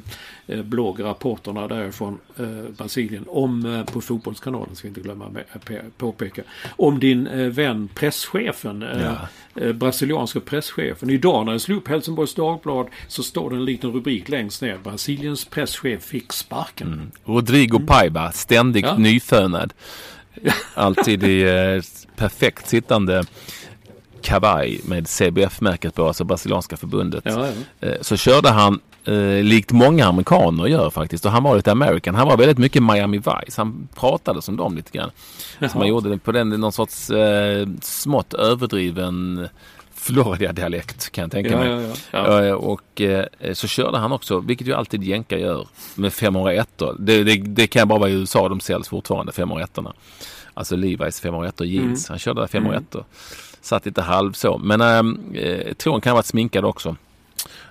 eh, 0.46 0.62
blogg, 0.62 1.02
rapporterna 1.04 1.68
därifrån 1.68 2.18
eh, 2.38 2.46
Brasilien, 2.78 3.24
om, 3.28 3.74
eh, 3.74 3.84
på 3.92 4.00
Fotbollskanalen, 4.00 4.74
ska 4.76 4.88
inte 4.88 5.00
glömma 5.00 5.28
med, 5.28 5.44
pe- 5.66 5.90
påpeka, 5.98 6.42
om 6.76 6.98
din 6.98 7.50
vän 7.52 7.88
presschefen, 7.94 8.84
Ja. 9.00 9.72
brasilianska 9.72 10.40
presschefen. 10.40 11.10
Idag 11.10 11.44
när 11.46 11.52
jag 11.52 11.60
slog 11.60 11.78
upp 11.78 11.88
Helsingborgs 11.88 12.34
Dagblad 12.34 12.86
så 13.08 13.22
står 13.22 13.50
det 13.50 13.56
en 13.56 13.64
liten 13.64 13.92
rubrik 13.92 14.28
längst 14.28 14.62
ner, 14.62 14.78
Brasiliens 14.84 15.44
presschef 15.44 16.02
fick 16.02 16.32
sparken. 16.32 17.12
Rodrigo 17.24 17.78
Paiva, 17.86 18.32
ständigt 18.32 18.84
Ja. 18.84 18.96
nyfönad. 18.98 19.72
Alltid 20.74 21.24
i 21.24 21.42
eh, 21.42 21.82
perfekt 22.16 22.68
sittande 22.68 23.24
kavaj 24.22 24.80
med 24.84 25.08
CBF-märket 25.08 25.94
på, 25.94 26.06
alltså 26.06 26.24
brasilianska 26.24 26.76
förbundet. 26.76 27.24
Ja, 27.26 27.46
ja. 27.80 27.88
Eh, 27.88 27.94
Så 28.00 28.16
körde 28.16 28.48
han 28.48 28.80
eh, 29.04 29.42
likt 29.42 29.72
många 29.72 30.06
amerikaner 30.06 30.66
gör 30.66 30.90
faktiskt 30.90 31.24
och 31.26 31.32
han 31.32 31.42
var 31.42 31.56
lite 31.56 31.72
American. 31.72 32.14
Han 32.14 32.28
var 32.28 32.36
väldigt 32.36 32.58
mycket 32.58 32.82
Miami 32.82 33.18
Vice. 33.18 33.60
Han 33.60 33.88
pratade 33.94 34.42
som 34.42 34.56
dem 34.56 34.76
lite 34.76 34.90
grann. 34.98 35.10
Så 35.72 35.78
man 35.78 35.88
gjorde 35.88 36.08
det 36.08 36.18
på 36.18 36.32
den, 36.32 36.48
någon 36.48 36.72
sorts 36.72 37.10
eh, 37.10 37.66
smått 37.82 38.34
överdriven 38.34 39.48
Florida-dialekt 40.06 41.10
kan 41.12 41.22
jag 41.22 41.30
tänka 41.30 41.56
mig. 41.56 41.68
ja, 41.68 41.80
ja. 41.80 41.94
Ja. 42.10 42.44
Eh, 42.44 42.52
Och 42.52 43.00
eh, 43.00 43.24
så 43.52 43.66
körde 43.68 43.98
han 43.98 44.12
också, 44.12 44.40
vilket 44.40 44.66
ju 44.66 44.72
alltid 44.74 45.04
jänkar 45.04 45.36
gör, 45.36 45.68
med 45.94 46.12
501 46.12 46.68
det, 46.98 47.24
det, 47.24 47.36
det 47.36 47.66
kan 47.66 47.78
bara 47.88 47.98
vara 47.98 48.10
i 48.10 48.12
USA 48.12 48.48
de 48.48 48.60
säljs 48.60 48.88
fortfarande, 48.88 49.32
501 49.32 49.78
Alltså 50.54 50.76
Levi's 50.76 51.22
501 51.22 51.60
jeans. 51.60 52.08
Han 52.08 52.18
körde 52.18 52.40
där 52.40 52.46
501 52.46 52.96
Satt 53.60 53.86
lite 53.86 54.02
halv 54.02 54.32
så. 54.32 54.58
Men 54.58 54.80
äh, 54.80 55.74
han 55.92 56.00
kan 56.00 56.10
ha 56.10 56.14
varit 56.14 56.26
sminkad 56.26 56.64
också. 56.64 56.96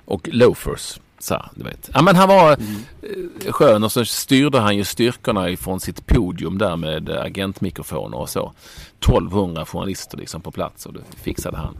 Och 0.05 0.29
loafers. 0.31 0.99
Så, 1.25 1.45
du 1.55 1.63
vet. 1.63 1.89
Ja, 1.93 2.01
men 2.01 2.15
han 2.15 2.27
var 2.29 2.51
eh, 2.51 3.51
skön 3.51 3.83
och 3.83 3.91
så 3.91 4.05
styrde 4.05 4.59
han 4.59 4.77
ju 4.77 4.83
styrkorna 4.83 5.49
ifrån 5.49 5.79
sitt 5.79 6.05
podium 6.05 6.57
där 6.57 6.75
med 6.77 7.09
eh, 7.09 7.21
agentmikrofoner 7.21 8.17
och 8.17 8.29
så. 8.29 8.53
1200 8.99 9.65
journalister 9.65 10.17
liksom 10.17 10.41
på 10.41 10.51
plats 10.51 10.85
och 10.85 10.93
det 10.93 10.99
fixade 11.23 11.57
han. 11.57 11.75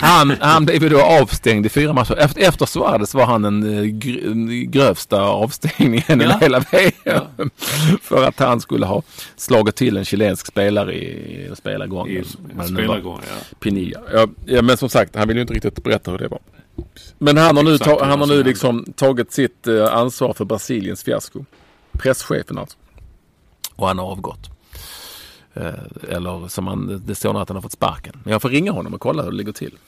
Han, 0.00 0.36
han 0.40 0.64
blev 0.64 0.82
ju 0.82 0.88
då 0.88 1.00
avstängd 1.02 1.66
i 1.66 1.68
fyra 1.68 1.92
matcher. 1.92 2.16
Efter, 2.18 2.40
efter 2.48 2.66
Suarez 2.66 3.14
var 3.14 3.26
han 3.26 3.42
den 3.42 3.62
eh, 3.78 3.82
gr- 3.82 4.64
grövsta 4.64 5.22
avstängningen 5.22 6.20
Ja. 6.20 6.36
i 6.36 6.44
hela 6.44 6.60
VM. 6.70 7.50
För 8.02 8.24
att 8.24 8.38
han 8.38 8.60
skulle 8.60 8.86
ha 8.86 9.02
slagit 9.36 9.76
till 9.76 9.96
en 9.96 10.04
chilensk 10.04 10.46
spelare 10.46 10.94
i, 10.94 11.50
spelargången. 11.54 12.12
I 12.16 12.22
Vad 12.54 12.66
det 12.66 12.72
nu 12.72 12.76
var. 12.86 12.96
spelargång, 12.96 13.20
ja. 13.28 13.56
Pinilla. 13.60 14.00
Ja, 14.12 14.26
ja, 14.46 14.62
men 14.62 14.76
som 14.76 14.88
sagt, 14.88 15.16
han 15.16 15.28
vill 15.28 15.36
ju 15.36 15.40
inte 15.40 15.54
riktigt 15.54 15.84
berätta 15.84 16.10
hur 16.10 16.18
det 16.18 16.28
var. 16.28 16.40
Men 17.18 17.36
han 17.36 17.56
har 17.56 17.64
nu, 17.64 17.78
ta, 17.78 18.04
han 18.04 18.20
har 18.20 18.26
nu 18.26 18.42
liksom 18.42 18.84
tagit 18.96 19.32
sitt 19.32 19.66
eh, 19.66 19.94
ansvar 19.94 20.32
för 20.32 20.44
Brasiliens 20.44 21.04
fiasko. 21.04 21.44
Presschefen 21.92 22.58
alltså. 22.58 22.78
Och 23.76 23.88
han 23.88 23.98
har 23.98 24.06
avgått. 24.06 24.50
Eh, 25.54 26.08
eller 26.08 26.48
som 26.48 26.66
han, 26.66 27.02
det 27.06 27.14
står 27.14 27.32
nu 27.32 27.38
att 27.38 27.48
han 27.48 27.56
har 27.56 27.62
fått 27.62 27.72
sparken. 27.72 28.20
Men 28.24 28.32
jag 28.32 28.42
får 28.42 28.48
ringa 28.48 28.72
honom 28.72 28.94
och 28.94 29.00
kolla 29.00 29.22
hur 29.22 29.30
det 29.30 29.36
ligger 29.36 29.52
till. 29.52 29.78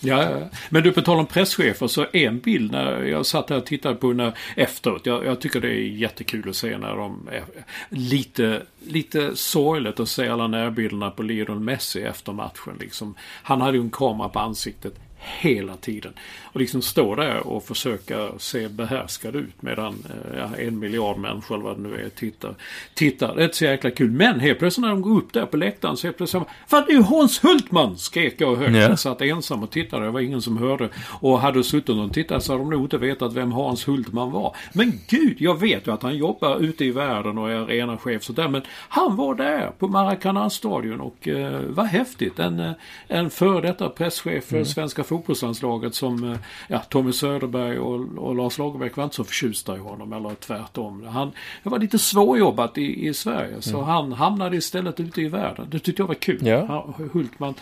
Ja, 0.00 0.28
men 0.70 0.82
du 0.82 0.92
på 0.92 1.02
tal 1.02 1.18
om 1.18 1.26
presschefer 1.26 1.86
så 1.86 2.06
en 2.12 2.38
bild 2.38 2.72
när 2.72 3.02
jag 3.02 3.26
satt 3.26 3.50
här 3.50 3.56
och 3.56 3.66
tittade 3.66 3.94
på 3.94 4.12
när 4.12 4.38
efteråt. 4.56 5.06
Jag, 5.06 5.24
jag 5.24 5.40
tycker 5.40 5.60
det 5.60 5.68
är 5.68 5.88
jättekul 5.88 6.48
att 6.48 6.56
se 6.56 6.78
när 6.78 6.96
de 6.96 7.28
är 7.32 7.44
lite, 7.88 8.62
lite 8.86 9.36
sorgligt 9.36 10.00
att 10.00 10.08
se 10.08 10.28
alla 10.28 10.46
närbilderna 10.46 11.10
på 11.10 11.22
Lionel 11.22 11.60
Messi 11.60 12.02
efter 12.02 12.32
matchen. 12.32 12.76
Liksom. 12.80 13.14
Han 13.20 13.60
hade 13.60 13.76
ju 13.76 13.82
en 13.82 13.90
kamera 13.90 14.28
på 14.28 14.38
ansiktet 14.38 14.94
hela 15.18 15.76
tiden. 15.76 16.12
Och 16.42 16.60
liksom 16.60 16.82
stå 16.82 17.14
där 17.14 17.46
och 17.46 17.64
försöka 17.64 18.28
se 18.38 18.68
behärskad 18.68 19.36
ut 19.36 19.62
medan 19.62 20.04
eh, 20.10 20.38
ja, 20.38 20.56
en 20.56 20.78
miljard 20.78 21.18
människor 21.18 21.54
eller 21.54 21.64
vad 21.64 21.76
det 21.76 21.82
nu 21.82 22.04
är 22.04 22.08
tittar. 22.08 22.54
tittar. 22.94 23.34
Det 23.34 23.42
är 23.42 23.44
inte 23.44 23.56
så 23.56 23.64
jäkla 23.64 23.90
kul. 23.90 24.10
Men 24.10 24.40
helt 24.40 24.58
plötsligt 24.58 24.82
när 24.82 24.90
de 24.90 25.02
går 25.02 25.18
upp 25.18 25.32
där 25.32 25.46
på 25.46 25.56
läktaren 25.56 25.96
så 25.96 26.06
helt 26.06 26.16
plötsligt 26.16 26.42
Fan 26.66 26.84
det 26.86 26.92
är 26.92 26.96
ju 26.96 27.02
Hans 27.02 27.44
Hultman! 27.44 27.98
Skrek 27.98 28.34
jag 28.38 28.56
högt. 28.56 28.76
Ja. 28.76 28.82
Jag 28.82 28.98
satt 28.98 29.22
ensam 29.22 29.62
och 29.62 29.70
tittade. 29.70 30.04
Det 30.04 30.10
var 30.10 30.20
ingen 30.20 30.42
som 30.42 30.58
hörde. 30.58 30.88
Och 31.20 31.40
hade 31.40 31.64
suttit 31.64 31.88
och 31.88 32.12
tittat 32.12 32.44
så 32.44 32.52
hade 32.52 32.64
de 32.64 32.70
nog 32.70 32.84
inte 32.84 32.98
vetat 32.98 33.32
vem 33.32 33.52
Hans 33.52 33.88
Hultman 33.88 34.30
var. 34.30 34.56
Men 34.72 34.92
gud, 35.08 35.36
jag 35.40 35.60
vet 35.60 35.86
ju 35.86 35.92
att 35.92 36.02
han 36.02 36.16
jobbar 36.16 36.58
ute 36.58 36.84
i 36.84 36.90
världen 36.90 37.38
och 37.38 37.50
är 37.50 37.54
arenachef 37.54 38.22
sådär. 38.22 38.48
Men 38.48 38.62
han 38.88 39.16
var 39.16 39.34
där 39.34 39.70
på 39.78 39.88
Maracanã-stadion 39.88 41.00
och 41.00 41.28
eh, 41.28 41.60
vad 41.68 41.86
häftigt. 41.86 42.38
En, 42.38 42.60
eh, 42.60 42.72
en 43.08 43.30
före 43.30 43.60
detta 43.60 43.88
presschef 43.88 44.44
för 44.44 44.64
svenska 44.64 45.04
fotbollslandslaget 45.08 45.94
som 45.94 46.32
eh, 46.32 46.38
ja, 46.68 46.78
Tommy 46.78 47.12
Söderberg 47.12 47.78
och, 47.78 48.00
och 48.18 48.34
Lars 48.36 48.58
Lagerbäck 48.58 48.96
var 48.96 49.04
inte 49.04 49.16
så 49.16 49.24
förtjusta 49.24 49.76
i 49.76 49.78
honom 49.78 50.12
eller 50.12 50.34
tvärtom. 50.34 51.06
Han, 51.06 51.32
det 51.62 51.68
var 51.68 51.78
lite 51.78 51.98
svårjobbat 51.98 52.78
i, 52.78 53.06
i 53.08 53.14
Sverige 53.14 53.56
så 53.60 53.82
han 53.82 54.12
hamnade 54.12 54.56
istället 54.56 55.00
ute 55.00 55.20
i 55.20 55.28
världen. 55.28 55.66
Det 55.70 55.78
tyckte 55.78 56.02
jag 56.02 56.06
var 56.06 56.14
kul. 56.14 56.46
Ja. 56.46 56.86
Hultman. 57.12 57.54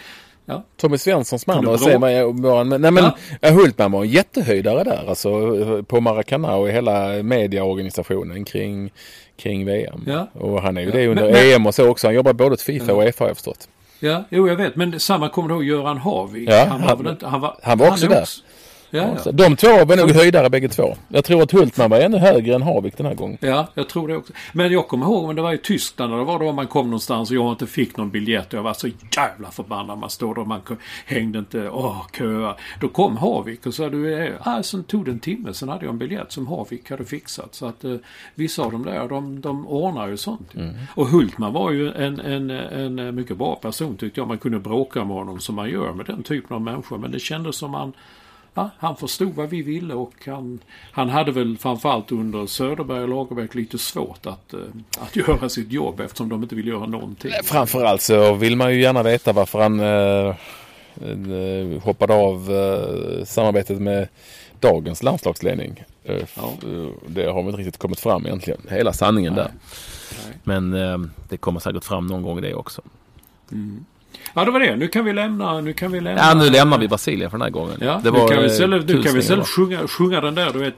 Ja, 0.48 0.62
Tommy 0.76 0.98
Svenssons 0.98 1.46
man. 1.46 1.64
Vad 1.64 2.12
jag, 2.12 2.34
men, 2.66 2.68
nej, 2.82 2.90
men 2.90 3.04
Ja. 3.40 3.50
Hultman 3.50 3.92
var 3.92 4.02
en 4.02 4.08
jättehöjdare 4.10 4.84
där. 4.84 5.04
Alltså 5.08 5.30
på 5.82 6.00
Maracana 6.00 6.56
och 6.56 6.68
hela 6.68 7.22
mediaorganisationen 7.22 8.44
kring, 8.44 8.90
kring 9.36 9.66
VM. 9.66 10.04
Ja. 10.06 10.28
Och 10.32 10.62
han 10.62 10.76
är 10.76 10.80
ju 10.80 10.90
det 10.90 11.06
under 11.08 11.22
Men- 11.22 11.32
men- 11.32 11.54
EM 11.54 11.66
och 11.66 11.74
så 11.74 11.88
också. 11.88 12.06
Han 12.06 12.14
jobbar 12.14 12.32
både 12.32 12.52
åt 12.52 12.60
Fifa 12.62 12.92
och 12.94 13.02
Uefa 13.02 13.24
har 13.24 13.28
jag 13.28 13.36
förstått. 13.36 13.68
Ja, 14.00 14.24
jo 14.30 14.48
jag 14.48 14.56
vet. 14.56 14.76
Men 14.76 15.00
samma 15.00 15.28
kommer 15.28 15.48
du 15.48 15.54
ihåg 15.54 15.64
Göran 15.64 15.98
Harvik? 15.98 16.48
Ja, 16.50 16.66
han, 16.70 16.80
var 16.80 16.88
han- 16.96 17.06
inte, 17.06 17.26
han, 17.26 17.40
var, 17.40 17.56
han 17.62 17.78
var 17.78 17.88
också 17.88 18.06
är 18.06 18.10
där. 18.10 18.26
Ja, 18.96 19.16
ja. 19.24 19.32
de 19.32 19.56
två 19.56 19.84
var 19.84 19.96
nog 19.96 20.10
höjdare 20.10 20.50
bägge 20.50 20.68
två. 20.68 20.96
Jag 21.08 21.24
tror 21.24 21.42
att 21.42 21.52
Hultman 21.52 21.90
var 21.90 22.00
ännu 22.00 22.18
högre 22.18 22.54
än 22.54 22.62
Havik 22.62 22.96
den 22.96 23.06
här 23.06 23.14
gången. 23.14 23.38
ja, 23.40 23.68
jag 23.74 23.88
tror 23.88 24.08
det 24.08 24.16
också. 24.16 24.32
Men 24.52 24.72
jag 24.72 24.88
kommer 24.88 25.06
ihåg, 25.06 25.26
men 25.26 25.36
det 25.36 25.42
var 25.42 25.52
i 25.52 25.58
Tyskland 25.58 26.12
och 26.12 26.18
det 26.18 26.24
var 26.24 26.38
då 26.38 26.52
man 26.52 26.66
kom 26.66 26.86
någonstans 26.86 27.30
och 27.30 27.36
jag 27.36 27.52
inte 27.52 27.66
fick 27.66 27.96
någon 27.96 28.10
biljett 28.10 28.52
och 28.52 28.58
jag 28.58 28.62
var 28.62 28.74
så 28.74 28.88
jävla 29.16 29.50
förbannad. 29.50 29.98
Man 29.98 30.10
stod 30.10 30.38
och 30.38 30.46
man 30.46 30.60
hängde 31.06 31.38
inte, 31.38 31.70
åh, 31.70 32.06
köa. 32.18 32.56
Då 32.80 32.88
kom 32.88 33.16
Havik 33.16 33.66
och 33.66 33.74
sa 33.74 33.88
du, 33.88 34.32
ah, 34.40 34.62
sen 34.62 34.84
tog 34.84 35.04
det 35.04 35.10
en 35.10 35.18
timme, 35.18 35.54
sen 35.54 35.68
hade 35.68 35.84
jag 35.84 35.92
en 35.92 35.98
biljett 35.98 36.32
som 36.32 36.46
Havik 36.46 36.90
hade 36.90 37.04
fixat. 37.04 37.54
Så 37.54 37.66
att 37.66 37.84
eh, 37.84 37.96
vissa 38.34 38.62
av 38.62 38.72
dem 38.72 38.84
där, 38.84 39.08
de, 39.08 39.40
de 39.40 39.66
ordnar 39.66 40.08
ju 40.08 40.16
sånt. 40.16 40.50
ju. 40.52 40.70
Och 40.94 41.06
Hultman 41.06 41.52
var 41.52 41.70
ju 41.70 41.92
en, 41.92 42.20
en, 42.20 42.50
en, 42.50 43.14
mycket 43.14 43.36
bra 43.36 43.56
person 43.56 43.96
tyckte 43.96 44.20
jag. 44.20 44.28
Man 44.28 44.38
kunde 44.38 44.58
bråka 44.58 45.04
med 45.04 45.16
honom 45.16 45.40
som 45.40 45.54
man 45.54 45.70
gör 45.70 45.92
med 45.92 46.06
den 46.06 46.22
typen 46.22 46.54
av 46.54 46.62
människor. 46.62 46.98
Men 46.98 47.10
det 47.10 47.18
kändes 47.18 47.56
som 47.56 47.74
han 47.74 47.92
Ja, 48.56 48.70
han 48.78 48.96
förstod 48.96 49.34
vad 49.34 49.48
vi 49.50 49.62
ville 49.62 49.94
och 49.94 50.12
han, 50.26 50.58
han 50.92 51.08
hade 51.08 51.32
väl 51.32 51.58
framförallt 51.58 52.12
under 52.12 52.46
Söderberg 52.46 53.02
och 53.02 53.08
Lagerbäck 53.08 53.54
lite 53.54 53.78
svårt 53.78 54.26
att, 54.26 54.54
eh, 54.54 54.60
att 54.98 55.16
göra 55.28 55.48
sitt 55.48 55.72
jobb 55.72 56.00
eftersom 56.00 56.28
de 56.28 56.42
inte 56.42 56.54
vill 56.54 56.66
göra 56.66 56.86
någonting. 56.86 57.30
Framförallt 57.44 58.02
så 58.02 58.34
vill 58.34 58.56
man 58.56 58.72
ju 58.74 58.80
gärna 58.80 59.02
veta 59.02 59.32
varför 59.32 59.60
han 59.62 59.80
eh, 59.80 60.36
eh, 61.08 61.82
hoppade 61.82 62.14
av 62.14 62.50
eh, 62.50 63.24
samarbetet 63.24 63.80
med 63.80 64.08
dagens 64.60 65.02
landslagsledning. 65.02 65.84
Eh, 66.04 66.22
Ja. 66.36 66.52
Det 67.06 67.26
har 67.26 67.42
väl 67.42 67.46
inte 67.46 67.58
riktigt 67.60 67.78
kommit 67.78 68.00
fram 68.00 68.26
egentligen. 68.26 68.60
Hela 68.70 68.92
sanningen 68.92 69.34
där. 69.34 69.50
Nej. 70.26 70.36
Men 70.44 70.74
eh, 70.74 70.98
det 71.28 71.36
kommer 71.36 71.60
säkert 71.60 71.84
fram 71.84 72.06
någon 72.06 72.22
gång 72.22 72.40
det 72.40 72.54
också. 72.54 72.82
Ja, 74.36 74.44
det 74.44 74.50
var 74.50 74.60
det. 74.60 74.76
Nu 74.76 74.88
kan 74.88 75.04
vi 75.04 75.12
lämna... 75.12 75.60
Nu 75.60 75.72
kan 75.72 75.92
vi 75.92 76.00
lämna... 76.00 76.20
Ja, 76.20 76.34
nu 76.34 76.50
lämnar 76.50 76.78
vi 76.78 76.88
Brasilien 76.88 77.30
för 77.30 77.38
den 77.38 77.42
här 77.42 77.50
gången. 77.50 77.76
Ja, 77.80 78.00
det 78.04 78.10
nu 78.10 78.18
kan 78.18 78.28
vi 78.28 78.44
eh, 78.44 78.46
istället, 78.46 78.88
nu 78.88 79.02
kan 79.02 79.14
vi 79.14 79.18
istället 79.20 79.48
sjunga, 79.48 79.88
sjunga 79.88 80.20
den 80.20 80.34
där, 80.34 80.52
du 80.52 80.58
vet. 80.58 80.74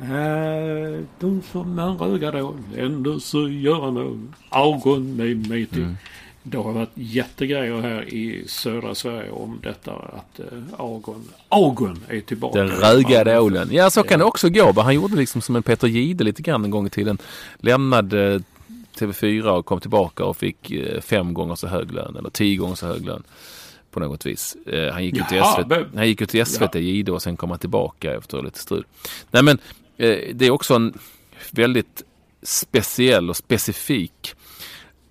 Eh, 0.00 1.04
de 1.18 1.42
som 1.52 1.78
en 1.78 1.98
röga 1.98 2.30
då, 2.30 2.54
ändå 2.78 3.20
så 3.20 3.48
gör 3.48 3.90
nog 3.90 4.32
ögon 4.52 5.16
med 5.16 5.48
mig 5.48 5.66
till. 5.66 5.82
Mm. 5.82 5.96
Det 6.42 6.58
har 6.58 6.72
varit 6.72 6.90
jättegrejer 6.94 7.80
här 7.80 8.14
i 8.14 8.44
södra 8.46 8.94
Sverige 8.94 9.30
om 9.30 9.58
detta 9.62 9.92
att 9.92 10.40
eh, 10.40 10.46
Agon, 10.78 11.24
Agon 11.48 12.00
är 12.08 12.20
tillbaka. 12.20 12.58
Den 12.58 12.68
rögade 12.68 13.40
ålen. 13.40 13.68
Ja, 13.72 13.90
så 13.90 14.02
kan 14.02 14.18
det 14.18 14.24
också 14.24 14.48
gå. 14.48 14.80
Han 14.80 14.94
gjorde 14.94 15.16
liksom 15.16 15.40
som 15.40 15.56
en 15.56 15.62
Peter 15.62 15.88
Jihde 15.88 16.24
lite 16.24 16.42
grann 16.42 16.64
en 16.64 16.70
gång 16.70 16.86
i 16.86 16.90
tiden. 16.90 17.18
Lämnade 17.60 18.34
eh, 18.34 18.40
TV4 19.00 19.42
och 19.46 19.66
kom 19.66 19.80
tillbaka 19.80 20.24
och 20.24 20.36
fick 20.36 20.70
eh, 20.70 21.00
fem 21.00 21.34
gånger 21.34 21.54
så 21.54 21.66
hög 21.66 21.92
lön 21.92 22.16
eller 22.16 22.30
tio 22.30 22.56
gånger 22.56 22.74
så 22.74 22.86
hög 22.86 23.06
lön. 23.06 23.22
På 23.90 24.00
något 24.00 24.26
vis. 24.26 24.56
Eh, 24.66 24.92
Han 24.92 25.04
gick 25.04 25.16
ju 25.16 25.22
till 25.28 25.42
SVT, 25.56 25.66
men- 25.68 25.86
han 25.94 26.06
gick 26.08 26.20
ju 26.20 26.26
till 26.26 26.46
SVT 26.46 26.74
Jihde 26.74 27.12
och 27.12 27.22
sen 27.22 27.36
kom 27.36 27.50
han 27.50 27.58
tillbaka 27.58 28.14
efter 28.14 28.42
lite 28.42 28.58
strul. 28.58 28.84
Nej 29.30 29.42
men 29.42 29.58
eh, 29.96 30.18
det 30.34 30.46
är 30.46 30.50
också 30.50 30.74
en 30.74 30.98
väldigt 31.50 32.02
speciell 32.42 33.30
och 33.30 33.36
specifik 33.36 34.34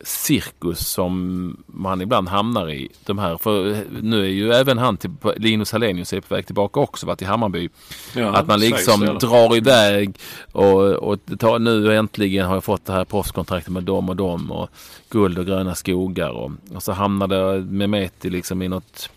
cirkus 0.04 0.88
som 0.88 1.58
man 1.66 2.02
ibland 2.02 2.30
hamnar 2.30 2.70
i. 2.70 2.90
De 3.06 3.20
här, 3.20 3.38
för 3.38 3.84
nu 4.02 4.22
är 4.22 4.30
ju 4.30 4.54
även 4.54 4.78
han, 4.78 4.98
till, 4.98 5.12
Linus 5.38 5.72
Hallenius 5.72 6.14
är 6.14 6.22
på 6.22 6.36
väg 6.36 6.46
tillbaka 6.46 6.80
också, 6.80 7.06
varit 7.06 7.22
i 7.22 7.26
Hammarby. 7.26 7.70
Ja, 8.16 8.36
att 8.36 8.48
man 8.48 8.60
liksom 8.60 9.18
drar 9.22 9.58
iväg 9.58 10.20
och, 10.52 10.82
och 10.82 11.20
tar, 11.40 11.60
nu 11.60 11.96
äntligen 11.96 12.46
har 12.46 12.54
jag 12.54 12.64
fått 12.64 12.86
det 12.86 12.94
här 12.94 13.06
proffskontraktet 13.06 13.74
med 13.74 13.84
dem 13.84 14.10
och 14.10 14.16
dem 14.16 14.52
och 14.52 14.70
guld 15.10 15.40
och 15.40 15.46
gröna 15.46 15.76
skogar 15.76 16.30
och, 16.30 16.52
och 16.76 16.84
så 16.84 16.92
hamnade 16.92 17.60
Mehmeti 17.60 18.30
liksom 18.30 18.62
i 18.62 18.68
något 18.68 19.10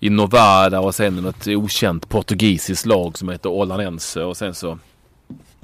i 0.00 0.10
Novada 0.10 0.80
och 0.80 0.94
sen 0.94 1.16
något 1.16 1.46
okänt 1.46 2.08
portugisiskt 2.08 2.86
lag 2.86 3.18
som 3.18 3.28
heter 3.28 3.50
Olanense 3.50 4.22
och 4.22 4.36
sen 4.36 4.54
så 4.54 4.78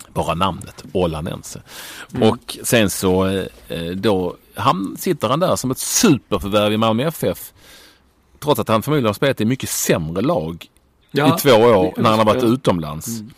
bara 0.09 0.35
namnet 0.35 0.85
Olanense. 0.93 1.63
Mm. 2.15 2.29
Och 2.29 2.59
sen 2.63 2.91
så 2.91 3.27
eh, 3.69 3.91
då 3.95 4.37
han, 4.57 4.97
sitter 4.99 5.29
han 5.29 5.41
där 5.41 5.57
som 5.57 5.71
ett 5.71 5.79
superförvärv 5.79 6.73
i 6.73 6.77
Malmö 6.77 7.07
FF. 7.07 7.53
Trots 8.39 8.61
att 8.61 8.69
han 8.69 8.83
förmodligen 8.83 9.07
har 9.07 9.15
spelat 9.15 9.41
i 9.41 9.45
mycket 9.45 9.69
sämre 9.69 10.23
lag 10.23 10.67
ja, 11.11 11.37
i 11.37 11.41
två 11.41 11.51
år 11.51 11.95
när 11.97 12.11
han 12.11 12.19
har 12.19 12.27
varit 12.27 12.45
utomlands. 12.45 13.09
Mm. 13.09 13.31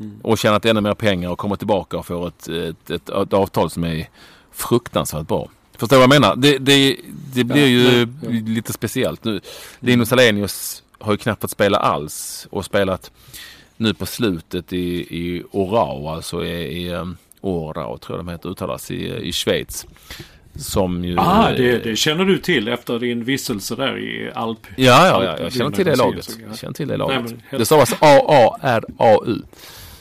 Mm. 0.00 0.20
Och 0.22 0.38
tjänat 0.38 0.64
ännu 0.64 0.80
mer 0.80 0.94
pengar 0.94 1.30
och 1.30 1.38
kommer 1.38 1.56
tillbaka 1.56 1.98
och 1.98 2.06
får 2.06 2.28
ett, 2.28 2.48
ett, 2.48 2.90
ett, 2.90 3.08
ett 3.08 3.32
avtal 3.32 3.70
som 3.70 3.84
är 3.84 4.08
fruktansvärt 4.52 5.28
bra. 5.28 5.48
Förstår 5.76 5.96
du 5.96 6.06
vad 6.06 6.14
jag 6.14 6.22
menar? 6.22 6.36
Det, 6.36 6.58
det, 6.58 6.96
det 7.34 7.44
blir 7.44 7.62
ja, 7.62 7.66
ju 7.66 8.08
ja, 8.22 8.28
lite 8.30 8.72
speciellt. 8.72 9.24
Nu, 9.24 9.40
Linus 9.80 10.12
Alenius 10.12 10.82
har 10.98 11.12
ju 11.12 11.18
knappt 11.18 11.40
fått 11.40 11.50
spela 11.50 11.78
alls 11.78 12.46
och 12.50 12.64
spelat 12.64 13.10
nu 13.76 13.94
på 13.94 14.06
slutet 14.06 14.72
i, 14.72 14.86
i 15.18 15.42
Orao, 15.50 16.08
alltså 16.08 16.44
i, 16.44 16.82
i 16.82 16.94
um, 16.94 17.16
Orao 17.40 17.98
tror 17.98 18.18
jag 18.18 18.26
de 18.26 18.32
heter, 18.32 18.48
uttalas 18.48 18.90
i, 18.90 19.28
i 19.28 19.32
Schweiz. 19.32 19.86
Som 20.56 21.04
ju... 21.04 21.16
Ah, 21.18 21.50
det, 21.50 21.78
det, 21.78 21.96
känner 21.96 22.24
du 22.24 22.38
till 22.38 22.68
efter 22.68 22.98
din 22.98 23.24
vistelse 23.24 23.76
där 23.76 23.98
i 23.98 24.30
Alp? 24.34 24.66
Ja, 24.76 25.06
ja, 25.06 25.24
ja 25.24 25.38
jag 25.38 25.52
känner 25.52 25.70
till 25.70 25.86
det 25.86 25.96
laget. 25.96 26.38
Jag 26.48 26.58
känner 26.58 26.74
till 26.74 26.88
det 26.88 26.96
laget. 26.96 27.22
Nej, 27.24 27.36
helt... 27.48 27.60
Det 27.60 27.66
stavas 27.66 27.92
A-A-R-A-U. 27.92 29.42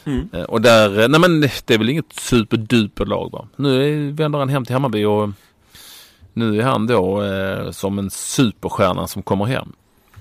Mm. 0.06 0.30
Eh, 0.34 0.43
och 0.43 0.62
där, 0.62 1.01
eh, 1.01 1.08
nej 1.08 1.20
men 1.20 1.41
det 1.41 1.72
är 1.72 1.78
väl 1.78 1.89
inget 1.89 2.14
superduper 2.14 3.06
lag 3.06 3.32
va. 3.32 3.47
Nu 3.56 4.12
vänder 4.12 4.39
han 4.39 4.49
hem 4.49 4.66
till 4.66 4.74
Hammarby 4.74 5.04
och 5.04 5.30
nu 6.34 6.60
är 6.60 6.64
han 6.64 6.88
då 6.88 7.24
eh, 7.24 7.72
som 7.72 7.99
en 7.99 8.10
superstjärna 8.10 9.08
som 9.08 9.24
kommer 9.24 9.45
hem. 9.45 9.74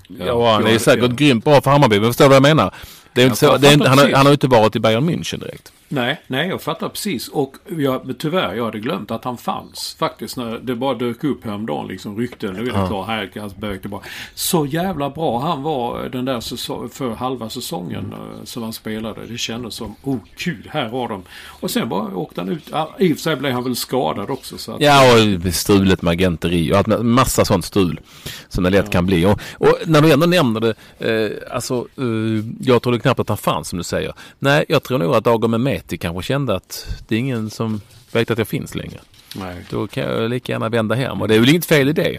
Ja, 0.09 0.26
ja 0.26 0.53
han 0.53 0.66
är 0.66 0.78
säkert 0.78 1.11
ja. 1.11 1.16
grymt 1.16 1.45
bra 1.45 1.61
för 1.61 1.70
Hammarby, 1.70 2.01
men 2.01 2.09
förstår 2.09 2.24
du 2.24 2.28
vad 2.28 2.37
jag 2.37 2.57
menar? 2.57 2.74
Det 3.15 3.23
är 3.23 3.25
inte 3.25 3.37
så, 3.37 3.57
det 3.57 3.69
är, 3.69 3.89
han, 3.89 3.99
har, 3.99 4.13
han 4.13 4.27
har 4.27 4.33
inte 4.33 4.47
varit 4.47 4.77
i 4.77 4.81
Bayern 4.81 5.11
München 5.11 5.41
direkt. 5.41 5.73
Nej, 5.93 6.21
nej, 6.27 6.49
jag 6.49 6.63
fattar 6.63 6.89
precis. 6.89 7.29
Och 7.29 7.57
jag, 7.79 8.15
tyvärr, 8.19 8.55
jag 8.55 8.65
hade 8.65 8.79
glömt 8.79 9.11
att 9.11 9.25
han 9.25 9.39
fanns. 9.39 9.97
Faktiskt 9.99 10.37
när 10.37 10.59
det 10.59 10.75
bara 10.75 10.95
dök 10.95 11.25
upp 11.25 11.45
häromdagen, 11.45 11.89
liksom 11.89 12.19
rykten. 12.19 12.55
Nu 12.55 12.61
är 12.61 12.65
det 12.65 12.79
ja. 12.79 12.87
klar, 12.87 13.05
här 13.05 13.31
hans 13.41 13.57
bög 13.57 13.81
tillbaka. 13.81 14.09
Så 14.35 14.67
jävla 14.67 15.11
bra 15.11 15.41
han 15.41 15.63
var 15.63 16.09
den 16.09 16.25
där 16.25 16.41
säsong, 16.41 16.89
för 16.89 17.11
halva 17.11 17.51
säsongen 17.51 18.05
mm. 18.05 18.47
som 18.47 18.63
han 18.63 18.73
spelade. 18.73 19.27
Det 19.27 19.39
kändes 19.39 19.75
som, 19.75 19.95
oh 20.03 20.19
kul, 20.37 20.71
här 20.73 20.89
har 20.89 21.09
de. 21.09 21.23
Och 21.47 21.71
sen 21.71 21.89
bara 21.89 22.17
åkte 22.17 22.41
han 22.41 22.51
ut. 22.51 22.69
I 22.99 23.13
och 23.13 23.17
för 23.17 23.23
sig 23.23 23.37
blev 23.37 23.53
han 23.53 23.65
väl 23.65 23.77
skadad 23.77 24.31
också. 24.31 24.59
Så 24.59 24.73
att... 24.73 24.81
Ja, 24.81 25.15
och 25.15 25.55
strulet 25.55 26.03
med 26.03 26.13
agenteri 26.13 26.73
och 26.73 26.77
allt, 26.77 27.05
massa 27.05 27.45
sånt 27.45 27.65
strul. 27.65 28.01
Som 28.49 28.65
det 28.65 28.71
lätt 28.71 28.85
ja. 28.85 28.91
kan 28.91 29.07
bli. 29.07 29.27
Och, 29.27 29.41
och, 29.59 29.75
när 29.87 30.01
du 30.01 30.13
ändå 30.13 30.27
nämner 30.27 30.61
det, 30.61 30.75
eh, 30.99 31.55
alltså, 31.55 31.87
eh, 31.99 32.45
jag 32.61 32.83
trodde 32.83 32.99
knappt 33.03 33.21
att 33.21 33.29
han 33.29 33.39
fanns 33.39 33.69
som 33.69 33.79
du 33.79 33.85
säger. 33.85 34.15
Nej, 34.39 34.65
jag 34.69 34.83
tror 34.83 34.99
nog 34.99 35.15
att 35.15 35.51
med 35.51 35.61
Meti 35.61 35.99
kanske 35.99 36.23
kände 36.23 36.55
att 36.55 36.87
det 37.09 37.15
är 37.15 37.19
ingen 37.19 37.51
som 37.51 37.81
vet 38.13 38.31
att 38.31 38.39
jag 38.39 38.49
finns 38.49 38.75
längre. 38.75 39.01
Nej. 39.37 39.67
Då 39.71 39.87
kan 39.87 40.03
jag 40.03 40.31
lika 40.31 40.53
gärna 40.53 40.69
vända 40.69 40.95
hem 40.95 41.23
och 41.23 41.29
det 41.29 41.35
är 41.35 41.41
väl 41.41 41.49
inget 41.49 41.67
fel 41.67 41.89
i 41.89 41.93
det. 41.93 42.19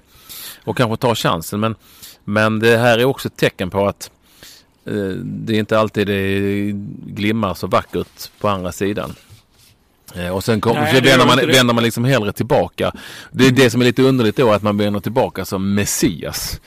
Och 0.63 0.77
kanske 0.77 0.97
ta 0.97 1.15
chansen 1.15 1.59
men, 1.59 1.75
men 2.23 2.59
det 2.59 2.77
här 2.77 2.99
är 2.99 3.05
också 3.05 3.27
ett 3.27 3.37
tecken 3.37 3.69
på 3.69 3.87
att 3.87 4.11
eh, 4.85 4.93
det 5.23 5.55
är 5.55 5.59
inte 5.59 5.79
alltid 5.79 6.07
det 6.07 6.71
glimmar 7.05 7.53
så 7.53 7.67
vackert 7.67 8.31
på 8.39 8.47
andra 8.47 8.71
sidan. 8.71 9.15
Eh, 10.15 10.29
och 10.29 10.43
sen 10.43 10.61
kom, 10.61 10.75
Nej, 10.75 11.01
vänder, 11.01 11.25
man, 11.25 11.37
vänder 11.37 11.73
man 11.73 11.83
liksom 11.83 12.05
hellre 12.05 12.31
tillbaka. 12.31 12.91
Det 13.31 13.47
är 13.47 13.51
det 13.51 13.69
som 13.69 13.81
är 13.81 13.85
lite 13.85 14.01
underligt 14.01 14.37
då 14.37 14.51
att 14.51 14.63
man 14.63 14.77
vänder 14.77 14.99
tillbaka 14.99 15.45
som 15.45 15.73
Messias. 15.73 16.59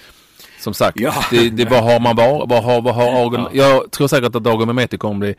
Som 0.67 0.75
sagt, 0.75 1.01
ja. 1.01 1.15
det, 1.31 1.51
det, 1.51 1.65
vad 1.65 1.85
har 1.85 2.01
man 2.01 2.17
var, 2.17 2.47
vad 2.47 2.65
har, 2.65 2.83
vad 2.83 2.95
har 2.95 3.25
Agon, 3.27 3.41
ja. 3.41 3.49
Jag 3.53 3.91
tror 3.91 4.09
säkert 4.09 4.35
att 4.35 4.45
Dagen 4.45 4.67
Mehmeti 4.67 4.99
kommer 4.99 5.19
bli 5.19 5.35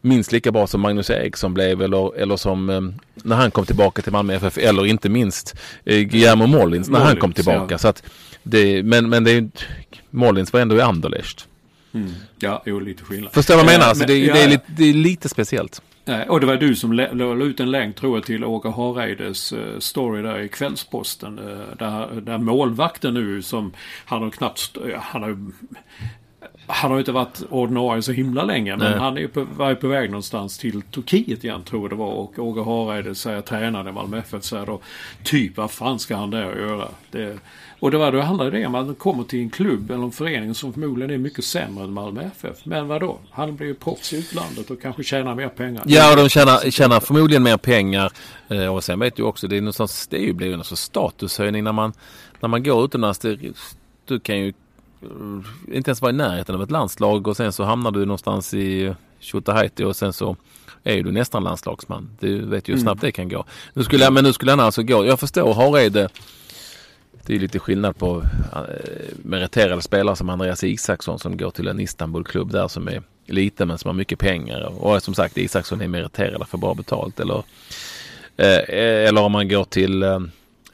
minst 0.00 0.32
lika 0.32 0.52
bra 0.52 0.66
som 0.66 0.80
Magnus 0.80 1.10
Eriksson 1.10 1.54
blev 1.54 1.82
eller, 1.82 2.16
eller 2.16 2.36
som 2.36 2.70
eh, 2.70 2.80
när 3.14 3.36
han 3.36 3.50
kom 3.50 3.66
tillbaka 3.66 4.02
till 4.02 4.12
Malmö 4.12 4.34
FF 4.34 4.58
eller 4.58 4.86
inte 4.86 5.08
minst 5.08 5.54
eh, 5.84 6.00
Guillermo 6.00 6.46
Mollins 6.46 6.88
när 6.88 6.98
Mollins, 6.98 7.08
han 7.08 7.20
kom 7.20 7.32
tillbaka. 7.32 7.74
Ja. 7.74 7.78
Så 7.78 7.88
att 7.88 8.02
det, 8.42 8.82
men 8.82 9.08
men 9.08 9.24
det 9.24 9.30
är, 9.30 9.48
Mollins 10.10 10.52
var 10.52 10.60
ändå 10.60 10.76
i 10.76 10.80
Anderlecht. 10.80 11.48
Mm. 11.94 12.12
Ja, 12.38 12.62
jo, 12.66 12.80
lite 12.80 13.04
skillnad. 13.04 13.32
Förstår 13.32 13.54
vad 13.54 13.64
jag 13.64 13.72
menar? 13.72 13.86
Alltså, 13.86 14.06
det, 14.06 14.18
ja, 14.18 14.34
det, 14.34 14.42
är 14.42 14.48
lite, 14.48 14.64
det 14.66 14.84
är 14.84 14.94
lite 14.94 15.28
speciellt. 15.28 15.82
Och 16.28 16.40
det 16.40 16.46
var 16.46 16.56
du 16.56 16.76
som 16.76 16.92
la 16.92 17.44
ut 17.44 17.60
en 17.60 17.70
länk 17.70 17.96
tror 17.96 18.16
jag 18.16 18.24
till 18.24 18.44
Åke 18.44 18.68
Hareides 18.68 19.52
uh, 19.52 19.78
story 19.78 20.22
där 20.22 20.38
i 20.38 20.48
Kvällsposten. 20.48 21.38
Uh, 21.38 21.58
där, 21.78 22.20
där 22.20 22.38
målvakten 22.38 23.14
nu 23.14 23.42
som 23.42 23.72
han 24.04 24.22
har 24.22 24.30
knappt, 24.30 24.76
han 25.00 25.22
har 25.22 25.36
han 26.66 26.90
har 26.90 26.98
inte 26.98 27.12
varit 27.12 27.42
ordinarie 27.50 28.02
så 28.02 28.12
himla 28.12 28.44
länge 28.44 28.76
men 28.76 28.90
Nej. 28.90 29.00
han 29.00 29.18
är 29.18 29.26
på, 29.26 29.46
var 29.56 29.74
på 29.74 29.88
väg 29.88 30.10
någonstans 30.10 30.58
till 30.58 30.82
Turkiet 30.82 31.44
igen 31.44 31.62
tror 31.62 31.82
jag 31.82 31.90
det 31.90 31.96
var 31.96 32.12
och 32.12 32.38
Åge 32.38 32.64
Hareide 32.64 33.14
säger 33.14 33.40
tränaren 33.40 33.88
i 33.88 33.92
Malmö 33.92 34.18
FF 34.18 34.42
säger 34.42 34.66
då 34.66 34.80
typ 35.22 35.56
vad 35.56 35.70
fan 35.70 35.98
ska 35.98 36.16
han 36.16 36.30
där 36.30 36.56
göra? 36.56 36.88
Det, 37.10 37.38
och 37.84 37.90
det 37.90 37.98
var 37.98 38.12
då 38.12 38.20
handlar 38.20 38.50
det 38.50 38.66
om 38.66 38.74
att 38.74 38.86
han 38.86 38.94
kommer 38.94 39.24
till 39.24 39.40
en 39.40 39.50
klubb 39.50 39.90
eller 39.90 40.04
en 40.04 40.12
förening 40.12 40.54
som 40.54 40.72
förmodligen 40.72 41.10
är 41.10 41.18
mycket 41.18 41.44
sämre 41.44 41.84
än 41.84 41.92
Malmö 41.92 42.22
FF. 42.22 42.56
Men 42.64 42.88
vadå? 42.88 43.18
Han 43.30 43.56
blir 43.56 43.66
ju 43.66 43.74
proffs 43.74 44.12
i 44.12 44.16
utlandet 44.16 44.70
och 44.70 44.82
kanske 44.82 45.02
tjänar 45.02 45.34
mer 45.34 45.48
pengar. 45.48 45.82
Ja, 45.86 46.10
och 46.10 46.16
de 46.16 46.28
tjänar, 46.28 46.70
tjänar 46.70 47.00
förmodligen 47.00 47.42
mer 47.42 47.56
pengar. 47.56 48.12
Eh, 48.48 48.74
och 48.74 48.84
sen 48.84 48.98
vet 48.98 49.16
du 49.16 49.22
också, 49.22 49.48
det 49.48 49.56
är 49.56 49.60
någonstans, 49.60 50.06
det 50.06 50.16
är 50.16 50.20
ju, 50.20 50.32
blir 50.32 50.56
ju 50.56 50.62
sorts 50.62 50.82
statushöjning 50.82 51.64
när 51.64 51.72
man, 51.72 51.92
när 52.40 52.48
man 52.48 52.62
går 52.62 52.84
utomlands. 52.84 53.18
Det, 53.18 53.38
du 54.04 54.20
kan 54.20 54.38
ju 54.38 54.52
inte 55.72 55.90
ens 55.90 56.02
vara 56.02 56.12
i 56.12 56.14
närheten 56.14 56.54
av 56.54 56.62
ett 56.62 56.70
landslag 56.70 57.28
och 57.28 57.36
sen 57.36 57.52
så 57.52 57.64
hamnar 57.64 57.90
du 57.90 58.00
någonstans 58.00 58.54
i 58.54 58.94
Tjotahejti 59.20 59.84
och 59.84 59.96
sen 59.96 60.12
så 60.12 60.36
är 60.84 61.02
du 61.02 61.12
nästan 61.12 61.44
landslagsman. 61.44 62.10
Du 62.20 62.46
vet 62.46 62.68
ju 62.68 62.72
hur 62.72 62.80
snabbt 62.80 63.02
mm. 63.02 63.08
det 63.08 63.12
kan 63.12 63.28
gå. 63.28 63.44
Nu 63.74 63.84
skulle, 63.84 64.10
men 64.10 64.24
nu 64.24 64.32
skulle 64.32 64.52
han 64.52 64.60
alltså 64.60 64.82
gå. 64.82 65.06
Jag 65.06 65.20
förstår 65.20 65.54
Hareide. 65.54 66.08
Det 67.26 67.34
är 67.34 67.38
lite 67.38 67.58
skillnad 67.58 67.96
på 67.96 68.22
äh, 68.52 68.60
meriterade 69.22 69.82
spelare 69.82 70.16
som 70.16 70.30
Andreas 70.30 70.64
Isaksson 70.64 71.18
som 71.18 71.36
går 71.36 71.50
till 71.50 71.68
en 71.68 71.80
Istanbulklubb 71.80 72.52
där 72.52 72.68
som 72.68 72.88
är 72.88 73.02
liten 73.26 73.68
men 73.68 73.78
som 73.78 73.88
har 73.88 73.94
mycket 73.94 74.18
pengar. 74.18 74.84
Och 74.84 75.02
som 75.02 75.14
sagt 75.14 75.38
Isaksson 75.38 75.80
är 75.80 75.88
meriterad 75.88 76.48
för 76.48 76.58
bra 76.58 76.74
betalt. 76.74 77.20
Eller, 77.20 77.42
äh, 78.36 79.08
eller 79.08 79.20
om 79.20 79.32
man 79.32 79.48
går 79.48 79.64
till 79.64 80.04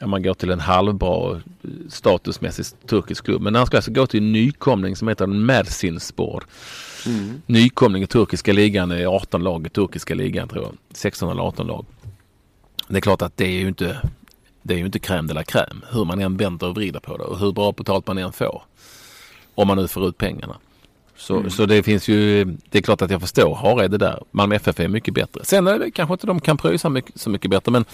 om 0.01 0.09
man 0.09 0.23
går 0.23 0.33
till 0.33 0.51
en 0.51 0.59
halvbra 0.59 1.41
statusmässig 1.89 2.65
turkisk 2.87 3.25
klubb. 3.25 3.41
Men 3.41 3.55
han 3.55 3.65
ska 3.65 3.77
alltså 3.77 3.91
gå 3.91 4.07
till 4.07 4.19
en 4.19 4.31
nykomling 4.31 4.95
som 4.95 5.07
heter 5.07 5.27
Mersinspor. 5.27 6.43
Mm. 7.05 7.41
Nykomling 7.45 8.03
i 8.03 8.07
turkiska 8.07 8.53
ligan 8.53 8.91
är 8.91 9.05
18 9.05 9.43
lag 9.43 9.67
i 9.67 9.69
turkiska 9.69 10.15
ligan 10.15 10.47
tror 10.47 10.63
jag. 10.63 10.73
16 10.91 11.31
eller 11.31 11.41
18 11.41 11.67
lag. 11.67 11.85
Det 12.87 12.97
är 12.97 13.01
klart 13.01 13.21
att 13.21 13.37
det 13.37 13.45
är 13.45 13.59
ju 13.59 13.67
inte 13.67 13.97
det 14.63 14.73
är 14.73 14.77
ju 14.77 14.85
inte 14.85 14.99
crème 14.99 15.27
de 15.27 15.33
la 15.33 15.43
crème. 15.43 15.81
Hur 15.91 16.05
man 16.05 16.21
än 16.21 16.37
vänder 16.37 16.67
och 16.67 16.75
vrider 16.75 16.99
på 16.99 17.17
det 17.17 17.23
och 17.23 17.39
hur 17.39 17.51
bra 17.51 17.71
betalt 17.71 18.07
man 18.07 18.17
än 18.17 18.33
får. 18.33 18.63
Om 19.55 19.67
man 19.67 19.77
nu 19.77 19.87
får 19.87 20.07
ut 20.07 20.17
pengarna. 20.17 20.57
Så, 21.21 21.37
mm. 21.37 21.49
så 21.49 21.65
det 21.65 21.83
finns 21.83 22.07
ju, 22.07 22.45
det 22.45 22.77
är 22.77 22.81
klart 22.81 23.01
att 23.01 23.11
jag 23.11 23.21
förstår 23.21 23.55
Hareide 23.55 23.97
där. 23.97 24.23
Malmö 24.31 24.55
FF 24.55 24.79
är 24.79 24.87
mycket 24.87 25.13
bättre. 25.13 25.45
Sen 25.45 25.67
är 25.67 25.79
det 25.79 25.91
kanske 25.91 26.13
inte 26.13 26.27
de 26.27 26.39
kan 26.39 26.57
pröjsa 26.57 26.89
mycket, 26.89 27.21
så 27.21 27.29
mycket 27.29 27.51
bättre 27.51 27.71
men, 27.71 27.85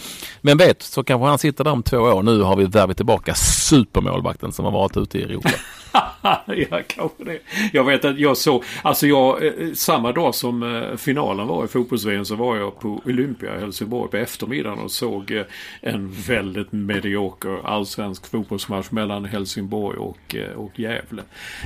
men 0.42 0.58
vet 0.58 0.82
så 0.82 1.04
kanske 1.04 1.28
han 1.28 1.38
sitter 1.38 1.64
där 1.64 1.72
om 1.72 1.84
två 1.84 1.98
år. 1.98 2.24
Nu 2.24 2.42
har 2.42 2.56
vi 2.56 2.66
värvit 2.66 2.98
tillbaka 2.98 3.34
supermålvakten 3.36 4.52
som 4.52 4.66
har 4.66 4.72
varit 4.72 4.98
ute 4.98 5.20
i 5.20 5.24
Europa. 5.24 5.50
ja, 6.70 6.82
kanske 6.88 7.24
det. 7.24 7.40
Jag 7.74 7.84
vet 7.84 8.06
att 8.06 8.20
jag 8.20 8.38
såg, 8.38 8.64
alltså 8.82 9.08
jag, 9.08 9.46
eh, 9.46 9.74
samma 9.74 10.12
dag 10.12 10.36
som 10.36 10.64
eh, 10.64 10.98
finalen 10.98 11.48
var 11.48 11.66
i 11.66 11.68
fotbolls 11.68 12.28
så 12.28 12.36
var 12.36 12.58
jag 12.58 12.80
på 12.80 13.02
Olympia 13.06 13.56
i 13.58 13.60
Helsingborg 13.60 14.12
på 14.12 14.18
eftermiddagen 14.18 14.80
och 14.80 14.92
såg 14.92 15.32
eh, 15.32 15.44
en 15.82 16.12
väldigt 16.12 16.72
medioker 16.72 17.68
allsvensk 17.68 18.28
fotbollsmatch 18.32 18.92
mellan 18.92 19.26
Helsingborg 19.26 19.98
och, 19.98 20.36
och 20.56 20.80
Gävle. 20.80 21.24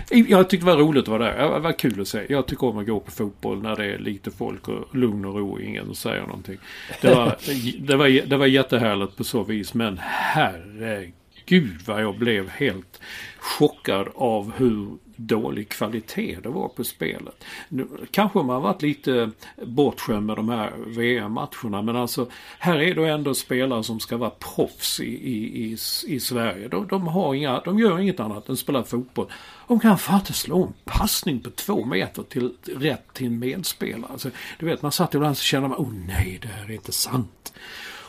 Jag 0.10 0.50
tyckte 0.50 0.66
det 0.66 0.72
var 0.72 0.84
roligt 0.84 1.04
att 1.04 1.08
vara 1.08 1.24
där. 1.24 1.54
Det 1.54 1.60
var 1.60 1.80
kul 1.80 2.02
att 2.02 2.08
se. 2.08 2.26
Jag 2.30 2.48
tycker 2.48 2.68
om 2.68 2.78
att 2.78 2.88
gå 2.88 3.00
på 3.00 3.12
fotboll 3.12 3.62
när 3.62 3.76
det 3.76 3.86
är 3.86 3.98
lite 3.98 4.32
folk 4.32 4.68
och 4.68 4.96
lugn 4.96 5.26
och 5.26 5.36
ro. 5.36 5.60
Ingen 5.60 5.96
säger 5.96 6.22
någonting. 6.22 6.58
Det 7.02 7.16
var, 7.16 7.36
det 7.80 7.96
var, 7.96 8.28
det 8.28 8.38
var 8.38 8.46
jättehärligt 8.46 9.18
på 9.18 9.24
så 9.24 9.44
vis 9.44 9.74
men 9.74 10.00
herregud 10.02 11.14
gud 11.52 11.82
vad 11.86 12.02
jag 12.02 12.18
blev 12.18 12.50
helt 12.50 13.02
chockad 13.42 14.08
av 14.16 14.52
hur 14.56 14.98
dålig 15.16 15.70
kvalitet 15.70 16.38
det 16.44 16.50
var 16.50 16.68
på 16.68 16.84
spelet. 16.84 17.44
Nu, 17.70 17.88
kanske 18.12 18.40
man 18.40 18.62
varit 18.62 18.82
lite 18.82 19.32
bortskämd 19.66 20.26
med 20.26 20.36
de 20.36 20.50
här 20.50 20.74
VM-matcherna 20.88 21.82
men 21.82 21.96
alltså 21.96 22.28
här 22.60 22.80
är 22.80 22.96
det 22.96 23.10
ändå 23.10 23.34
spelare 23.34 23.84
som 23.84 24.00
ska 24.00 24.18
vara 24.18 24.30
proffs 24.30 25.00
i, 25.00 25.06
i, 25.06 25.64
i, 25.64 25.78
i 26.08 26.20
Sverige. 26.20 26.68
De, 26.68 26.88
de, 26.88 27.08
har 27.08 27.34
inga, 27.36 27.60
de 27.60 27.80
gör 27.80 28.00
inget 28.00 28.20
annat 28.20 28.50
än 28.50 28.58
spela 28.58 28.84
fotboll. 28.84 29.32
De 29.68 29.80
kan 29.80 29.98
fan 29.98 30.20
inte 30.20 30.34
slå 30.34 30.64
en 30.64 30.74
passning 30.86 31.40
på 31.40 31.50
två 31.50 31.86
meter 31.86 32.24
till 32.24 32.54
rätt 32.64 33.14
till 33.14 33.28
en 33.28 33.40
medspelare. 33.40 34.12
Alltså, 34.12 34.30
du 34.60 34.66
vet, 34.66 34.82
man 34.82 34.92
satt 34.92 35.14
ibland 35.14 35.32
och 35.32 35.38
kände 35.38 35.70
man, 35.70 35.78
oh 35.78 35.94
nej, 36.08 36.40
det 36.42 36.48
här 36.48 36.66
är 36.66 36.72
inte 36.72 36.92
sant. 36.92 37.54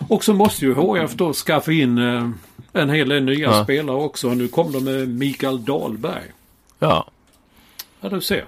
Och 0.09 0.24
så 0.24 0.34
måste 0.34 0.64
ju 0.64 0.74
HF 0.74 1.14
då 1.14 1.32
skaffa 1.32 1.72
in 1.72 1.98
eh, 1.98 2.30
en 2.72 2.90
hel 2.90 3.09
del 3.09 3.24
nya 3.24 3.38
ja. 3.38 3.64
spelare 3.64 3.96
också. 3.96 4.28
Nu 4.28 4.48
kom 4.48 4.72
de 4.72 4.84
med 4.84 5.09
Mikael 5.09 5.64
Dahlberg. 5.64 6.24
Ja. 6.78 7.07
Ja, 8.00 8.09
du 8.09 8.20
ser. 8.20 8.44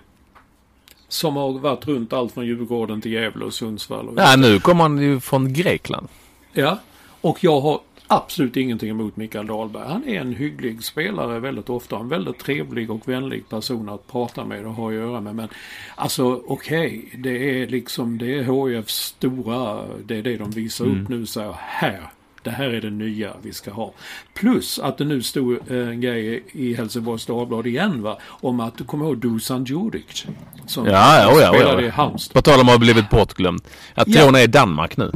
Som 1.09 1.37
har 1.37 1.53
varit 1.53 1.87
runt 1.87 2.13
allt 2.13 2.33
från 2.33 2.47
Djurgården 2.47 3.01
till 3.01 3.13
Gävle 3.13 3.45
och 3.45 3.55
Sundsvall. 3.55 4.09
Och 4.09 4.15
ja, 4.17 4.37
nu 4.37 4.61
kommer 4.61 4.83
han 4.83 4.99
ju 4.99 5.21
från 5.21 5.53
Grekland. 5.53 6.09
Ja, 6.53 6.79
och 7.21 7.45
jag 7.45 7.61
har 7.61 7.81
absolut 8.07 8.57
ingenting 8.57 8.91
emot 8.91 9.17
Mikael 9.17 9.47
Dahlberg. 9.47 9.89
Han 9.89 10.09
är 10.09 10.21
en 10.21 10.35
hygglig 10.35 10.85
spelare 10.85 11.41
väldigt 11.41 11.71
ofta. 11.71 11.97
En 11.97 12.09
väldigt 12.09 12.39
trevlig 12.39 12.91
och 12.91 13.09
vänlig 13.09 13.49
person 13.49 13.89
att 13.89 14.09
prata 14.09 14.45
med 14.45 14.67
och 14.67 14.75
ha 14.75 14.89
att 14.89 14.95
göra 14.95 15.21
med. 15.21 15.35
Men 15.35 15.49
alltså 15.95 16.43
okej, 16.47 17.05
okay, 17.07 17.21
det 17.23 17.63
är 17.63 17.67
liksom 17.67 18.19
det 18.19 18.39
är 18.39 18.43
HIFs 18.43 18.95
stora, 18.95 19.85
det 20.05 20.17
är 20.17 20.23
det 20.23 20.37
de 20.37 20.51
visar 20.51 20.85
mm. 20.85 21.03
upp 21.03 21.09
nu. 21.09 21.27
Så 21.27 21.57
här, 21.59 22.11
det 22.43 22.51
här 22.51 22.71
är 22.71 22.81
det 22.81 22.91
nya 22.91 23.33
vi 23.43 23.53
ska 23.53 23.71
ha. 23.71 23.93
Plus 24.35 24.79
att 24.79 24.99
det 24.99 25.05
nu 25.05 25.23
stod 25.23 25.71
en 25.71 26.01
grej 26.01 26.45
i 26.53 26.75
Helsingborgs 26.75 27.27
Dagblad 27.27 27.67
igen 27.67 28.03
va. 28.03 28.19
Om 28.23 28.61
att 28.61 28.79
du 28.79 28.85
kommer 28.85 29.05
ihåg 29.05 29.19
Dusan 29.19 29.65
Djuric. 29.65 30.27
Som 30.67 30.87
ja, 30.87 30.93
ja, 31.23 31.41
ja, 31.41 31.53
spelade 31.53 31.83
ja. 31.83 31.89
i 31.89 31.91
Halmstad. 31.91 32.35
På 32.35 32.43
tal 32.43 32.61
om 32.61 32.69
att 32.69 32.75
ha 32.75 32.79
blivit 32.79 33.11
bortglömd. 33.11 33.63
Jag 33.95 34.05
tror 34.05 34.17
ja. 34.17 34.25
hon 34.25 34.35
är 34.35 34.43
i 34.43 34.47
Danmark 34.47 34.97
nu. 34.97 35.13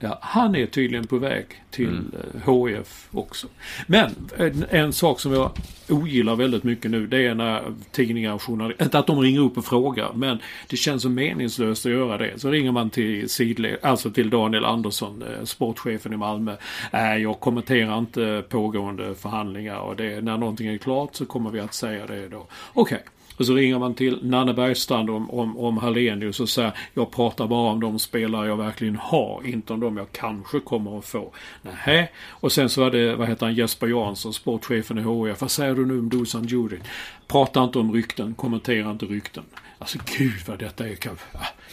Ja, 0.00 0.18
han 0.22 0.54
är 0.54 0.66
tydligen 0.66 1.06
på 1.06 1.18
väg 1.18 1.46
till 1.70 1.88
mm. 1.88 2.68
HIF 2.68 3.08
också. 3.10 3.46
Men 3.86 4.14
en, 4.36 4.64
en, 4.70 4.92
sak 4.92 5.20
som 5.20 5.32
jag 5.32 5.50
ogillar 5.88 6.36
väldigt 6.36 6.64
mycket 6.64 6.90
nu 6.90 7.06
det 7.06 7.26
är 7.26 7.34
när 7.34 7.74
tidningar 7.90 8.34
och 8.34 8.42
journalister, 8.42 8.84
inte 8.84 8.98
att 8.98 9.06
de 9.06 9.20
ringer 9.20 9.40
upp 9.40 9.58
och 9.58 9.64
frågar 9.64 10.12
men 10.14 10.38
det 10.68 10.76
känns 10.76 11.02
så 11.02 11.08
meningslöst 11.08 11.86
att 11.86 11.92
göra 11.92 12.18
det. 12.18 12.38
Så 12.40 12.50
ringer 12.50 12.72
man 12.72 12.90
till 12.90 13.28
sidled, 13.28 13.78
alltså 13.82 14.10
till 14.10 14.30
Daniel 14.30 14.64
Andersson, 14.64 15.22
eh, 15.22 15.44
sportchefen 15.44 16.12
i 16.12 16.16
Malmö. 16.16 16.56
Äh, 16.92 17.16
jag 17.16 17.40
kommenterar 17.40 17.98
inte 17.98 18.44
pågående 18.48 19.14
förhandlingar 19.14 19.78
och 19.78 19.96
det, 19.96 20.20
när 20.20 20.36
någonting 20.36 20.68
är 20.68 20.78
klart 20.78 21.14
så 21.14 21.26
kommer 21.26 21.50
vi 21.50 21.60
att 21.60 21.74
säga 21.74 22.06
det 22.06 22.28
då. 22.28 22.46
Okej. 22.72 22.96
Okay. 22.96 22.98
Och 23.38 23.46
så 23.46 23.54
ringer 23.54 23.78
man 23.78 23.94
till 23.94 24.18
Nanne 24.22 24.54
Bergstrand 24.54 25.10
om, 25.10 25.30
om, 25.30 25.58
om 25.58 25.78
Hallenius 25.78 26.40
och 26.40 26.48
säger 26.48 26.72
jag 26.94 27.10
pratar 27.10 27.46
bara 27.46 27.72
om 27.72 27.80
de 27.80 27.98
spelare 27.98 28.48
jag 28.48 28.56
verkligen 28.56 28.96
har, 28.96 29.42
inte 29.46 29.72
om 29.72 29.80
de 29.80 29.96
jag 29.96 30.12
kanske 30.12 30.60
kommer 30.60 30.98
att 30.98 31.04
få. 31.04 31.32
Nähä. 31.62 32.08
Och 32.28 32.52
sen 32.52 32.68
så 32.68 32.80
var 32.80 32.90
det, 32.90 33.14
vad 33.14 33.28
heter 33.28 33.46
han, 33.46 33.54
Jesper 33.54 33.86
Jansson, 33.86 34.32
sportchefen 34.32 34.98
i 34.98 35.28
HIF. 35.28 35.40
Vad 35.40 35.50
säger 35.50 35.74
du 35.74 35.86
nu 35.86 35.98
om 35.98 36.08
Dusan 36.08 36.44
Djuric? 36.44 36.80
Prata 37.26 37.64
inte 37.64 37.78
om 37.78 37.92
rykten, 37.92 38.34
kommentera 38.34 38.90
inte 38.90 39.06
rykten. 39.06 39.44
Alltså 39.78 39.98
gud 40.18 40.34
vad 40.46 40.58
detta 40.58 40.88
är. 40.88 40.94
Kan, 40.94 41.18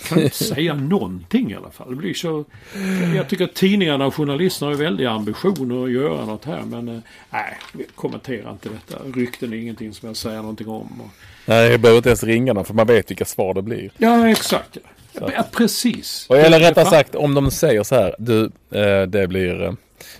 kan 0.09 0.21
inte 0.21 0.35
säga 0.43 0.73
någonting 0.73 1.51
i 1.51 1.55
alla 1.55 1.71
fall. 1.71 1.89
Det 1.89 1.95
blir 1.95 2.13
så... 2.13 2.45
Jag 3.15 3.29
tycker 3.29 3.43
att 3.43 3.53
tidningarna 3.53 4.05
och 4.05 4.15
journalisterna 4.15 4.71
har 4.71 4.77
väldiga 4.77 5.09
ambitioner 5.09 5.83
att 5.83 5.91
göra 5.91 6.25
något 6.25 6.45
här. 6.45 6.61
Men 6.61 6.87
eh, 6.87 6.99
nej, 7.29 7.57
kommentera 7.95 8.51
inte 8.51 8.69
detta. 8.69 9.03
Rykten 9.15 9.53
är 9.53 9.57
ingenting 9.57 9.93
som 9.93 10.07
jag 10.07 10.17
säger 10.17 10.37
någonting 10.37 10.67
om. 10.67 11.01
Och, 11.01 11.09
Nej, 11.45 11.71
jag 11.71 11.79
behöver 11.79 11.97
inte 11.97 12.09
ens 12.09 12.23
ringa 12.23 12.53
dem 12.53 12.65
för 12.65 12.73
man 12.73 12.87
vet 12.87 13.09
vilka 13.09 13.25
svar 13.25 13.53
det 13.53 13.61
blir. 13.61 13.91
Ja, 13.97 14.29
exakt. 14.29 14.77
Ja, 15.13 15.45
precis. 15.51 16.25
Och 16.29 16.37
eller 16.37 16.59
rättare 16.59 16.85
sagt 16.85 17.15
om 17.15 17.33
de 17.33 17.51
säger 17.51 17.83
så 17.83 17.95
här, 17.95 18.15
du, 18.19 18.43
eh, 18.71 19.01
det 19.07 19.27
blir... 19.27 19.75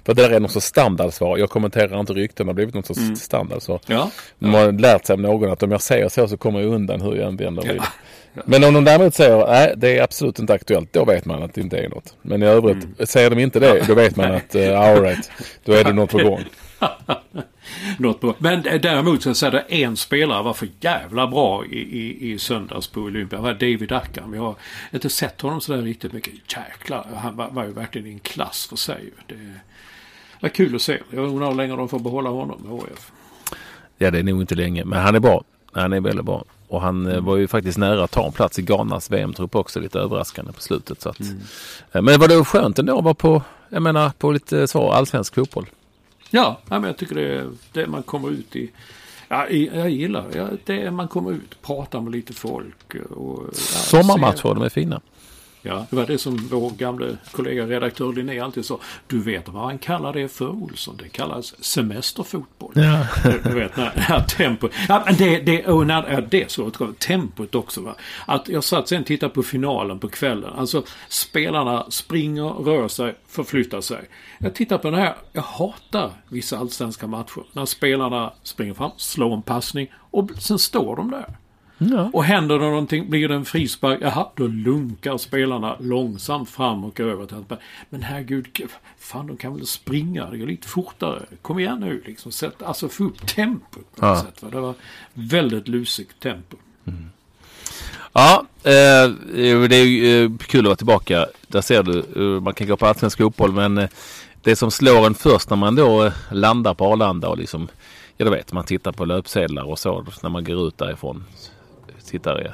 För 0.06 0.14
det 0.14 0.22
där 0.22 0.30
är 0.30 0.40
något 0.40 0.52
sorts 0.52 0.66
standardsvar. 0.66 1.38
Jag 1.38 1.50
kommenterar 1.50 2.00
inte 2.00 2.14
rykten. 2.14 2.46
Det 2.46 2.50
har 2.50 2.54
blivit 2.54 2.76
något 2.76 2.86
sorts 2.86 3.00
mm. 3.00 3.16
standardsvar. 3.16 3.80
Ja. 3.86 4.12
De 4.40 4.54
har 4.54 4.72
lärt 4.72 5.06
sig 5.06 5.14
av 5.14 5.20
någon 5.20 5.52
att 5.52 5.64
om 5.64 5.72
jag 5.72 5.82
säger 5.82 6.10
så 6.10 6.28
så 6.28 6.38
kommer 6.38 6.62
jag 6.62 6.74
undan 6.74 7.02
hur 7.02 7.16
jag 7.16 7.28
än 7.28 7.36
vänder 7.36 7.64
ja. 7.66 7.74
ja. 8.34 8.42
Men 8.46 8.64
om 8.64 8.74
de 8.74 8.84
däremot 8.84 9.16
säger 9.16 9.48
nej 9.48 9.74
det 9.78 9.98
är 9.98 10.04
absolut 10.04 10.40
inte 10.40 10.54
aktuellt. 10.54 10.94
Då 10.94 11.06
vet 11.06 11.26
man 11.26 11.44
att 11.44 11.54
det 11.54 11.62
inte 11.62 11.78
är 11.78 11.90
något. 11.90 12.16
Men 12.22 12.44
i 12.44 12.46
övrigt 12.46 12.84
mm. 12.84 12.96
säger 13.04 13.30
de 13.30 13.40
inte 13.40 13.60
det. 13.60 13.88
Då 13.88 13.94
vet 13.94 14.16
man 14.16 14.32
att 14.32 14.56
uh, 14.56 14.80
all 14.80 15.02
right, 15.02 15.32
då 15.66 15.74
är 15.74 15.84
det 15.84 15.94
något 15.94 16.12
på 16.12 16.18
gång. 16.18 16.44
något 17.98 18.22
bra. 18.22 18.36
Men 18.38 18.62
däremot 18.62 19.38
så 19.38 19.46
är 19.46 19.52
det 19.52 19.60
en 19.60 19.98
spelare 19.98 20.44
var 20.44 20.54
för 20.54 20.68
jävla 20.80 21.28
bra 21.28 21.66
i, 21.66 21.80
i, 21.80 22.32
i 22.32 22.40
söndags 22.40 22.88
på 22.88 23.02
Olympia. 23.02 23.38
Det 23.38 23.44
var 23.44 23.54
David 23.54 23.92
Ackham. 23.92 24.34
Jag 24.34 24.42
har 24.42 24.56
inte 24.92 25.10
sett 25.10 25.42
honom 25.42 25.62
sådär 25.62 25.82
riktigt 25.82 26.14
mycket. 26.14 26.34
Jäklar, 26.58 27.08
han 27.16 27.36
var, 27.36 27.50
var 27.50 27.66
ju 27.66 27.72
verkligen 27.72 28.08
i 28.08 28.12
en 28.12 28.20
klass 28.20 28.66
för 28.66 28.76
sig. 28.76 29.10
Det 29.28 29.36
var 30.40 30.50
kul 30.50 30.76
att 30.76 30.82
se. 30.82 31.00
Jag 31.12 31.24
undrar 31.24 31.48
hur 31.48 31.56
länge 31.56 31.76
de 31.76 31.90
får 31.90 32.00
behålla 32.00 32.30
honom 32.30 32.62
med 32.62 32.72
HF. 32.72 33.12
Ja, 33.98 34.12
det 34.12 34.20
är 34.20 34.24
nog 34.24 34.42
inte 34.42 34.56
länge. 34.56 34.86
Men 34.86 35.02
han 35.02 35.16
är 35.16 35.20
bra. 35.20 35.44
Han 35.72 35.94
är 35.94 36.02
väldigt 36.02 36.26
bra. 36.26 36.44
Och 36.68 36.82
han 36.82 37.06
mm. 37.06 37.26
var 37.26 37.38
ju 37.38 37.48
faktiskt 37.48 37.78
nära 37.78 38.04
att 38.04 38.12
ta 38.12 38.26
en 38.26 38.32
plats 38.32 38.60
i 38.60 38.62
Ghanas 38.62 39.12
VM-trupp 39.12 39.56
också. 39.56 39.80
Lite 39.80 40.00
överraskande 40.00 40.52
på 40.52 40.62
slutet. 40.62 41.02
Så 41.02 41.10
att, 41.10 41.20
mm. 41.20 41.40
Men 41.92 42.06
det 42.06 42.18
var 42.18 42.28
det 42.28 42.46
skönt 42.46 42.80
ändå 42.80 42.98
att 42.98 43.04
vara 43.04 43.14
på, 43.14 43.42
jag 43.70 43.82
menar, 43.82 44.12
på 44.18 44.32
lite 44.32 44.68
så 44.68 44.92
allsvensk 44.92 45.36
fotboll. 45.36 45.66
Ja, 46.30 46.60
men 46.70 46.84
jag 46.84 46.98
tycker 46.98 47.16
det 47.16 47.36
är 47.36 47.50
det 47.72 47.88
man 47.88 48.04
kommer 48.04 48.32
ut 48.32 48.56
i. 48.56 48.72
Ja, 49.28 49.50
jag 49.50 49.90
gillar 49.90 50.26
ja, 50.36 50.48
det. 50.66 50.92
Man 50.92 51.08
kommer 51.08 51.32
ut, 51.32 51.62
pratar 51.62 52.02
med 52.02 52.12
lite 52.12 52.34
folk. 52.34 52.96
Och, 53.10 53.44
ja, 53.48 53.54
Sommarmatcher, 53.54 54.54
de 54.56 54.62
är 54.62 54.70
fina. 54.70 55.02
Ja, 55.68 55.86
det 55.90 55.96
var 55.96 56.06
det 56.06 56.18
som 56.18 56.38
vår 56.38 56.70
gamla 56.70 57.08
kollega 57.32 57.66
redaktör 57.66 58.14
Linné 58.14 58.40
alltid 58.40 58.66
sa. 58.66 58.80
Du 59.08 59.20
vet 59.20 59.50
vad 59.50 59.64
han 59.64 59.78
kallar 59.78 60.14
det 60.14 60.28
för 60.28 60.50
Olsson? 60.50 60.98
Det 60.98 61.10
kallas 61.10 61.64
semesterfotboll. 61.64 62.72
Ja. 62.76 63.08
Du 63.44 63.54
vet, 63.54 63.78
när, 63.78 64.06
när 64.10 64.20
tempo. 64.20 64.70
Ja, 64.88 65.04
men 65.06 65.16
det, 65.16 65.40
det, 65.40 65.68
och 65.68 65.88
när, 65.88 66.12
ja, 66.12 66.22
det 66.22 66.52
så 66.52 66.72
tempot 67.00 67.56
också. 67.56 67.82
Va? 67.82 67.96
Att 68.26 68.50
jag 68.50 68.64
satt 68.64 68.88
sen 68.88 69.02
och 69.02 69.08
tittade 69.08 69.34
på 69.34 69.44
finalen 69.44 70.00
på 70.00 70.08
kvällen. 70.08 70.54
Alltså 70.58 70.84
spelarna 71.10 71.86
springer, 71.90 72.50
rör 72.50 72.88
sig, 72.88 73.16
förflyttar 73.28 73.82
sig. 73.82 74.10
Jag 74.38 74.56
tittar 74.56 74.78
på 74.78 74.90
den 74.90 75.00
här. 75.00 75.16
Jag 75.32 75.42
hatar 75.42 76.12
vissa 76.30 76.58
allsvenska 76.58 77.08
matcher. 77.08 77.44
När 77.52 77.66
spelarna 77.66 78.34
springer 78.44 78.74
fram, 78.74 78.92
slår 78.98 79.34
en 79.34 79.42
passning 79.42 79.88
och 80.12 80.32
sen 80.40 80.60
står 80.60 80.96
de 80.96 81.12
där. 81.12 81.38
Ja. 81.78 82.10
Och 82.14 82.24
händer 82.24 82.60
det 82.60 82.66
någonting, 82.66 83.10
blir 83.10 83.28
det 83.28 83.36
en 83.36 83.46
frispark, 83.46 84.00
jaha, 84.02 84.28
då 84.36 84.48
lunkar 84.48 85.18
spelarna 85.18 85.76
långsamt 85.80 86.50
fram 86.50 86.84
och 86.84 87.00
över 87.00 87.26
till 87.26 87.38
att 87.38 87.60
Men 87.90 88.04
herregud, 88.04 88.48
fan 88.98 89.28
de 89.28 89.38
kan 89.38 89.56
väl 89.56 89.68
springa, 89.68 90.30
det 90.30 90.38
går 90.38 90.48
lite 90.48 90.68
fortare. 90.68 91.26
Kom 91.42 91.60
igen 91.60 91.80
nu 91.80 92.04
liksom. 92.06 92.32
Sätt, 92.32 92.64
alltså 92.64 92.90
få 92.90 93.04
upp 93.04 93.28
tempot 93.28 93.96
på 93.96 94.06
något 94.06 94.18
ja. 94.18 94.24
sätt. 94.26 94.44
Va? 94.44 94.50
Det 94.52 94.60
var 94.60 94.74
väldigt 95.14 95.68
lusigt 95.68 96.20
tempo. 96.20 96.58
Mm. 96.86 97.10
Ja, 98.14 98.46
eh, 98.64 99.10
det 99.70 99.76
är 99.76 99.86
ju 99.86 100.26
eh, 100.26 100.32
kul 100.38 100.60
att 100.60 100.66
vara 100.66 100.76
tillbaka. 100.76 101.26
Där 101.48 101.62
ser 101.62 101.84
du, 101.84 102.00
eh, 102.00 102.42
man 102.42 102.54
kan 102.54 102.68
gå 102.68 102.78
på 102.78 102.86
allsvensk 102.86 103.18
fotboll 103.18 103.52
men 103.52 103.78
eh, 103.78 103.90
det 104.42 104.56
som 104.56 104.72
slår 104.72 105.06
en 105.06 105.16
först 105.16 105.50
när 105.50 105.58
man 105.58 105.76
då 105.76 106.12
landar 106.32 106.74
på 106.74 106.86
Arlanda 106.86 107.30
och 107.30 107.38
liksom, 107.38 107.68
ja 108.18 108.26
du 108.26 108.32
vet, 108.32 108.54
man 108.54 108.64
tittar 108.64 108.92
på 108.92 109.06
löpsedlar 109.06 109.64
och 109.64 109.80
så 109.80 110.06
när 110.24 110.30
man 110.30 110.44
går 110.44 110.68
ut 110.68 110.78
därifrån 110.78 111.24
tittare. 112.06 112.54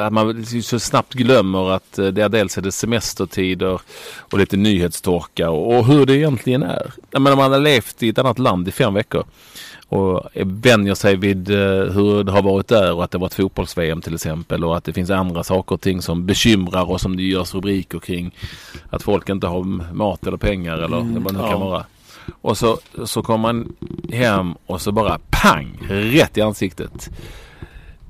Att 0.00 0.12
man 0.12 0.46
så 0.46 0.78
snabbt 0.78 1.14
glömmer 1.14 1.70
att 1.70 1.98
eh, 1.98 2.06
det 2.06 2.22
är 2.22 2.28
dels 2.28 2.58
är 2.58 2.62
det 2.62 2.72
semestertider 2.72 3.80
och 4.18 4.38
lite 4.38 4.56
nyhetstorka 4.56 5.50
och, 5.50 5.86
hur 5.86 6.06
det 6.06 6.16
egentligen 6.16 6.62
är. 6.62 6.92
Jag 7.10 7.22
menar, 7.22 7.36
man 7.36 7.52
har 7.52 7.60
levt 7.60 8.02
i 8.02 8.08
ett 8.08 8.18
annat 8.18 8.38
land 8.38 8.68
i 8.68 8.70
fem 8.70 8.94
veckor 8.94 9.24
och 9.88 10.22
vänjer 10.34 10.94
sig 10.94 11.16
vid 11.16 11.50
eh, 11.50 11.92
hur 11.92 12.24
det 12.24 12.32
har 12.32 12.42
varit 12.42 12.68
där 12.68 12.92
och 12.92 13.04
att 13.04 13.10
det 13.10 13.18
varit 13.18 13.34
fotbolls-VM 13.34 14.00
till 14.00 14.14
exempel 14.14 14.64
och 14.64 14.76
att 14.76 14.84
det 14.84 14.92
finns 14.92 15.10
andra 15.10 15.44
saker 15.44 15.74
och 15.74 15.80
ting 15.80 16.02
som 16.02 16.26
bekymrar 16.26 16.90
och 16.90 17.00
som 17.00 17.16
det 17.16 17.22
görs 17.22 17.54
rubriker 17.54 17.98
kring. 17.98 18.34
Att 18.90 19.02
folk 19.02 19.28
inte 19.28 19.46
har 19.46 19.62
mat 19.94 20.26
eller 20.26 20.36
pengar 20.36 20.78
eller 20.78 21.00
mm, 21.00 21.22
vad 21.22 21.34
det 21.34 21.38
nu 21.38 21.44
kan 21.44 21.60
ja. 21.60 21.68
vara. 21.68 21.84
Och 22.40 22.58
så, 22.58 22.78
så 23.04 23.22
kommer 23.22 23.38
man 23.38 23.72
hem 24.12 24.54
och 24.66 24.80
så 24.80 24.92
bara 24.92 25.18
pang 25.30 25.78
rätt 25.88 26.38
i 26.38 26.40
ansiktet 26.40 27.10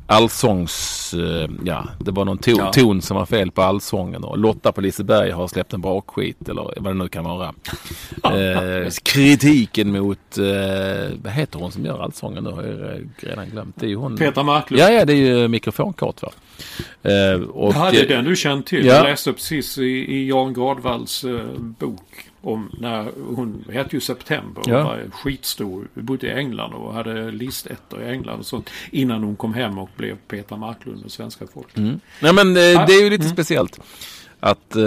allsångs... 0.06 1.14
Eh, 1.14 1.50
ja, 1.64 1.88
det 1.98 2.10
var 2.10 2.24
någon 2.24 2.38
ton, 2.38 2.54
ja. 2.58 2.72
ton 2.72 3.02
som 3.02 3.16
var 3.16 3.26
fel 3.26 3.50
på 3.50 3.62
allsången 3.62 4.24
och 4.24 4.38
Lotta 4.38 4.72
på 4.72 4.80
Liseberg 4.80 5.30
har 5.30 5.48
släppt 5.48 5.72
en 5.72 5.80
brakskit 5.80 6.48
eller 6.48 6.62
vad 6.76 6.84
det 6.84 6.94
nu 6.94 7.08
kan 7.08 7.24
vara. 7.24 7.54
eh, 8.24 8.90
kritiken 9.02 9.92
mot, 9.92 10.38
eh, 10.38 11.16
vad 11.22 11.32
heter 11.32 11.58
hon 11.58 11.72
som 11.72 11.84
gör 11.84 12.02
allsången 12.02 12.44
nu 12.44 12.50
har 12.50 12.62
jag 12.62 13.08
redan 13.16 13.50
glömt. 13.50 13.76
Det 13.80 13.86
är 13.86 13.90
ju 13.90 13.96
hon. 13.96 14.16
Petra 14.16 14.42
Marklund. 14.42 14.82
Ja, 14.82 14.90
ja, 14.90 15.04
det 15.04 15.12
är 15.12 15.16
ju 15.16 15.48
mikrofonkort 15.48 16.22
va. 16.22 16.32
Eh, 17.02 17.40
och, 17.40 17.72
det 17.72 18.00
är 18.00 18.08
den 18.08 18.24
du 18.24 18.36
känner 18.36 18.62
till. 18.62 18.86
Ja. 18.86 18.94
Jag 18.94 19.04
läste 19.04 19.32
precis 19.32 19.78
i, 19.78 19.82
i 19.82 20.28
Jan 20.28 20.54
Gradvalls 20.54 21.24
eh, 21.24 21.40
bok 21.58 22.02
om 22.46 22.70
när 22.80 23.12
hon 23.36 23.64
hette 23.72 23.96
ju 23.96 24.00
September 24.00 24.60
och 24.60 24.68
Ja. 24.68 24.84
var 24.84 25.04
skitstor. 25.12 25.88
Bodde 25.94 26.26
i 26.26 26.30
England 26.30 26.72
och 26.74 26.94
hade 26.94 27.30
listettor 27.30 28.02
i 28.02 28.08
England 28.08 28.38
och 28.38 28.46
sånt. 28.46 28.70
Innan 28.90 29.22
hon 29.22 29.36
kom 29.36 29.54
hem 29.54 29.78
och 29.78 29.90
blev 29.96 30.16
Petra 30.28 30.56
Marklund 30.56 31.02
med 31.02 31.12
svenska 31.12 31.46
folket. 31.46 31.76
Mm. 31.76 32.00
Nej 32.22 32.32
men 32.32 32.48
eh, 32.48 32.86
det 32.86 32.92
är 32.92 33.02
ju 33.04 33.10
lite 33.10 33.28
speciellt 33.28 33.80
att 34.40 34.76
eh, 34.76 34.84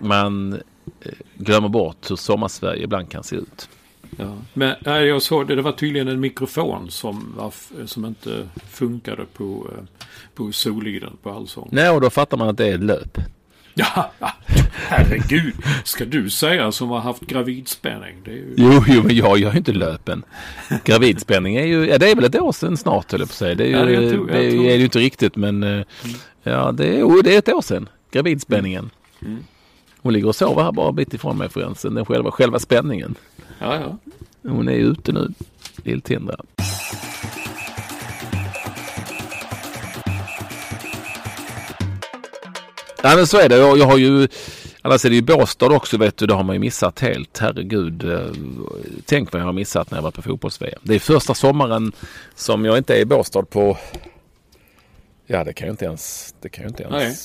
man 0.00 0.52
eh, 0.52 1.12
glömmer 1.34 1.68
bort 1.68 2.10
hur 2.10 2.16
sommarsverige 2.16 2.84
ibland 2.84 3.10
kan 3.10 3.22
se 3.24 3.36
ut. 3.36 3.68
Ja. 4.16 4.36
Men 4.54 4.74
nej, 4.80 5.04
jag 5.06 5.22
såg 5.22 5.48
det, 5.48 5.54
det 5.54 5.62
var 5.62 5.72
tydligen 5.72 6.08
en 6.08 6.20
mikrofon 6.20 6.90
som, 6.90 7.34
var, 7.36 7.52
som 7.86 8.04
inte 8.04 8.48
funkade 8.70 9.24
på, 9.32 9.70
eh, 9.72 9.84
på 10.34 10.52
Soliden 10.52 11.16
på 11.22 11.30
Allsång. 11.30 11.68
Nej, 11.72 11.90
och 11.90 12.00
då 12.00 12.10
fattar 12.10 12.36
man 12.36 12.48
att 12.48 12.56
det 12.56 12.66
är 12.68 12.74
ett 12.74 12.82
löp. 12.84 13.18
Ja, 13.84 14.10
herregud. 14.88 15.54
Ska 15.84 16.04
du 16.04 16.30
säga 16.30 16.72
som 16.72 16.88
har 16.90 17.00
haft 17.00 17.22
gravidspänning? 17.22 18.16
Det 18.24 18.30
är 18.30 18.34
ju... 18.34 18.54
Jo, 18.56 18.84
jo, 18.88 19.02
men 19.02 19.16
jag 19.16 19.38
gör 19.38 19.52
ju 19.52 19.58
inte 19.58 19.72
löpen. 19.72 20.22
Gravidspänning 20.84 21.56
är 21.56 21.64
ju, 21.66 21.86
ja 21.86 21.98
det 21.98 22.10
är 22.10 22.14
väl 22.14 22.24
ett 22.24 22.40
år 22.40 22.52
sedan 22.52 22.76
snart 22.76 23.12
höll 23.12 23.20
jag 23.20 23.28
på 23.28 23.32
att 23.32 23.36
säga. 23.36 23.54
Det 23.54 23.64
är 23.64 23.68
ju, 23.68 23.94
Ja, 23.94 24.00
jag 24.02 24.12
tror- 24.12 24.26
det 24.26 24.38
är, 24.38 24.70
är 24.70 24.76
ju 24.76 24.84
inte 24.84 24.98
riktigt 24.98 25.36
men 25.36 25.62
eh, 25.62 25.84
ja 26.42 26.72
det 26.72 26.86
är, 26.86 26.98
jo, 27.00 27.20
det 27.22 27.34
är 27.34 27.38
ett 27.38 27.48
år 27.48 27.62
sedan. 27.62 27.88
Gravidspänningen. 28.10 28.90
Mm. 29.22 29.38
Hon 29.98 30.12
ligger 30.12 30.28
och 30.28 30.36
sover 30.36 30.62
här 30.62 30.72
bara 30.72 30.88
en 30.88 30.94
bit 30.94 31.14
ifrån 31.14 31.38
mig 31.38 31.48
förresten. 31.48 31.94
Den 31.94 32.04
själva, 32.06 32.30
själva 32.30 32.58
spänningen. 32.58 33.14
Ja, 33.58 33.74
ja. 33.80 33.98
Hon 34.50 34.68
är 34.68 34.72
ute 34.72 35.12
nu, 35.12 35.28
Lill-Tindra. 35.84 36.36
Ja 43.02 43.16
men 43.16 43.26
så 43.26 43.38
är 43.38 43.48
det. 43.48 43.56
Jag, 43.56 43.78
jag 43.78 43.86
har 43.86 43.98
ju 43.98 44.28
Annars 44.82 45.04
är 45.04 45.08
det 45.08 45.16
ju 45.16 45.22
Båstad 45.22 45.66
också 45.66 45.98
vet 45.98 46.16
du. 46.16 46.26
Det 46.26 46.34
har 46.34 46.44
man 46.44 46.56
ju 46.56 46.60
missat 46.60 47.00
helt. 47.00 47.38
Herregud. 47.38 48.10
Eh, 48.10 48.26
tänk 49.06 49.32
vad 49.32 49.42
jag 49.42 49.46
har 49.46 49.52
missat 49.52 49.90
när 49.90 49.98
jag 49.98 50.02
var 50.02 50.10
på 50.10 50.22
Fotbolls-VM. 50.22 50.80
Det 50.82 50.94
är 50.94 50.98
första 50.98 51.34
sommaren 51.34 51.92
som 52.34 52.64
jag 52.64 52.78
inte 52.78 52.94
är 52.94 53.00
i 53.00 53.04
Båstad 53.04 53.42
på. 53.42 53.78
Ja 55.26 55.44
det 55.44 55.52
kan 55.52 55.66
jag 55.66 55.72
inte 55.72 55.84
ens. 55.84 56.34
Det 56.40 56.48
kan 56.48 56.62
jag 56.62 56.70
inte 56.70 56.82
ens. 56.82 56.92
Nej. 56.92 57.16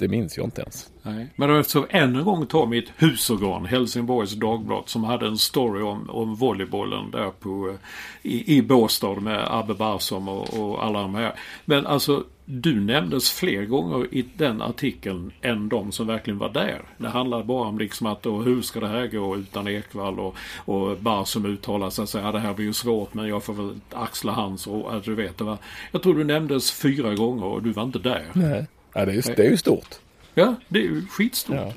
Det 0.00 0.08
minns 0.08 0.36
jag 0.36 0.46
inte 0.46 0.62
ens. 0.62 0.90
Nej. 1.02 1.26
Men 1.36 1.48
då 1.48 1.62
så 1.62 1.86
än 1.90 2.16
en 2.16 2.24
gång 2.24 2.46
ta 2.46 2.66
mitt 2.66 2.88
husorgan, 2.96 3.66
Helsingborgs 3.66 4.32
Dagblad, 4.32 4.82
som 4.86 5.04
hade 5.04 5.26
en 5.26 5.38
story 5.38 5.82
om, 5.82 6.10
om 6.10 6.34
volleybollen 6.34 7.10
där 7.10 7.30
på, 7.30 7.68
eh, 7.68 7.74
i, 8.22 8.56
i 8.56 8.62
Båstad 8.62 9.20
med 9.20 9.46
Abbe 9.50 9.74
Barsom 9.74 10.28
och, 10.28 10.60
och 10.60 10.84
alla 10.84 11.02
de 11.02 11.14
här. 11.14 11.34
Men 11.64 11.86
alltså, 11.86 12.24
du 12.44 12.80
nämndes 12.80 13.32
fler 13.32 13.64
gånger 13.64 14.14
i 14.14 14.24
den 14.36 14.62
artikeln 14.62 15.32
än 15.40 15.68
de 15.68 15.92
som 15.92 16.06
verkligen 16.06 16.38
var 16.38 16.48
där. 16.48 16.82
Det 16.98 17.08
handlade 17.08 17.44
bara 17.44 17.68
om 17.68 17.78
liksom 17.78 18.06
att 18.06 18.26
och 18.26 18.44
hur 18.44 18.62
ska 18.62 18.80
det 18.80 18.88
här 18.88 19.06
gå 19.06 19.36
utan 19.36 19.68
Ekvall 19.68 20.20
och, 20.20 20.36
och 20.56 20.96
Barsom 20.98 21.46
uttalar 21.46 21.90
sig 21.90 22.02
och 22.02 22.08
säger 22.08 22.26
att 22.26 22.32
det 22.32 22.40
här 22.40 22.54
blir 22.54 22.66
ju 22.66 22.72
svårt 22.72 23.14
men 23.14 23.28
jag 23.28 23.44
får 23.44 23.54
väl 23.54 23.80
axla 23.92 24.32
hans 24.32 24.66
och 24.66 24.94
att 24.94 25.04
du 25.04 25.14
vet. 25.14 25.38
Det 25.38 25.44
var, 25.44 25.58
jag 25.92 26.02
tror 26.02 26.14
du 26.14 26.24
nämndes 26.24 26.72
fyra 26.72 27.14
gånger 27.14 27.44
och 27.44 27.62
du 27.62 27.72
var 27.72 27.82
inte 27.82 27.98
där. 27.98 28.24
Nej. 28.32 28.66
Ja, 28.94 29.04
det, 29.04 29.12
är 29.12 29.14
ju, 29.14 29.22
det 29.36 29.42
är 29.42 29.50
ju 29.50 29.56
stort. 29.56 29.94
Ja, 30.34 30.54
det 30.68 30.78
är 30.78 30.82
ju 30.82 31.06
skitstort. 31.06 31.56
Ja. 31.56 31.72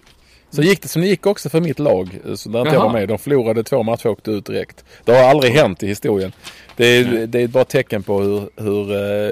Så 0.49 0.61
gick 0.61 0.81
det 0.81 0.87
som 0.87 1.01
det 1.01 1.07
gick 1.07 1.25
också 1.25 1.49
för 1.49 1.61
mitt 1.61 1.79
lag. 1.79 2.19
Så 2.35 2.49
där 2.49 2.59
inte 2.59 2.73
jag 2.73 2.81
var 2.81 2.93
med. 2.93 3.07
De 3.07 3.17
förlorade 3.17 3.63
två 3.63 3.83
matcher 3.83 4.05
och 4.05 4.11
åkte 4.11 4.31
ut 4.31 4.45
direkt. 4.45 4.85
Det 5.05 5.11
har 5.11 5.29
aldrig 5.29 5.53
hänt 5.53 5.83
i 5.83 5.87
historien. 5.87 6.31
Det 6.75 6.85
är, 6.85 7.27
det 7.27 7.39
är 7.39 7.45
ett 7.45 7.51
bra 7.51 7.63
tecken 7.63 8.03
på 8.03 8.19
hur, 8.21 8.49
hur 8.55 8.91
eh, 8.91 9.31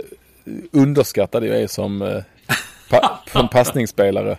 underskattad 0.72 1.46
jag 1.46 1.62
är 1.62 1.68
som, 1.68 2.02
eh, 2.02 2.24
pa, 2.90 3.20
som 3.32 3.48
passningsspelare. 3.48 4.38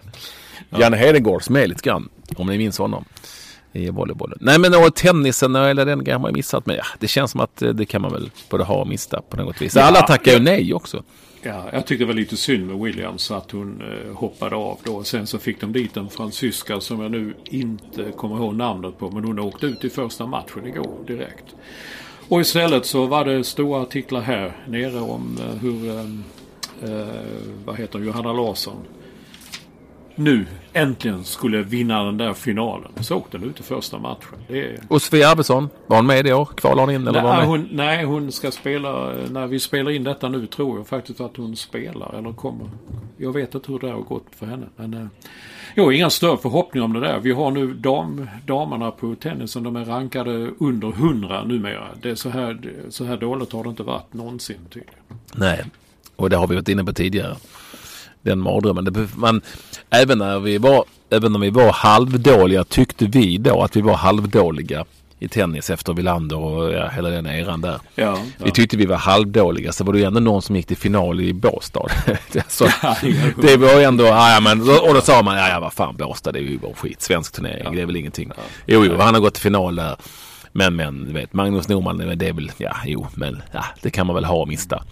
Janne 0.78 0.96
Hedengård 0.96 1.42
som 1.42 1.56
är 1.56 1.66
lite 1.66 1.82
grann, 1.82 2.08
om 2.36 2.46
ni 2.46 2.58
minns 2.58 2.78
honom. 2.78 3.04
I 3.72 3.90
volleybollen. 3.90 4.38
Nej 4.40 4.58
men 4.58 4.74
och 4.74 4.94
tennisen 4.94 5.56
och 5.56 5.68
hela 5.68 5.84
den 5.84 6.04
grejen 6.04 6.20
har 6.20 6.28
ju 6.28 6.34
missat. 6.34 6.66
Men 6.66 6.76
ja, 6.76 6.84
det 6.98 7.08
känns 7.08 7.30
som 7.30 7.40
att 7.40 7.62
eh, 7.62 7.68
det 7.68 7.84
kan 7.84 8.02
man 8.02 8.12
väl 8.12 8.30
både 8.50 8.64
ha 8.64 8.74
och 8.74 8.88
missa 8.88 9.22
på 9.28 9.36
något 9.36 9.62
vis. 9.62 9.76
Ja, 9.76 9.82
Alla 9.82 10.02
tackar 10.02 10.32
ju 10.32 10.38
ja. 10.38 10.42
nej 10.42 10.74
också. 10.74 11.02
Ja, 11.44 11.68
jag 11.72 11.86
tyckte 11.86 12.04
det 12.04 12.08
var 12.08 12.14
lite 12.14 12.36
synd 12.36 12.66
med 12.66 12.78
Williams 12.78 13.30
att 13.30 13.50
hon 13.50 13.82
eh, 13.82 14.16
hoppade 14.16 14.56
av 14.56 14.78
då. 14.84 15.04
Sen 15.04 15.26
så 15.26 15.38
fick 15.38 15.60
de 15.60 15.72
dit 15.72 15.96
en 15.96 16.10
fransyska 16.10 16.80
som 16.80 17.00
jag 17.00 17.10
nu 17.10 17.34
inte 17.44 18.12
kommer 18.16 18.36
ihåg 18.36 18.54
namnet 18.54 18.98
på. 18.98 19.10
Men 19.10 19.24
hon 19.24 19.38
åkte 19.38 19.66
ut 19.66 19.84
i 19.84 19.90
första 19.90 20.26
matchen 20.26 20.66
igår 20.66 20.98
direkt. 21.06 21.44
Och 22.28 22.40
istället 22.40 22.86
så 22.86 23.06
var 23.06 23.24
det 23.24 23.44
stora 23.44 23.82
artiklar 23.82 24.20
här 24.20 24.56
nere 24.66 25.00
om 25.00 25.38
eh, 25.40 25.56
hur, 25.56 25.88
eh, 25.88 26.04
eh, 26.90 27.06
vad 27.64 27.76
heter 27.76 27.98
hon, 27.98 28.06
Johanna 28.06 28.32
Larsson 28.32 28.76
nu 30.24 30.46
äntligen 30.72 31.24
skulle 31.24 31.62
vinna 31.62 32.04
den 32.04 32.16
där 32.18 32.34
finalen. 32.34 32.92
Så 33.00 33.16
åkte 33.16 33.38
hon 33.38 33.50
ut 33.50 33.60
i 33.60 33.62
första 33.62 33.98
matchen. 33.98 34.38
Är, 34.48 34.78
Och 34.88 35.02
Sofia 35.02 35.28
Arvidsson, 35.28 35.68
var 35.86 35.96
hon 35.96 36.06
med 36.06 36.26
i 36.26 36.32
år? 36.32 36.48
Kvalade 36.56 36.80
hon 36.80 36.90
in 36.94 37.06
eller 37.08 37.22
var 37.22 37.36
Nej 37.36 37.46
hon 37.46 37.60
med? 37.60 37.68
hon, 37.68 37.76
nej, 37.76 38.04
hon 38.04 38.32
ska 38.32 38.50
spela. 38.50 39.12
När 39.30 39.46
vi 39.46 39.60
spelar 39.60 39.90
in 39.90 40.04
detta 40.04 40.28
nu 40.28 40.46
tror 40.46 40.78
jag 40.78 40.86
faktiskt 40.86 41.20
att 41.20 41.36
hon 41.36 41.56
spelar 41.56 42.14
eller 42.18 42.32
kommer. 42.32 42.70
Jag 43.16 43.32
vet 43.32 43.54
inte 43.54 43.72
hur 43.72 43.78
det 43.78 43.90
har 43.90 44.00
gått 44.00 44.26
för 44.36 44.46
henne. 44.46 44.66
Men 44.76 44.94
eh, 44.94 45.06
jag 45.74 45.84
har 45.84 45.92
inga 45.92 46.10
större 46.10 46.36
förhoppningar 46.36 46.84
om 46.84 46.92
det 46.92 47.00
där. 47.00 47.18
Vi 47.18 47.32
har 47.32 47.50
nu 47.50 47.74
dam, 47.74 48.28
damerna 48.46 48.90
på 48.90 49.14
tennisen. 49.14 49.62
De 49.62 49.76
är 49.76 49.84
rankade 49.84 50.50
under 50.58 50.88
100 50.88 51.44
numera. 51.44 51.88
Det 52.02 52.10
är 52.10 52.14
så 52.14 52.28
här, 52.28 52.72
så 52.88 53.04
här 53.04 53.16
dåligt 53.16 53.52
har 53.52 53.62
det 53.64 53.70
inte 53.70 53.82
varit 53.82 54.14
någonsin 54.14 54.58
tydligen. 54.70 54.94
Nej, 55.34 55.64
och 56.16 56.30
det 56.30 56.36
har 56.36 56.46
vi 56.46 56.54
varit 56.54 56.68
inne 56.68 56.84
på 56.84 56.92
tidigare. 56.92 57.36
Den 58.22 58.38
mardrömmen. 58.38 59.08
Man, 59.16 59.40
även 59.92 60.18
när 60.18 60.40
vi 60.40 60.58
var, 60.58 60.84
även 61.10 61.32
när 61.32 61.40
vi 61.40 61.50
var 61.50 61.72
halvdåliga 61.72 62.64
tyckte 62.64 63.06
vi 63.06 63.38
då 63.38 63.62
att 63.62 63.76
vi 63.76 63.80
var 63.80 63.94
halvdåliga 63.94 64.84
i 65.18 65.28
tennis 65.28 65.70
efter 65.70 65.92
Wilander 65.92 66.38
och 66.38 66.72
ja, 66.72 66.88
hela 66.88 67.08
den 67.08 67.26
eran 67.26 67.60
där. 67.60 67.80
Ja, 67.94 68.18
Vi 68.38 68.50
tyckte 68.50 68.76
vi 68.76 68.86
var 68.86 68.96
halvdåliga 68.96 69.72
så 69.72 69.84
var 69.84 69.92
det 69.92 69.98
ju 69.98 70.04
ändå 70.04 70.20
någon 70.20 70.42
som 70.42 70.56
gick 70.56 70.66
till 70.66 70.76
final 70.76 71.20
i 71.20 71.32
Båstad. 71.32 71.88
så, 72.48 72.68
Ja, 72.82 72.96
det 73.42 73.56
var 73.56 73.78
ju 73.78 73.82
ändå, 73.82 74.04
ja, 74.04 74.34
ja, 74.34 74.40
men, 74.40 74.60
och 74.60 74.94
då 74.94 75.00
sa 75.00 75.22
man, 75.22 75.36
ja, 75.36 75.48
ja 75.48 75.60
vad 75.60 75.72
fan 75.72 75.96
Båstad 75.96 76.32
det 76.32 76.38
är 76.38 76.42
ju 76.42 76.58
bara 76.58 76.74
skit, 76.74 77.02
svensk 77.02 77.32
turnering, 77.32 77.74
det 77.74 77.82
är 77.82 77.86
väl 77.86 77.96
ingenting. 77.96 78.30
Jo, 78.66 78.84
jo, 78.84 78.96
han 78.98 79.14
har 79.14 79.20
gått 79.20 79.34
till 79.34 79.42
final 79.42 79.76
där. 79.76 79.96
Men, 80.52 80.76
men, 80.76 81.14
vet, 81.14 81.32
Magnus 81.32 81.68
Norman, 81.68 81.98
det 81.98 82.28
är 82.28 82.32
väl, 82.32 82.52
ja, 82.56 82.76
jo, 82.84 83.06
men, 83.14 83.42
ja, 83.52 83.64
det 83.82 83.90
kan 83.90 84.06
man 84.06 84.14
väl 84.14 84.24
ha 84.24 84.36
och 84.36 84.48
mista. 84.48 84.82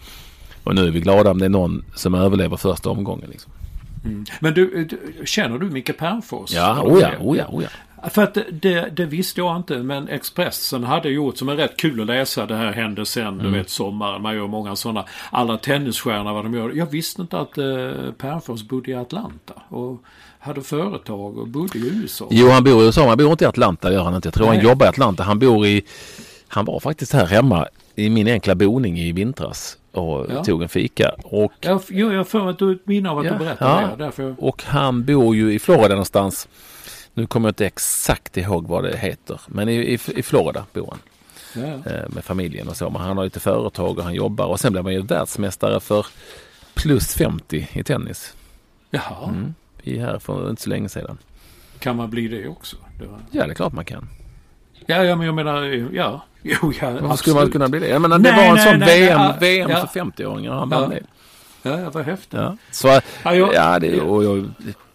Och 0.64 0.74
nu 0.74 0.86
är 0.86 0.90
vi 0.90 1.00
glada 1.00 1.30
om 1.30 1.38
det 1.38 1.44
är 1.44 1.48
någon 1.48 1.84
som 1.94 2.14
överlever 2.14 2.56
första 2.56 2.90
omgången. 2.90 3.30
Liksom. 3.30 3.52
Men 4.40 4.54
du, 4.54 4.84
du, 4.84 5.26
känner 5.26 5.58
du 5.58 5.70
Micke 5.70 5.98
Pernfors? 5.98 6.52
Ja, 6.52 6.72
Har 6.72 6.84
du 6.84 6.90
oh 6.90 7.00
ja, 7.00 7.08
det? 7.10 7.16
oh 7.20 7.36
ja, 7.38 7.46
oh 7.48 7.62
ja. 7.62 7.68
För 8.10 8.22
att 8.22 8.38
det, 8.50 8.88
det 8.96 9.04
visste 9.06 9.40
jag 9.40 9.56
inte 9.56 9.78
men 9.78 10.08
Expressen 10.08 10.84
hade 10.84 11.08
gjort 11.08 11.36
som 11.38 11.48
är 11.48 11.56
rätt 11.56 11.76
kul 11.76 12.00
att 12.00 12.06
läsa. 12.06 12.46
Det 12.46 12.56
här 12.56 12.72
hände 12.72 13.06
sen, 13.06 13.26
Mm. 13.26 13.38
du 13.38 13.58
vet 13.58 13.70
sommaren. 13.70 14.22
Man 14.22 14.34
gör 14.36 14.46
många 14.46 14.76
sådana. 14.76 15.04
Alla 15.30 15.56
tennisstjärnor 15.56 16.32
vad 16.32 16.44
de 16.44 16.54
gör. 16.54 16.72
Jag 16.74 16.86
visste 16.86 17.22
inte 17.22 17.38
att 17.40 17.58
eh, 17.58 17.64
Pernfors 18.18 18.62
bodde 18.62 18.90
i 18.90 18.94
Atlanta. 18.94 19.54
Och 19.68 20.02
hade 20.38 20.62
företag 20.62 21.38
och 21.38 21.48
bodde 21.48 21.78
i 21.78 21.88
USA. 22.02 22.26
Jo, 22.30 22.48
han 22.48 22.64
bor 22.64 22.82
i 22.82 22.86
USA, 22.86 23.08
han 23.08 23.18
bor 23.18 23.30
inte 23.30 23.44
i 23.44 23.46
Atlanta, 23.46 23.92
gör 23.92 24.02
han 24.02 24.14
inte. 24.14 24.26
Jag 24.26 24.34
tror 24.34 24.46
han 24.46 24.56
Nej. 24.56 24.64
jobbar 24.64 24.86
i 24.86 24.88
Atlanta. 24.88 25.22
Han 25.22 25.38
bor 25.38 25.66
i, 25.66 25.82
han 26.48 26.64
var 26.64 26.80
faktiskt 26.80 27.12
här 27.12 27.26
hemma 27.26 27.66
i 27.96 28.10
min 28.10 28.28
enkla 28.28 28.54
boning 28.54 28.98
i 28.98 29.12
vintras 29.12 29.76
och 29.92 30.26
Ja. 30.30 30.44
tog 30.44 30.62
en 30.62 30.68
fika. 30.68 31.10
Och 31.24 31.52
Jag, 31.60 31.72
har 31.72 32.24
för 32.24 32.40
mig 32.40 32.50
att 32.50 32.58
du 32.58 32.78
minne 32.84 33.10
av 33.10 33.18
att 33.18 33.24
Ja, 33.26 33.32
du 33.32 33.38
berättade 33.38 33.82
ja. 33.82 33.88
det. 33.96 34.04
Därför, 34.04 34.34
Och 34.38 34.62
han 34.64 35.04
bor 35.04 35.36
ju 35.36 35.52
i 35.52 35.58
Florida 35.58 35.88
någonstans. 35.88 36.48
Nu 37.14 37.26
kommer 37.26 37.48
jag 37.48 37.50
inte 37.50 37.66
exakt 37.66 38.36
ihåg 38.36 38.66
vad 38.68 38.84
det 38.84 38.96
heter. 38.96 39.40
Men 39.46 39.68
i, 39.68 39.74
i, 39.74 39.98
i 40.16 40.22
Florida 40.22 40.64
bor 40.72 40.88
han. 40.90 40.98
ja. 41.64 41.90
Eh, 41.92 42.08
med 42.08 42.24
familjen 42.24 42.68
och 42.68 42.76
så. 42.76 42.90
Men 42.90 43.02
han 43.02 43.16
har 43.16 43.24
lite 43.24 43.40
företag 43.40 43.98
och 43.98 44.04
han 44.04 44.14
jobbar. 44.14 44.46
Och 44.46 44.60
sen 44.60 44.72
blev 44.72 44.84
han 44.84 44.92
ju 44.94 45.02
världsmästare 45.02 45.80
för 45.80 46.06
plus 46.74 47.14
50 47.14 47.68
i 47.72 47.84
tennis. 47.84 48.34
Jaha, 48.90 49.28
Mm. 49.28 49.54
I 49.82 49.98
här 49.98 50.18
för 50.18 50.50
inte 50.50 50.62
så 50.62 50.68
länge 50.70 50.88
sedan. 50.88 51.18
kan 51.78 51.96
man 51.96 52.10
bli 52.10 52.28
det 52.28 52.48
också? 52.48 52.76
Det 53.00 53.06
var... 53.06 53.18
Ja, 53.30 53.44
det 53.46 53.50
är 53.52 53.54
klart 53.54 53.72
man 53.72 53.84
kan. 53.84 54.08
Ja, 54.86 55.04
ja, 55.04 55.16
men 55.16 55.26
jag 55.26 55.34
menar, 55.34 55.62
ja. 55.94 56.22
Jo, 56.42 56.72
ja, 56.80 56.90
Varför 56.90 57.16
skulle 57.16 57.34
man 57.34 57.42
absolut. 57.42 57.52
kunna 57.52 57.68
bli 57.68 57.80
det? 57.80 57.88
Jag 57.88 58.02
menar, 58.02 58.18
det 58.18 58.32
Nej, 58.32 58.36
var 58.48 58.48
en 58.48 58.54
nej, 58.54 58.64
sån 58.70 58.78
nej, 58.78 59.00
VM, 59.00 59.18
nej, 59.20 59.34
VM 59.40 59.70
ja. 59.70 59.86
för 59.86 60.00
50-åringar. 60.00 60.52
Han 60.52 60.68
Ja. 60.70 60.80
vann 60.80 60.90
det. 60.90 61.00
Ja, 61.62 61.80
ja, 61.80 61.90
vad 61.90 62.04
häftigt. 62.04 62.32
Ja. 62.32 62.56
Så, 62.70 62.88
Ja, 62.88 63.00
jag- 63.34 63.54
ja, 63.54 63.78
det, 63.78 64.00
och 64.00 64.24
jag, 64.24 64.50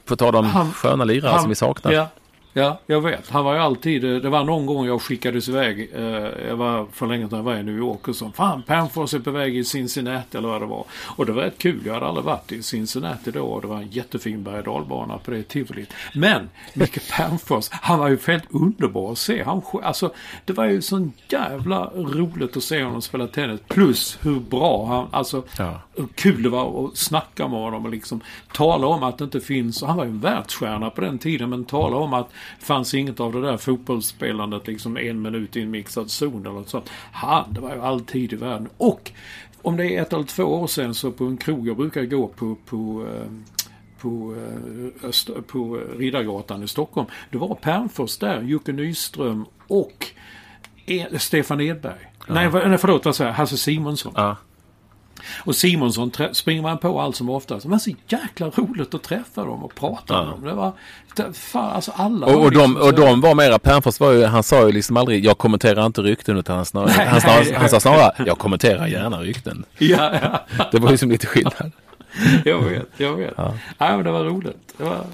på 0.05 0.15
tal 0.15 0.35
om 0.35 0.45
Han- 0.45 0.71
sköna 0.73 1.03
lirare 1.03 1.39
som 1.39 1.49
vi 1.49 1.55
saknar. 1.55 1.91
Ja, 1.91 2.07
ja, 2.55 2.79
jag 2.87 3.01
vet. 3.01 3.29
Han 3.29 3.45
var 3.45 3.53
ju 3.53 3.59
alltid... 3.59 4.03
eh, 4.03 4.21
Det 4.21 4.29
var 4.29 4.43
någon 4.43 4.65
gång 4.65 4.85
jag 4.85 5.01
skickades 5.01 5.49
iväg. 5.49 5.89
Eh, 5.95 6.01
jag 6.47 6.55
var 6.55 6.85
för 6.91 7.07
länge 7.07 7.29
sedan 7.29 7.37
jag 7.37 7.43
var 7.43 7.55
i 7.55 7.63
New 7.63 7.77
York 7.77 8.07
och 8.07 8.15
så. 8.15 8.31
Fan, 8.31 8.63
Pernfors 8.63 9.13
är 9.13 9.19
på 9.19 9.31
väg 9.31 9.57
i 9.57 9.63
Cincinnati 9.63 10.37
eller 10.37 10.47
vad 10.47 10.61
det 10.61 10.65
var. 10.65 10.85
Och 11.15 11.25
det 11.25 11.31
var 11.31 11.41
rätt 11.43 11.57
kul. 11.57 11.81
Jag 11.85 11.93
hade 11.93 12.05
aldrig 12.05 12.25
varit 12.25 12.51
i 12.51 12.63
Cincinnati 12.63 13.31
då. 13.31 13.41
Och 13.45 13.61
det 13.61 13.67
var 13.67 13.77
en 13.77 13.87
jättefin 13.91 14.43
berg 14.43 14.57
och 14.57 14.63
dalbana 14.63 15.17
på 15.17 15.31
det 15.31 15.43
tivolit. 15.43 15.93
Men 16.13 16.49
Micke 16.73 17.11
Pernfors, 17.11 17.69
han 17.71 17.99
var 17.99 18.07
ju 18.09 18.17
helt 18.27 18.43
underbar 18.49 19.11
att 19.11 19.17
se. 19.17 19.43
Han, 19.43 19.61
alltså, 19.83 20.13
det 20.45 20.53
var 20.53 20.65
ju 20.65 20.81
sån 20.81 21.13
jävla 21.29 21.85
roligt 21.95 22.57
att 22.57 22.63
se 22.63 22.83
honom 22.83 23.01
spela 23.01 23.27
tennis. 23.27 23.59
Plus 23.67 24.17
hur 24.21 24.39
bra 24.39 24.85
han... 24.85 25.07
Alltså, 25.11 25.43
Ja. 25.57 25.81
hur 25.95 26.07
kul 26.15 26.43
det 26.43 26.49
var 26.49 26.85
att 26.85 26.97
snacka 26.97 27.47
med 27.47 27.59
honom 27.59 27.85
och 27.85 27.91
liksom 27.91 28.21
tala 28.53 28.87
om 28.87 29.03
att 29.03 29.17
det 29.17 29.23
inte 29.23 29.39
finns, 29.41 29.83
han 29.83 29.97
var 29.97 30.03
ju 30.03 30.09
en 30.09 30.19
världsstjärna 30.19 30.89
på 30.89 31.01
den 31.01 31.19
tiden, 31.19 31.49
men 31.49 31.65
tala 31.65 31.97
om 31.97 32.13
att 32.13 32.29
fanns 32.59 32.93
inget 32.93 33.19
av 33.19 33.33
det 33.33 33.41
där 33.41 33.57
fotbollsspelandet 33.57 34.67
liksom 34.67 34.97
en 34.97 35.21
minut 35.21 35.55
i 35.55 35.61
en 35.61 35.71
mixad 35.71 36.11
zon 36.11 36.41
eller 36.41 36.51
något 36.51 36.69
sånt. 36.69 36.89
Han, 37.11 37.53
det 37.53 37.59
var 37.59 37.75
ju 37.75 37.81
alltid 37.81 38.33
i 38.33 38.35
världen. 38.35 38.69
Och 38.77 39.11
om 39.61 39.77
det 39.77 39.95
är 39.95 40.01
ett 40.01 40.13
eller 40.13 40.23
två 40.23 40.43
år 40.43 40.67
sedan 40.67 40.93
så 40.93 41.11
på 41.11 41.25
en 41.25 41.37
krog 41.37 41.67
jag 41.67 41.77
brukar 41.77 42.03
gå 42.03 42.27
på, 42.27 42.57
på 42.65 43.07
eh, 43.13 43.31
på, 43.99 44.35
eh, 44.35 45.09
Öst, 45.09 45.29
på 45.47 45.81
Riddargatan 45.97 46.63
i 46.63 46.67
Stockholm. 46.67 47.07
Det 47.29 47.37
var 47.37 47.55
Pernfors 47.55 48.17
där, 48.17 48.41
Jocke 48.41 48.71
Nyström 48.71 49.45
och 49.67 50.07
e 50.85 51.07
Stefan 51.19 51.61
Edberg. 51.61 52.11
Ja. 52.27 52.33
Nej, 52.33 52.77
förlåt, 52.77 53.05
vad 53.05 53.15
säger 53.15 53.29
jag? 53.29 53.35
Hasse 53.35 53.57
Simonsson. 53.57 54.13
Ja. 54.15 54.37
Och 55.37 55.55
Simonsson 55.55 56.11
springer 56.31 56.61
man 56.61 56.77
på 56.77 57.01
allt 57.01 57.15
som 57.15 57.29
oftast. 57.29 57.65
Men 57.65 57.79
så 57.79 57.91
jäkla 58.07 58.49
roligt 58.49 58.93
att 58.93 59.03
träffa 59.03 59.45
dem 59.45 59.63
och 59.63 59.75
prata 59.75 60.13
ja. 60.13 60.23
med 60.23 60.29
dem. 60.31 60.43
Det 60.43 60.53
var, 60.53 60.73
det, 61.15 61.33
fan, 61.33 61.75
alltså 61.75 61.91
alla 61.95 62.25
och, 62.25 62.43
och, 62.43 62.51
liksom 62.51 62.73
de, 62.73 62.81
och 62.81 62.93
de 62.93 63.21
var 63.21 63.35
mera, 63.35 63.59
Pernfors 63.59 63.99
var 63.99 64.11
ju, 64.11 64.25
han 64.25 64.43
sa 64.43 64.65
ju 64.65 64.71
liksom 64.71 64.97
aldrig, 64.97 65.25
jag 65.25 65.37
kommenterar 65.37 65.85
inte 65.85 66.01
rykten 66.01 66.37
utan 66.37 66.55
han, 66.55 66.65
snarare, 66.65 66.93
nej, 66.97 67.07
han, 67.07 67.21
snarare, 67.21 67.43
nej, 67.43 67.53
han 67.53 67.69
sa 67.69 67.79
snarare, 67.79 68.13
jag 68.25 68.37
kommenterar 68.37 68.87
gärna 68.87 69.21
rykten. 69.21 69.65
Ja, 69.77 70.11
ja. 70.21 70.65
Det 70.71 70.79
var 70.79 70.91
ju 70.91 70.97
som 70.97 71.11
lite 71.11 71.27
skillnad. 71.27 71.71
jag 72.45 72.61
vet, 72.61 72.89
jag 72.97 73.15
vet. 73.15 73.33
Ja. 73.37 73.53
Nej, 73.77 73.95
men 73.95 74.03
det 74.03 74.11
var 74.11 74.23
roligt. 74.23 74.73
Det 74.77 74.83
var, 74.83 75.05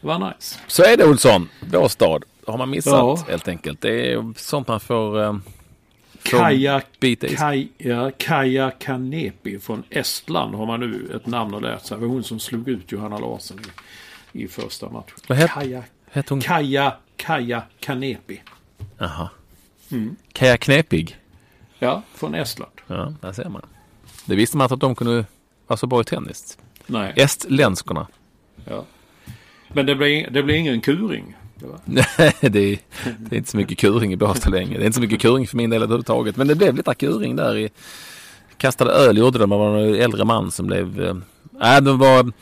det 0.00 0.06
var 0.06 0.18
nice. 0.18 0.58
Så 0.66 0.82
är 0.82 0.96
det 0.96 1.04
Olsson, 1.04 1.48
vår 1.60 1.88
stad. 1.88 2.24
har 2.46 2.58
man 2.58 2.70
missat 2.70 2.92
ja. 2.92 3.18
helt 3.28 3.48
enkelt. 3.48 3.80
Det 3.80 4.12
är 4.12 4.34
sånt 4.36 4.68
man 4.68 4.80
får... 4.80 5.40
Kaja, 6.24 6.82
Kaja, 7.36 8.12
Kaja 8.18 8.70
Kanepi 8.70 9.58
från 9.58 9.82
Estland 9.90 10.54
har 10.54 10.66
man 10.66 10.80
nu 10.80 11.10
ett 11.16 11.26
namn 11.26 11.54
att 11.54 11.62
lära 11.62 11.78
sig. 11.78 11.96
Det 11.96 12.00
var 12.00 12.08
hon 12.08 12.24
som 12.24 12.40
slog 12.40 12.68
ut 12.68 12.92
Johanna 12.92 13.18
Larsson 13.18 13.60
i, 14.32 14.42
i 14.42 14.48
första 14.48 14.88
matchen. 14.88 15.16
Vad 15.28 15.38
het, 15.38 15.50
Kaja, 15.50 15.84
het 16.10 16.28
hon? 16.28 16.40
Kaja, 16.40 16.96
Kaja 17.16 17.62
Kanepi. 17.80 18.42
Jaha. 18.98 19.30
Mm. 19.90 20.16
Kaja 20.32 20.56
Knepig? 20.56 21.18
Ja, 21.78 22.02
från 22.14 22.34
Estland. 22.34 22.72
Ja, 22.86 23.12
där 23.20 23.32
ser 23.32 23.48
man. 23.48 23.66
Det 24.24 24.36
visste 24.36 24.56
man 24.56 24.64
inte 24.64 24.74
att 24.74 24.80
de 24.80 24.94
kunde 24.94 25.24
vara 25.66 25.76
så 25.76 25.86
bra 25.86 26.00
i 26.00 26.04
tennis. 26.04 26.58
Nej. 26.86 27.12
Estländskorna. 27.16 28.06
Ja. 28.64 28.84
Men 29.68 29.86
det 29.86 29.94
blir, 29.94 30.30
det 30.30 30.42
blir 30.42 30.54
ingen 30.54 30.80
kuring. 30.80 31.36
Nej, 31.84 32.34
det, 32.40 32.72
är, 32.72 32.78
det 33.18 33.36
är 33.36 33.38
inte 33.38 33.50
så 33.50 33.56
mycket 33.56 33.78
kuring 33.78 34.12
i 34.12 34.16
Båstad 34.16 34.50
längre. 34.50 34.78
Det 34.78 34.84
är 34.84 34.86
inte 34.86 34.94
så 34.94 35.00
mycket 35.00 35.20
kuring 35.20 35.46
för 35.46 35.56
min 35.56 35.70
del 35.70 35.82
överhuvudtaget. 35.82 36.36
Men 36.36 36.46
det 36.46 36.54
blev 36.54 36.76
lite 36.76 36.94
kuring 36.94 37.36
där 37.36 37.56
i... 37.56 37.70
Kastade 38.56 38.90
öl 38.90 39.18
gjorde 39.18 39.38
det. 39.38 39.46
Man 39.46 39.58
var 39.58 39.78
en 39.78 39.94
äldre 39.94 40.24
man 40.24 40.50
som 40.50 40.66
blev... 40.66 41.02
Eh, 41.02 41.14
nej, 41.50 41.78
äh, 41.78 41.84
det 41.84 41.92
var... 41.92 42.32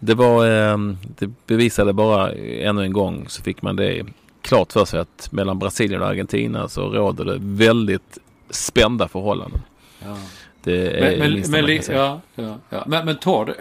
Det 0.00 0.14
var... 0.14 0.46
Eh, 0.46 0.78
det 1.18 1.30
bevisade 1.46 1.92
bara 1.92 2.32
ännu 2.32 2.82
en 2.82 2.92
gång 2.92 3.24
så 3.28 3.42
fick 3.42 3.62
man 3.62 3.76
det 3.76 4.06
klart 4.40 4.72
för 4.72 4.84
sig 4.84 5.00
att 5.00 5.28
mellan 5.32 5.58
Brasilien 5.58 6.02
och 6.02 6.08
Argentina 6.08 6.68
så 6.68 6.88
råder 6.88 7.24
det 7.24 7.36
väldigt 7.40 8.18
spända 8.50 9.08
förhållanden. 9.08 9.60
Ja. 10.04 10.16
Det 10.62 10.90
är 10.90 11.18
men, 11.18 11.32
men, 11.32 11.64
men, 11.64 11.80
ja, 11.88 12.20
ja, 12.34 12.58
ja. 12.68 12.84
men, 12.86 13.04
men 13.04 13.16
tar 13.16 13.44
det, 13.44 13.54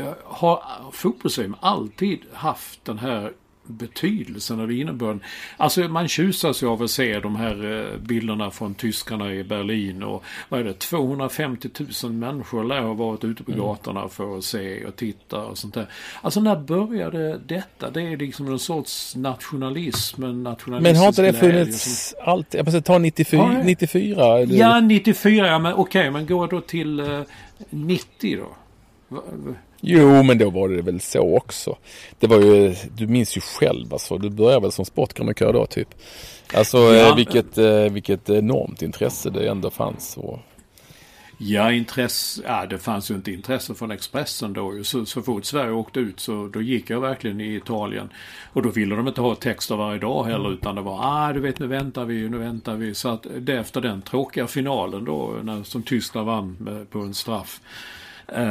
eh, 0.00 0.12
har 0.24 0.62
fotbolls 0.92 1.38
alltid 1.60 2.18
haft 2.32 2.84
den 2.84 2.98
här 2.98 3.32
betydelsen 3.70 4.60
eller 4.60 4.80
innebörden. 4.80 5.20
Alltså 5.56 5.80
man 5.80 6.08
tjusas 6.08 6.62
ju 6.62 6.66
av 6.66 6.82
att 6.82 6.90
se 6.90 7.20
de 7.20 7.36
här 7.36 7.90
eh, 7.92 7.98
bilderna 7.98 8.50
från 8.50 8.74
tyskarna 8.74 9.34
i 9.34 9.44
Berlin 9.44 10.02
och 10.02 10.24
vad 10.48 10.60
är 10.60 10.64
det, 10.64 10.78
250 10.78 11.68
000 12.02 12.12
människor 12.12 12.64
lär 12.64 12.80
ha 12.80 12.94
varit 12.94 13.24
ute 13.24 13.42
på 13.42 13.52
mm. 13.52 13.64
gatorna 13.64 14.08
för 14.08 14.38
att 14.38 14.44
se 14.44 14.84
och 14.84 14.96
titta 14.96 15.44
och 15.44 15.58
sånt 15.58 15.74
där. 15.74 15.86
Alltså 16.22 16.40
när 16.40 16.56
började 16.56 17.38
detta? 17.46 17.90
Det 17.90 18.02
är 18.02 18.16
liksom 18.16 18.46
en 18.46 18.58
sorts 18.58 19.16
nationalism, 19.16 20.24
en 20.24 20.42
nationalistisk 20.42 20.92
Men 20.92 20.96
har 20.96 21.08
inte 21.08 21.22
det 21.22 21.32
funnits 21.32 22.14
alltid? 22.24 22.58
Jag 22.58 22.64
måste 22.64 22.82
ta 22.82 22.98
94? 22.98 23.40
Ja, 23.40 23.62
94 23.64 24.38
eller? 24.38 24.56
ja 24.56 24.80
94, 24.80 25.46
ja 25.46 25.58
men 25.58 25.72
okej, 25.72 26.00
okay, 26.00 26.10
men 26.10 26.26
gå 26.26 26.46
då 26.46 26.60
till 26.60 27.00
eh, 27.00 27.20
90 27.70 28.38
då. 28.38 28.56
Jo, 29.80 30.22
men 30.22 30.38
då 30.38 30.50
var 30.50 30.68
det 30.68 30.82
väl 30.82 31.00
så 31.00 31.36
också. 31.36 31.76
Det 32.18 32.26
var 32.26 32.40
ju, 32.40 32.74
du 32.96 33.06
minns 33.06 33.36
ju 33.36 33.40
själv 33.40 33.92
alltså. 33.92 34.18
Du 34.18 34.30
började 34.30 34.60
väl 34.60 34.72
som 34.72 34.84
sportkrönikör 34.84 35.52
då 35.52 35.66
typ. 35.66 35.88
Alltså 36.54 36.78
ja. 36.78 37.08
eh, 37.08 37.16
vilket, 37.16 37.58
eh, 37.58 37.84
vilket 37.84 38.30
enormt 38.30 38.82
intresse 38.82 39.30
det 39.30 39.48
ändå 39.48 39.70
fanns. 39.70 40.16
Och... 40.16 40.38
Ja, 41.42 41.72
intresse, 41.72 42.42
ja, 42.46 42.66
det 42.66 42.78
fanns 42.78 43.10
ju 43.10 43.14
inte 43.14 43.32
intresse 43.32 43.74
från 43.74 43.90
Expressen 43.90 44.52
då. 44.52 44.84
Så, 44.84 45.06
så 45.06 45.22
fort 45.22 45.44
Sverige 45.44 45.70
åkte 45.70 46.00
ut 46.00 46.20
så 46.20 46.50
då 46.52 46.62
gick 46.62 46.90
jag 46.90 47.00
verkligen 47.00 47.40
i 47.40 47.56
Italien. 47.56 48.08
Och 48.52 48.62
då 48.62 48.68
ville 48.68 48.96
de 48.96 49.08
inte 49.08 49.20
ha 49.20 49.34
texter 49.34 49.76
varje 49.76 49.98
dag 49.98 50.24
heller 50.24 50.46
mm. 50.46 50.52
utan 50.52 50.74
det 50.74 50.82
var, 50.82 50.98
ah 51.02 51.32
du 51.32 51.40
vet 51.40 51.58
nu 51.58 51.66
väntar 51.66 52.04
vi, 52.04 52.28
nu 52.28 52.38
väntar 52.38 52.74
vi. 52.74 52.94
Så 52.94 53.08
att 53.08 53.26
det, 53.38 53.52
efter 53.52 53.80
den 53.80 54.02
tråkiga 54.02 54.46
finalen 54.46 55.04
då, 55.04 55.36
när, 55.42 55.62
som 55.62 55.82
Tyskland 55.82 56.26
vann 56.26 56.56
med, 56.60 56.90
på 56.90 56.98
en 56.98 57.14
straff. 57.14 57.60
Eh, 58.32 58.42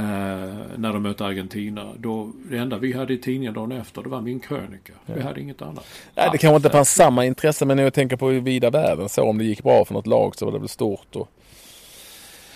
när 0.78 0.94
de 0.94 1.04
mötte 1.04 1.26
Argentina. 1.26 1.94
Då, 1.98 2.32
det 2.50 2.58
enda 2.58 2.78
vi 2.78 2.94
hade 2.94 3.14
i 3.14 3.18
tidningen 3.18 3.54
dagen 3.54 3.72
efter 3.72 4.04
det 4.04 4.10
var 4.10 4.22
min 4.22 4.40
krönika. 4.40 4.94
Ja. 5.06 5.14
Vi 5.16 5.22
hade 5.22 5.42
inget 5.42 5.62
annat. 5.62 5.86
Nej, 6.16 6.30
det 6.32 6.38
kanske 6.38 6.56
inte 6.56 6.70
fanns 6.70 6.90
samma 6.90 7.26
intresse 7.26 7.66
men 7.66 7.78
när 7.78 7.84
jag 7.84 7.94
tänker 7.94 8.16
på 8.16 8.28
vida 8.28 8.70
världen 8.70 9.10
så 9.10 9.24
om 9.24 9.38
det 9.38 9.44
gick 9.44 9.64
bra 9.64 9.86
för 9.86 9.94
något 9.94 10.08
lag 10.08 10.36
så 10.36 10.46
var 10.46 10.52
det 10.52 10.60
väl 10.60 10.68
stort. 10.68 11.16
Och... 11.16 11.30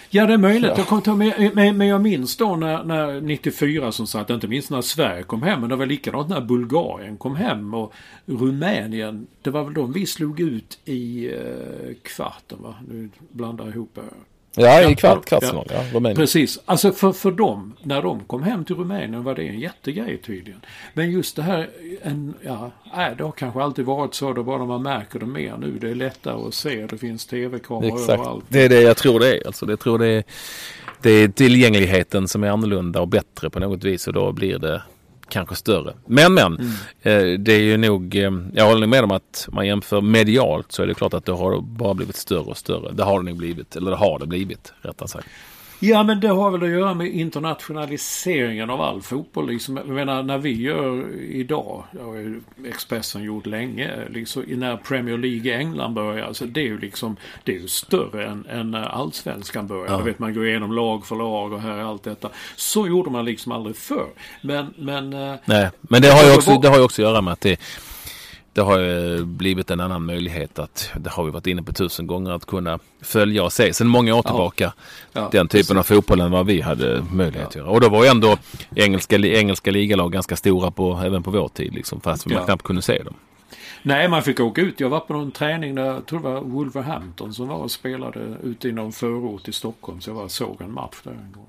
Ja 0.10 0.26
det 0.26 0.34
är 0.34 0.38
möjligt. 0.38 0.72
Ja. 0.78 0.86
Jag 0.90 1.04
kom 1.04 1.18
med, 1.18 1.76
men 1.76 1.88
jag 1.88 2.02
minns 2.02 2.38
då 2.38 2.56
när, 2.56 2.84
när 2.84 3.22
94 3.22 3.92
som 3.92 4.08
sagt, 4.08 4.30
inte 4.30 4.48
minst 4.48 4.70
när 4.70 4.82
Sverige 4.82 5.24
kom 5.24 5.44
hem. 5.44 5.60
Men 5.60 5.70
det 5.70 5.76
var 5.76 5.86
likadant 5.86 6.30
när 6.30 6.42
Bulgarien 6.42 7.18
kom 7.18 7.36
hem 7.36 7.74
och 7.74 7.94
Rumänien. 8.26 9.28
Det 9.42 9.50
var 9.50 9.64
väl 9.64 9.74
då 9.74 9.86
vi 9.86 10.06
slog 10.06 10.40
ut 10.40 10.80
i 10.86 11.28
eh, 11.28 11.94
kvarten 12.02 12.58
va? 12.62 12.76
Nu 12.90 13.10
blandar 13.30 13.66
jag 13.66 13.74
ihop. 13.74 14.00
Ja, 14.56 14.90
i 14.90 14.96
kvart, 14.96 15.26
kvartsfinal. 15.26 15.68
Ja. 15.70 15.84
Ja, 15.94 16.14
Precis. 16.16 16.60
Alltså 16.66 16.92
för, 16.92 17.12
för 17.12 17.32
dem, 17.32 17.74
när 17.84 18.02
de 18.02 18.20
kom 18.20 18.44
hem 18.44 18.66
till 18.66 18.76
Rumänien 18.76 19.24
var 19.24 19.36
det 19.36 19.44
en 19.44 19.60
jättegrej 19.60 20.18
tydligen. 20.18 20.62
Men 20.94 21.12
just 21.12 21.36
det 21.36 21.42
här, 21.42 21.70
en, 22.02 22.34
ja, 22.42 22.72
nej, 22.96 23.14
det 23.18 23.24
har 23.24 23.32
kanske 23.32 23.62
alltid 23.62 23.86
varit 23.86 24.14
så. 24.14 24.34
Det 24.34 24.44
bara 24.44 24.66
man 24.66 24.84
märker 24.84 25.20
det 25.20 25.26
mer 25.26 25.58
nu. 25.58 25.78
Det 25.82 25.90
är 25.90 25.96
lättare 25.96 26.48
att 26.48 26.54
se. 26.54 26.86
Det 26.86 26.98
finns 26.98 27.26
tv-kameror 27.26 27.94
Exakt. 27.94 28.20
överallt. 28.20 28.46
Det 28.48 28.62
är 28.62 28.70
det 28.70 28.82
jag 28.82 28.98
tror 28.98 29.20
det 29.20 29.38
är. 29.38 29.48
Alltså, 29.48 29.66
det 29.66 29.78
tror 29.78 30.00
det 30.00 30.08
är, 30.08 30.24
det 31.02 31.10
är 31.12 31.28
tillgängligheten 31.28 32.28
som 32.28 32.44
är 32.44 32.50
annorlunda 32.50 33.02
och 33.02 33.08
bättre 33.08 33.50
på 33.50 33.60
något 33.60 33.84
vis. 33.84 34.08
Och 34.08 34.14
då 34.14 34.32
blir 34.32 34.60
det 34.60 34.82
kanske 35.34 35.56
större. 35.56 35.94
Men 36.06 36.34
men, 36.34 36.58
mm. 36.58 36.72
eh, 37.02 37.40
det 37.40 37.54
är 37.54 37.60
ju 37.60 37.78
nog, 37.78 38.16
eh, 38.16 38.32
jag 38.54 38.66
håller 38.66 38.88
med 38.88 39.04
om 39.04 39.12
att 39.12 39.48
man 39.52 39.68
jämför 39.68 40.02
medialt 40.02 40.72
så 40.72 40.84
är 40.84 40.88
det 40.88 40.94
klart 40.94 41.14
att 41.14 41.26
det 41.26 41.32
har 41.32 41.62
bara 41.62 41.94
blivit 41.94 42.16
större 42.16 42.40
och 42.40 42.58
större. 42.58 42.92
Det 42.92 43.04
har 43.04 43.20
det 43.20 43.26
nog 43.26 43.38
blivit, 43.38 43.76
eller 43.76 43.92
det 43.92 43.98
har 43.98 44.20
det 44.20 44.28
blivit 44.28 44.74
rättare 44.82 45.08
sagt. 45.08 45.28
Ja 45.86 46.04
men 46.04 46.20
det 46.20 46.28
har 46.28 46.52
väl 46.52 46.64
att 46.64 46.70
göra 46.70 46.94
med 46.94 47.08
internationaliseringen 47.08 48.70
av 48.70 48.82
all 48.82 49.02
fotboll. 49.02 49.48
Liksom, 49.48 49.78
jag 49.78 49.88
menar 49.88 50.24
när 50.24 50.38
vi 50.38 50.62
gör 50.62 51.14
idag, 51.22 51.84
det 51.92 52.02
har 52.02 52.42
Expressen 52.68 53.24
gjort 53.24 53.46
länge, 53.46 53.92
liksom, 54.10 54.44
när 54.48 54.78
Premier 54.78 55.18
League 55.18 55.52
i 55.52 55.54
England 55.54 55.94
börjar. 55.94 56.28
Alltså, 56.28 56.46
det 56.46 56.60
är 56.60 56.66
ju 56.66 56.80
liksom, 56.80 57.18
det 57.44 57.56
är 57.56 57.60
ju 57.60 57.68
större 57.68 58.28
än, 58.28 58.46
än 58.50 58.72
när 58.72 58.84
allsvenskan 58.84 59.68
börjar. 59.68 59.92
Ja. 59.92 59.98
vet, 59.98 60.20
man 60.20 60.34
går 60.34 60.48
igenom 60.48 60.72
lag 60.72 61.06
för 61.06 61.16
lag 61.16 61.54
och 61.54 61.62
här 61.62 61.78
är 61.78 61.84
allt 61.84 62.04
detta. 62.04 62.30
Så 62.56 62.88
gjorde 62.88 63.10
man 63.10 63.26
liksom 63.26 63.52
aldrig 63.52 63.76
förr. 63.76 64.10
Men, 64.42 64.74
men, 64.78 65.14
eh, 65.14 65.36
Nej, 65.46 65.70
men 65.82 66.02
det 66.02 66.12
har 66.12 66.24
ju 66.24 66.36
också, 66.36 66.60
det 66.60 66.68
har 66.68 66.78
ju 66.78 66.84
också 66.84 67.02
att 67.02 67.10
göra 67.10 67.22
med 67.22 67.34
att 67.34 67.42
det 67.42 67.60
det 68.54 68.62
har 68.62 69.24
blivit 69.24 69.72
en 69.72 69.80
annan 69.80 70.06
möjlighet 70.06 70.60
att, 70.60 70.92
det 70.96 71.10
har 71.10 71.24
vi 71.24 71.32
varit 71.32 71.48
inne 71.48 71.64
på 71.64 71.74
tusen 71.74 72.08
gånger, 72.08 72.32
att 72.32 72.46
kunna 72.46 72.80
följa 73.02 73.44
och 73.44 73.54
se 73.54 73.74
sedan 73.74 73.88
många 73.88 74.16
år 74.16 74.22
tillbaka 74.22 74.74
ja, 75.14 75.30
den 75.32 75.48
typen 75.48 75.78
av 75.78 75.84
fotboll 75.84 76.22
än 76.22 76.32
vad 76.32 76.46
vi 76.46 76.62
hade 76.62 77.06
möjlighet 77.12 77.48
att 77.48 77.56
göra. 77.56 77.70
Och 77.70 77.82
då 77.82 77.90
var 77.90 78.04
ju 78.04 78.10
ändå 78.10 78.38
engelska, 78.76 79.16
engelska 79.16 79.72
ligalag 79.72 80.12
ganska 80.12 80.36
stora 80.36 80.72
på, 80.72 81.02
även 81.06 81.24
på 81.24 81.32
vår 81.32 81.48
tid 81.48 81.74
liksom, 81.74 82.02
fast 82.02 82.26
man 82.26 82.46
knappt 82.46 82.64
kunde 82.64 82.82
se 82.82 83.04
dem. 83.04 83.14
Nej, 83.84 84.08
man 84.08 84.24
fick 84.24 84.40
åka 84.40 84.62
ut. 84.62 84.80
Jag 84.80 84.90
var 84.90 85.00
på 85.00 85.14
någon 85.14 85.32
träning 85.32 85.76
där, 85.76 85.86
jag 85.86 86.06
tror 86.06 86.20
det 86.20 86.30
var 86.30 86.42
Wolverhampton 86.42 87.34
som 87.34 87.48
var 87.48 87.56
och 87.56 87.72
spelade 87.72 88.20
ute 88.44 88.68
i 88.68 88.72
någon 88.72 88.92
förort 88.92 89.48
i 89.48 89.52
Stockholm. 89.52 90.02
Så 90.02 90.10
jag 90.10 90.16
var 90.16 90.28
såg 90.28 90.62
en 90.62 90.74
match 90.74 90.96
där 91.04 91.12
en 91.12 91.32
gång. 91.32 91.48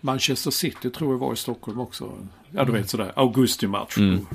Manchester 0.00 0.50
City 0.50 0.90
tror 0.90 1.12
jag 1.12 1.18
var 1.18 1.32
i 1.32 1.36
Stockholm 1.36 1.80
också. 1.80 2.10
Ja, 2.50 2.64
du 2.64 2.72
vet 2.72 2.90
sådär, 2.90 3.12
augusti-match. 3.16 3.98
Mm 3.98 4.26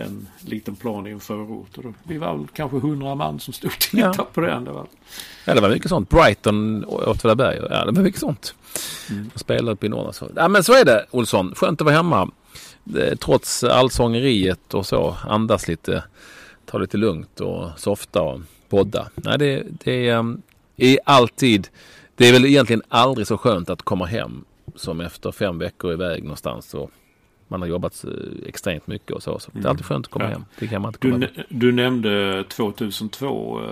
en 0.00 0.28
liten 0.40 0.76
plan 0.76 1.06
i 1.06 1.10
en 1.10 1.20
förort. 1.20 1.76
Och 1.76 1.82
då, 1.82 1.94
vi 2.02 2.18
var 2.18 2.36
väl 2.36 2.46
kanske 2.54 2.78
hundra 2.78 3.14
man 3.14 3.40
som 3.40 3.54
stod 3.54 3.70
och 3.70 3.78
tittade 3.78 4.14
ja. 4.18 4.26
på 4.32 4.40
den. 4.40 4.64
Det 4.64 4.72
var... 4.72 4.86
Ja, 5.44 5.54
det 5.54 5.60
var 5.60 5.70
mycket 5.70 5.88
sånt. 5.88 6.08
Brighton, 6.08 6.84
Åtvidaberg. 6.84 7.56
Ja, 7.70 7.84
det 7.84 7.92
var 7.92 8.02
mycket 8.02 8.20
sånt. 8.20 8.54
Mm. 9.10 9.30
Spelade 9.34 9.72
uppe 9.72 9.86
i 9.86 9.88
norr. 9.88 10.12
Så. 10.12 10.28
Ja, 10.36 10.48
men 10.48 10.64
så 10.64 10.72
är 10.72 10.84
det 10.84 11.06
Olsson. 11.10 11.54
Skönt 11.54 11.80
att 11.80 11.84
vara 11.84 11.96
hemma. 11.96 12.30
Trots 13.20 13.64
allsångeriet 13.64 14.74
och 14.74 14.86
så. 14.86 15.16
Andas 15.28 15.68
lite. 15.68 16.04
Ta 16.66 16.78
lite 16.78 16.96
lugnt 16.96 17.40
och 17.40 17.68
softa 17.76 18.22
och 18.22 18.40
podda. 18.68 19.10
Nej, 19.14 19.38
det, 19.38 19.62
det 19.84 20.08
är, 20.08 20.36
är 20.76 20.98
alltid. 21.04 21.68
Det 22.16 22.28
är 22.28 22.32
väl 22.32 22.46
egentligen 22.46 22.82
aldrig 22.88 23.26
så 23.26 23.38
skönt 23.38 23.70
att 23.70 23.82
komma 23.82 24.06
hem 24.06 24.44
som 24.74 25.00
efter 25.00 25.32
fem 25.32 25.58
veckor 25.58 25.92
iväg 25.92 26.22
någonstans 26.22 26.74
och 26.74 26.90
man 27.50 27.60
har 27.60 27.68
jobbat 27.68 28.04
eh, 28.04 28.48
extremt 28.48 28.86
mycket 28.86 29.10
och 29.10 29.22
så. 29.22 29.38
Så 29.38 29.50
det 29.54 29.64
är 29.64 29.68
alltid 29.68 29.86
skönt 29.86 30.06
att 30.06 30.12
komma 30.12 30.24
Ja. 30.24 30.30
hem. 30.30 30.44
Det 30.58 30.66
kan 30.66 30.82
man 30.82 30.88
inte 30.88 30.98
Du, 31.08 31.12
komma 31.12 31.26
ne- 31.26 31.44
du 31.48 31.72
nämnde 31.72 32.44
2002 32.48 33.60
eh, 33.62 33.68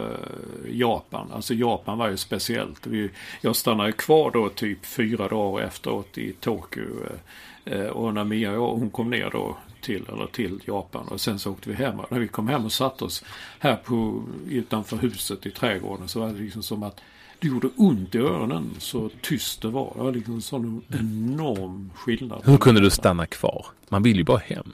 Japan. 0.78 1.32
Alltså 1.32 1.54
Japan 1.54 1.98
var 1.98 2.08
ju 2.08 2.16
speciellt. 2.16 2.86
Vi, 2.86 3.10
jag 3.40 3.56
stannade 3.56 3.92
kvar 3.92 4.30
då 4.30 4.48
typ 4.48 4.86
fyra 4.86 5.28
dagar 5.28 5.64
efteråt 5.64 6.18
i 6.18 6.32
Tokyo. 6.32 6.84
Eh, 7.64 7.86
och 7.86 8.14
när 8.14 8.24
Mia 8.24 8.50
och 8.50 8.56
jag, 8.56 8.74
hon 8.74 8.90
kom 8.90 9.10
ner 9.10 9.30
då 9.32 9.56
till, 9.80 10.04
eller 10.12 10.26
till 10.26 10.60
Japan. 10.66 11.08
Och 11.08 11.20
sen 11.20 11.38
så 11.38 11.50
åkte 11.52 11.68
vi 11.70 11.74
hem. 11.76 12.00
Och 12.00 12.12
när 12.12 12.18
vi 12.18 12.28
kom 12.28 12.48
hem 12.48 12.64
och 12.64 12.72
satte 12.72 13.04
oss 13.04 13.24
här 13.58 13.76
på, 13.76 14.24
utanför 14.48 14.96
huset 14.96 15.46
i 15.46 15.50
trädgården 15.50 16.08
så 16.08 16.20
var 16.20 16.26
det 16.32 16.38
liksom 16.40 16.62
som 16.62 16.82
att 16.82 17.00
det 17.40 17.48
gjorde 17.48 17.68
ont 17.76 18.14
i 18.14 18.18
öronen 18.18 18.70
så 18.78 19.10
tyst 19.22 19.62
det 19.62 19.68
var. 19.68 19.92
Det 19.96 20.02
var 20.02 20.12
liksom 20.12 20.34
en 20.34 20.42
sån 20.42 20.82
enorm 21.00 21.90
skillnad. 21.94 22.42
Hur 22.44 22.56
kunde 22.56 22.80
du 22.80 22.90
stanna 22.90 23.26
kvar? 23.26 23.66
Man 23.88 24.02
vill 24.02 24.16
ju 24.16 24.24
bara 24.24 24.38
hem. 24.44 24.72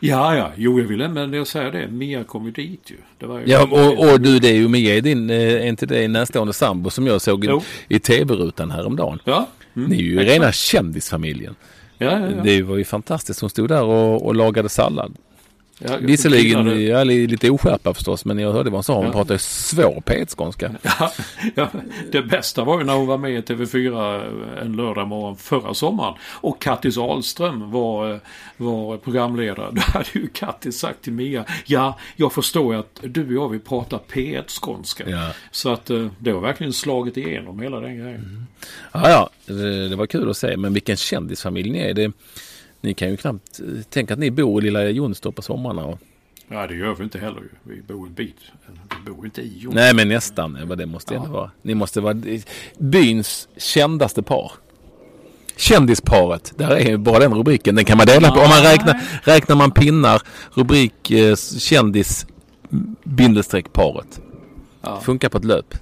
Ja, 0.00 0.36
ja, 0.36 0.50
jo 0.56 0.80
jag 0.80 0.86
ville, 0.86 1.08
men 1.08 1.32
jag 1.32 1.46
säger 1.46 1.72
det, 1.72 1.88
Mia 1.88 2.24
kom 2.24 2.44
ju 2.44 2.50
dit 2.50 2.90
ju. 2.90 2.96
Det 3.18 3.26
var 3.26 3.38
ju 3.38 3.44
Ja, 3.46 3.62
och, 3.70 4.12
och 4.12 4.20
du, 4.20 4.38
det 4.38 4.48
är 4.48 4.54
ju 4.54 4.68
Mia, 4.68 4.96
är 4.96 5.00
din, 5.00 5.30
eh, 5.30 5.68
inte 5.68 5.86
det 5.86 6.08
närstående 6.08 6.52
sambo 6.52 6.90
som 6.90 7.06
jag 7.06 7.20
såg 7.22 7.44
i, 7.44 7.48
Jo. 7.48 7.62
i 7.88 7.98
tv-rutan 7.98 8.70
häromdagen. 8.70 9.18
Ja, 9.24 9.48
mm, 9.76 9.90
Ni 9.90 9.96
är 9.96 10.02
ju 10.02 10.20
exakt. 10.20 10.30
rena 10.40 10.52
kändisfamiljen. 10.52 11.54
Ja, 11.98 12.06
ja, 12.20 12.20
ja. 12.36 12.42
Det 12.42 12.62
var 12.62 12.76
ju 12.76 12.84
fantastiskt. 12.84 13.40
Hon 13.40 13.50
stod 13.50 13.68
där 13.68 13.82
och, 13.82 14.26
och 14.26 14.34
lagade 14.34 14.68
sallad. 14.68 15.16
Ja, 15.88 15.96
Visserligen 16.00 16.64
killar, 16.64 16.74
ja, 16.76 17.04
li- 17.04 17.26
lite 17.26 17.50
oskärpa 17.50 17.94
förstås, 17.94 18.24
men 18.24 18.38
jag 18.38 18.52
hörde 18.52 18.70
vad 18.70 18.76
hon 18.76 18.84
sa. 18.84 18.94
Hon 18.96 19.06
Ja. 19.06 19.12
pratade 19.12 19.38
svår 19.38 20.00
petskånska. 20.00 20.70
Ja, 20.98 21.12
ja, 21.54 21.68
det 22.12 22.22
bästa 22.22 22.64
var 22.64 22.78
ju 22.78 22.84
när 22.84 22.94
hon 22.94 23.06
var 23.06 23.18
med 23.18 23.32
i 23.32 23.40
TV4 23.40 24.62
en 24.62 24.76
lördag 24.76 25.08
morgon 25.08 25.36
förra 25.36 25.74
sommaren. 25.74 26.14
Och 26.24 26.60
Kattis 26.62 26.98
Ahlström 26.98 27.70
var, 27.70 28.20
var 28.56 28.96
programledare. 28.96 29.68
Då 29.72 29.80
hade 29.82 30.08
ju 30.12 30.28
Kattis 30.28 30.78
sagt 30.78 31.02
till 31.02 31.12
Mia. 31.12 31.44
Ja, 31.66 31.98
jag 32.16 32.32
förstår 32.32 32.74
att 32.74 33.00
du 33.02 33.26
och 33.26 33.32
jag 33.44 33.48
vill 33.48 33.60
prata 33.60 34.00
P1-skånska. 34.12 35.04
Ja. 35.10 35.28
Så 35.50 35.72
att 35.72 35.90
eh, 35.90 36.06
det 36.18 36.32
var 36.32 36.40
verkligen 36.40 36.72
slagit 36.72 37.16
igenom 37.16 37.60
hela 37.60 37.80
den 37.80 37.98
grejen. 37.98 38.46
Ja, 38.92 39.10
ja, 39.10 39.30
det, 39.46 39.88
det 39.88 39.96
var 39.96 40.06
kul 40.06 40.30
att 40.30 40.36
se. 40.36 40.56
Men 40.56 40.72
vilken 40.72 40.96
kändisfamilj 40.96 41.70
ni 41.70 41.78
är. 41.78 41.94
Det, 41.94 42.12
ni 42.82 42.94
kan 42.94 43.10
ju 43.10 43.16
knappt 43.16 43.60
eh, 43.60 43.82
tänka 43.82 44.14
att 44.14 44.20
ni 44.20 44.30
bor 44.30 44.62
i 44.62 44.64
lilla 44.64 44.84
Jonstorp 44.84 45.34
på 45.36 45.42
sommarna. 45.42 45.84
Och, 45.84 45.98
Ja, 46.48 46.66
det 46.66 46.74
gör 46.74 46.94
vi 46.94 47.04
inte 47.04 47.18
heller. 47.18 47.42
Vi 47.62 47.82
bor 47.82 48.06
en 48.06 48.14
bit. 48.14 48.36
Vi 49.04 49.10
bor 49.12 49.24
inte 49.24 49.40
i 49.42 49.58
Jon. 49.58 49.74
nej, 49.74 49.94
men 49.94 50.08
nästan. 50.08 50.58
Vad 50.64 50.78
det 50.78 50.86
måste 50.86 51.14
ändå 51.14 51.28
vara. 51.28 51.50
Ni 51.62 51.74
måste 51.74 52.00
vara 52.00 52.16
byns 52.78 53.48
kändaste 53.56 54.22
par. 54.22 54.52
Kändisparet, 55.56 56.52
där 56.56 56.70
är 56.70 56.96
bara 56.96 57.18
den 57.18 57.34
rubriken. 57.34 57.74
Den 57.74 57.84
kan 57.84 57.96
man 57.96 58.06
dela 58.06 58.30
på. 58.30 58.40
Om 58.40 58.48
man 58.48 58.62
räknar, 58.62 59.02
räknar 59.22 59.56
man 59.56 59.70
pinnar, 59.70 60.22
rubrik 60.54 61.10
eh, 61.10 61.36
kändis 61.58 62.26
bindestreck 63.04 63.72
paret. 63.72 64.20
Ja. 64.80 65.00
Funkar 65.00 65.28
på 65.28 65.38
ett 65.38 65.44
löp. 65.44 65.74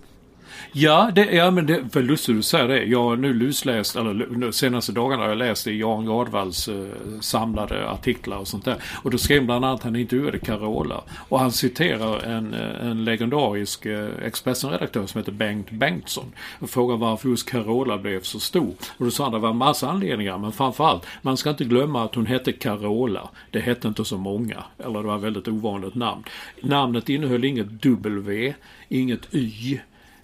Ja, 0.73 1.11
det, 1.15 1.25
ja 1.25 1.51
men 1.51 1.67
det 1.67 1.97
är 1.97 2.03
lustigt 2.03 2.39
att 2.39 2.45
säga 2.45 2.67
det. 2.67 2.85
Jag 2.85 3.03
har 3.03 3.17
nu 3.17 3.33
lusläst, 3.35 3.97
eller 3.97 4.15
de 4.15 4.25
nu, 4.25 4.53
senaste 4.53 4.93
dagarna 4.93 5.23
har 5.23 5.29
jag 5.29 5.39
läst 5.39 5.67
i 5.67 5.79
Jan 5.79 6.07
Gardvalls 6.07 6.69
eh, 6.69 6.85
samlade 7.21 7.91
artiklar 7.91 8.39
och 8.39 8.49
sånt 8.49 8.65
där. 8.65 8.77
Och 9.03 9.11
då 9.11 9.19
skrev 9.19 9.45
bland 9.45 9.65
annat 9.65 9.83
han 9.83 9.97
intervjuade 9.97 10.39
Carola. 10.39 11.03
Och 11.29 11.41
han 11.41 11.53
citerar 11.53 12.23
en, 12.23 12.55
eh, 12.55 12.87
en 12.87 13.05
legendarisk 13.05 13.87
eh, 13.87 14.09
Expressen-redaktör 14.25 15.07
som 15.07 15.19
heter 15.19 15.33
Bengt 15.33 15.71
Bengtsson. 15.71 16.33
Och 16.59 16.71
frågar 16.71 16.97
varför 16.97 17.29
just 17.29 17.51
Carola 17.51 17.99
blev 17.99 18.23
så 18.23 18.41
stor. 18.41 18.75
Och 18.99 19.05
då 19.05 19.11
sa 19.11 19.25
han 19.25 19.35
att 19.35 19.41
det 19.41 19.43
var 19.43 19.51
en 19.51 19.57
massa 19.57 19.91
anledningar. 19.91 20.39
Men 20.39 20.53
framförallt, 20.53 21.07
man 21.23 21.37
ska 21.37 21.51
inte 21.51 21.65
glömma 21.65 22.05
att 22.05 22.15
hon 22.15 22.27
hette 22.27 22.53
Carola. 22.53 23.29
Det 23.51 23.61
hette 23.61 23.89
inte 23.89 24.05
så 24.05 24.19
många. 24.19 24.65
Eller 24.79 25.01
det 25.01 25.07
var 25.09 25.17
ett 25.17 25.23
väldigt 25.23 25.49
ovanligt 25.49 25.95
namn. 25.95 26.25
Namnet 26.61 27.09
innehöll 27.09 27.45
inget 27.45 27.83
W, 27.83 28.55
inget 28.89 29.35
Y. 29.35 29.81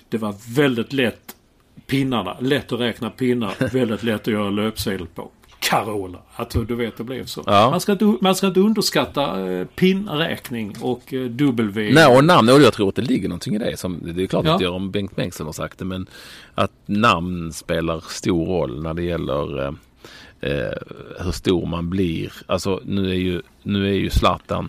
Det 0.08 0.18
var 0.18 0.34
väldigt 0.54 0.92
lätt 0.92 1.36
pinnarna, 1.86 2.36
lätt 2.40 2.72
att 2.72 2.80
räkna 2.80 3.10
pinnar, 3.10 3.54
väldigt 3.72 4.02
lätt 4.02 4.20
att 4.20 4.26
göra 4.26 4.50
löpsedel 4.50 5.06
på. 5.06 5.30
Carola, 5.60 6.18
alltså 6.34 6.62
du 6.62 6.74
vet 6.74 6.96
det 6.96 7.04
blev 7.04 7.24
så. 7.24 7.42
Ja. 7.46 7.70
Man, 7.70 7.80
ska 7.80 7.92
inte, 7.92 8.04
man 8.20 8.34
ska 8.34 8.46
inte 8.46 8.60
underskatta 8.60 9.50
eh, 9.50 9.66
pinnräkning 9.66 10.74
och 10.80 11.14
eh, 11.14 11.24
W. 11.24 11.90
Nej, 11.94 12.16
och 12.16 12.24
namn, 12.24 12.48
och 12.48 12.60
jag 12.60 12.72
tror 12.72 12.88
att 12.88 12.94
det 12.94 13.02
ligger 13.02 13.28
någonting 13.28 13.54
i 13.54 13.58
det. 13.58 13.76
Som, 13.76 14.00
det 14.14 14.22
är 14.22 14.26
klart 14.26 14.44
Ja. 14.44 14.52
att 14.52 14.58
det 14.58 14.64
gör 14.64 14.72
om 14.72 14.90
Bengt 14.90 15.16
Bengtsson 15.16 15.46
har 15.46 15.52
sagt 15.52 15.78
det, 15.78 15.84
men 15.84 16.06
att 16.54 16.72
namn 16.86 17.52
spelar 17.52 18.00
stor 18.08 18.46
roll 18.46 18.82
när 18.82 18.94
det 18.94 19.02
gäller 19.02 19.62
eh, 19.66 19.72
eh, 20.40 20.72
hur 21.20 21.32
stor 21.32 21.66
man 21.66 21.90
blir. 21.90 22.32
Alltså 22.46 22.80
nu 22.84 23.10
är 23.10 23.14
ju, 23.14 23.42
nu 23.62 23.88
är 23.88 23.94
ju 23.94 24.10
Zlatan 24.10 24.68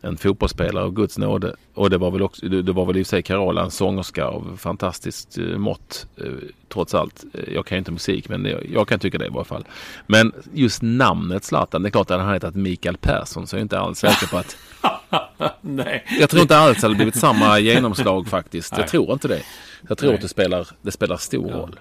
en 0.00 0.16
fotbollsspelare 0.16 0.84
av 0.84 0.92
Guds 0.92 1.18
nåde. 1.18 1.54
Och 1.74 1.90
det 1.90 1.98
var 1.98 2.10
väl 2.10 2.22
också, 2.22 2.48
det 2.48 2.72
var 2.72 2.86
väl 2.86 2.96
i 2.96 3.02
och 3.02 3.06
sig 3.06 3.22
Carola 3.22 3.62
en 3.62 3.70
sångerska 3.70 4.24
av 4.24 4.56
fantastiskt 4.60 5.38
eh, 5.38 5.44
mått. 5.44 6.06
Eh, 6.16 6.24
trots 6.68 6.94
allt. 6.94 7.24
Eh, 7.34 7.54
Jag 7.54 7.66
kan 7.66 7.76
ju 7.76 7.78
inte 7.78 7.92
musik 7.92 8.28
men 8.28 8.48
jag 8.72 8.88
kan 8.88 8.98
tycka 8.98 9.18
det 9.18 9.26
i 9.26 9.30
varje 9.30 9.44
fall. 9.44 9.64
Men 10.06 10.32
just 10.52 10.82
namnet 10.82 11.44
Zlatan, 11.44 11.82
det 11.82 11.88
är 11.88 11.90
klart 11.90 12.10
att 12.10 12.20
han 12.20 12.32
hetat 12.34 12.54
Mikael 12.54 12.96
Persson 12.96 13.46
så 13.46 13.56
jag 13.56 13.58
är 13.58 13.62
inte 13.62 13.78
alls 13.78 13.98
säker 13.98 14.26
på 14.26 14.38
att 14.38 14.56
Nej. 15.60 16.04
jag 16.20 16.30
tror 16.30 16.42
inte 16.42 16.56
alls 16.56 16.76
det 16.80 16.82
hade 16.86 16.94
blivit 16.94 17.16
samma 17.16 17.58
genomslag 17.58 18.28
faktiskt. 18.28 18.72
Jag 18.72 18.78
Nej. 18.80 18.88
tror 18.88 19.12
inte 19.12 19.28
det. 19.28 19.42
Jag 19.88 19.98
tror 19.98 20.08
Nej. 20.08 20.14
att 20.16 20.22
det 20.22 20.28
spelar, 20.28 20.68
det 20.82 20.90
spelar 20.90 21.16
stor 21.16 21.50
roll. 21.50 21.80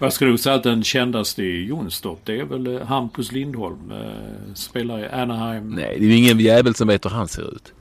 Jag 0.00 0.12
skulle 0.12 0.30
nog 0.30 0.40
säga 0.40 0.54
att 0.54 0.62
den 0.62 0.82
kändaste 0.84 1.42
i 1.42 1.64
Jonstorp 1.64 2.18
det 2.24 2.40
är 2.40 2.44
väl 2.44 2.66
eh, 2.66 2.86
Hampus 2.86 3.32
Lindholm. 3.32 3.90
Eh, 3.90 4.54
spelar 4.54 4.98
i 4.98 5.08
Anaheim. 5.08 5.70
Nej, 5.70 5.96
det 5.98 6.04
är 6.04 6.08
ju 6.08 6.16
ingen 6.16 6.40
jävel 6.40 6.74
som 6.74 6.88
vet 6.88 7.04
hur 7.04 7.10
han 7.10 7.28
ser 7.28 7.54
ut. 7.54 7.72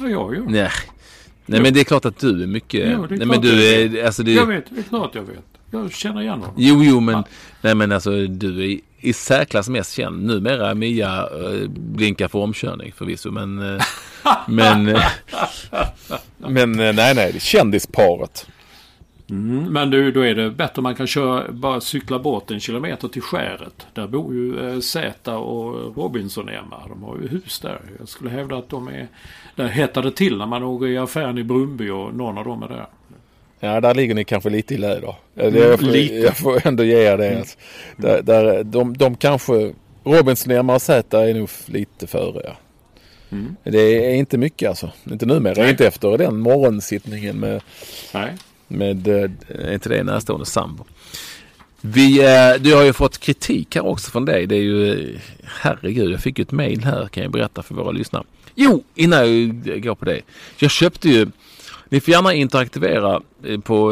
Ja, 0.00 0.08
jag 0.08 0.34
gör. 0.34 0.44
Nej. 0.46 0.70
Nej 1.46 1.60
men 1.60 1.74
det 1.74 1.80
är 1.80 1.84
klart 1.84 2.04
att 2.04 2.18
du 2.18 2.42
är 2.42 2.46
mycket... 2.46 2.90
Jo, 2.92 3.06
det 3.06 3.14
är 3.14 3.18
nej 3.18 3.26
klart 3.26 3.28
men 3.28 3.40
du 3.40 3.64
jag 3.64 3.94
är... 3.94 4.06
Alltså 4.06 4.22
det, 4.22 4.32
Jag 4.32 4.46
vet, 4.46 4.64
det 4.70 4.78
är 4.78 4.82
klart 4.82 5.14
jag 5.14 5.22
vet. 5.22 5.44
Jag 5.70 5.92
känner 5.92 6.20
igen 6.20 6.40
honom. 6.40 6.54
Jo, 6.56 6.84
jo 6.84 7.00
men... 7.00 7.14
Ja. 7.14 7.24
Nej 7.60 7.74
men 7.74 7.92
alltså 7.92 8.26
du 8.26 8.72
är 8.72 8.80
i 9.00 9.12
särklass 9.12 9.68
mest 9.68 9.92
känd. 9.92 10.24
Numera 10.24 10.70
är 10.70 10.74
Mia 10.74 11.18
äh, 11.18 11.68
blinkar 11.68 12.28
för 12.28 12.38
omkörning 12.38 12.92
förvisso 12.96 13.30
men... 13.30 13.76
eh, 13.76 13.82
men... 14.48 14.88
eh, 14.88 15.02
men 16.48 16.72
nej 16.72 17.14
nej, 17.14 17.40
kändisparet. 17.40 18.46
Mm, 19.30 19.72
men 19.72 19.90
du, 19.90 20.10
då 20.12 20.20
är 20.20 20.34
det 20.34 20.50
bättre 20.50 20.72
om 20.76 20.82
man 20.82 20.94
kan 20.94 21.06
köra, 21.06 21.52
bara 21.52 21.80
cykla 21.80 22.18
bort 22.18 22.50
en 22.50 22.60
kilometer 22.60 23.08
till 23.08 23.22
skäret. 23.22 23.86
Där 23.94 24.06
bor 24.06 24.34
ju 24.34 24.68
eh, 24.74 24.80
Zäta 24.80 25.36
och 25.38 25.96
Robinson 25.96 26.48
Emma. 26.48 26.82
De 26.88 27.02
har 27.02 27.16
ju 27.22 27.28
hus 27.28 27.60
där. 27.60 27.80
Jag 27.98 28.08
skulle 28.08 28.30
hävda 28.30 28.56
att 28.56 28.68
de 28.68 28.88
är... 28.88 29.08
Där 29.56 29.68
hettar 29.68 30.02
det 30.02 30.10
till 30.12 30.36
när 30.38 30.46
man 30.46 30.62
åker 30.62 30.86
i 30.86 30.98
affären 30.98 31.38
i 31.38 31.44
Brumby 31.44 31.90
och 31.90 32.14
någon 32.14 32.38
av 32.38 32.44
dem 32.44 32.62
är 32.62 32.68
där. 32.68 32.86
Ja, 33.60 33.80
där 33.80 33.94
ligger 33.94 34.14
ni 34.14 34.24
kanske 34.24 34.50
lite 34.50 34.74
i 34.74 34.78
lä 34.78 35.00
då. 35.00 35.16
Ja, 35.34 35.50
det- 35.50 35.58
Jag 35.58 35.80
får, 35.80 35.86
Lite. 35.86 36.14
jag 36.14 36.36
får 36.36 36.66
ändå 36.66 36.84
ge 36.84 36.96
er 37.12 37.18
det. 37.18 37.38
Alltså. 37.38 37.58
Där, 37.96 38.22
där, 38.22 38.64
de, 38.64 38.96
de 38.96 39.16
kanske... 39.16 39.72
Robinson, 40.04 40.52
Emma 40.52 40.74
och 40.74 40.82
Zäta 40.82 41.28
är 41.28 41.34
nog 41.34 41.48
lite 41.66 42.06
före. 42.06 42.40
Ja. 42.44 42.56
Mm. 43.30 43.56
Det 43.62 44.06
är 44.10 44.14
inte 44.14 44.38
mycket 44.38 44.68
alltså. 44.68 44.90
Inte 45.10 45.26
numera. 45.26 45.54
Nej. 45.62 45.70
Inte 45.70 45.86
efter 45.86 46.18
den 46.18 46.38
morgonsittningen 46.38 47.40
med, 47.40 47.62
Nej. 48.14 48.32
Med 48.68 49.08
eh, 49.08 49.30
är 49.48 49.72
inte 49.72 49.88
det 49.88 50.02
närstående 50.04 50.46
sambo. 50.46 50.84
Vi, 51.80 52.18
eh, 52.24 52.60
du 52.62 52.74
har 52.74 52.82
ju 52.82 52.92
fått 52.92 53.18
kritik 53.18 53.74
här 53.74 53.86
också 53.86 54.10
från 54.10 54.24
dig. 54.24 54.46
Det 54.46 54.54
är 54.56 54.62
ju, 54.62 54.92
eh, 55.14 55.20
herregud, 55.44 56.10
jag 56.12 56.20
fick 56.20 56.38
ju 56.38 56.42
ett 56.42 56.52
mail 56.52 56.84
här 56.84 57.06
kan 57.08 57.22
jag 57.22 57.32
berätta 57.32 57.62
för 57.62 57.74
våra 57.74 57.90
lyssnare. 57.90 58.24
Jo, 58.54 58.84
innan 58.94 59.20
jag 59.64 59.82
går 59.82 59.94
på 59.94 60.04
det. 60.04 60.20
Jag 60.58 60.70
köpte 60.70 61.08
ju, 61.08 61.26
ni 61.88 62.00
får 62.00 62.12
gärna 62.14 62.34
interaktivera 62.34 63.20
på 63.64 63.90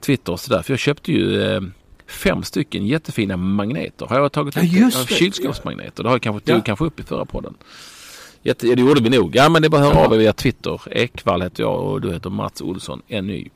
Twitter 0.00 0.32
och 0.32 0.40
sådär. 0.40 0.62
För 0.62 0.72
jag 0.72 0.78
köpte 0.80 1.12
ju 1.12 1.60
fem 2.06 2.42
stycken 2.42 2.86
jättefina 2.86 3.36
magneter. 3.36 4.06
Har 4.06 4.20
jag 4.20 4.32
tagit 4.32 4.56
Ja, 4.56 4.62
upp 4.62 4.72
just 4.72 4.96
av 5.00 5.06
det. 5.06 5.14
kylskåpsmagneter? 5.14 6.02
Det 6.02 6.08
har 6.08 6.14
jag 6.14 6.22
kanske, 6.22 6.52
Ja. 6.52 6.60
kanske 6.60 6.84
upp 6.84 7.00
i 7.00 7.02
förra 7.02 7.24
podden. 7.24 7.54
Jätte, 8.42 8.66
ja, 8.68 8.74
det 8.74 8.82
gjorde 8.82 9.02
vi 9.02 9.10
nog. 9.10 9.36
Ja 9.36 9.48
men 9.48 9.62
det 9.62 9.68
är 9.68 9.70
bara 9.70 9.82
att 9.82 9.86
höra 9.94 10.00
Ja. 10.02 10.06
av 10.06 10.14
er 10.14 10.18
via 10.18 10.32
Twitter. 10.32 10.80
Ekvall 10.90 11.42
heter 11.42 11.62
jag 11.62 11.80
och 11.80 12.00
du 12.00 12.12
heter 12.12 12.30
Mats 12.30 12.60
Olsson, 12.60 13.02
NY. 13.08 13.48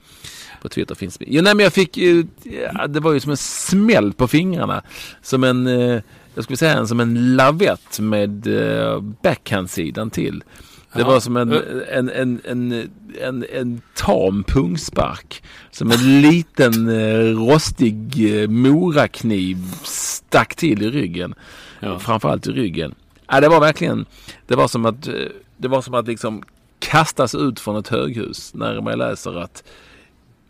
På 0.62 0.68
Twitter 0.68 0.94
finns. 0.94 1.18
Ja, 1.20 1.42
nej, 1.42 1.54
men 1.54 1.64
jag 1.64 1.72
fick 1.72 1.96
ju, 1.96 2.26
ja, 2.74 2.86
det 2.86 3.00
var 3.00 3.12
ju 3.12 3.20
som 3.20 3.30
en 3.30 3.36
smäll 3.36 4.12
på 4.12 4.28
fingrarna. 4.28 4.82
Som 5.22 5.44
en, 5.44 5.66
eh, 5.66 6.00
jag 6.34 6.44
skulle 6.44 6.56
säga 6.56 6.74
en, 6.74 6.88
som 6.88 7.00
en 7.00 7.36
lavett 7.36 8.00
med 8.00 8.46
eh, 8.46 9.00
backhandsidan 9.00 10.10
till. 10.10 10.44
Det 10.92 11.04
var 11.04 11.20
som 11.20 11.36
en, 11.36 11.52
Eh. 11.52 11.98
en, 11.98 12.10
en, 12.10 12.40
en, 12.44 12.88
en, 13.22 13.44
en 13.52 13.80
tam 13.94 14.44
pungspark. 14.44 15.42
Som 15.70 15.90
en 15.90 16.20
liten 16.20 16.88
eh, 16.88 17.36
rostig 17.48 18.34
eh, 18.42 18.48
morakniv 18.48 19.56
stack 19.84 20.54
till 20.54 20.82
i 20.82 20.90
ryggen. 20.90 21.34
Ja. 21.80 21.98
Framförallt 21.98 22.46
i 22.46 22.50
ryggen. 22.50 22.94
Ja, 23.26 23.40
det 23.40 23.48
var 23.48 23.60
verkligen, 23.60 24.06
det 24.46 24.56
var 24.56 24.68
som 24.68 24.86
att, 24.86 25.08
eh, 25.08 25.14
det 25.56 25.68
var 25.68 25.82
som 25.82 25.94
att 25.94 26.06
liksom 26.06 26.42
kastas 26.78 27.34
ut 27.34 27.60
från 27.60 27.76
ett 27.76 27.88
höghus 27.88 28.54
när 28.54 28.80
man 28.80 28.98
läser 28.98 29.38
att, 29.38 29.64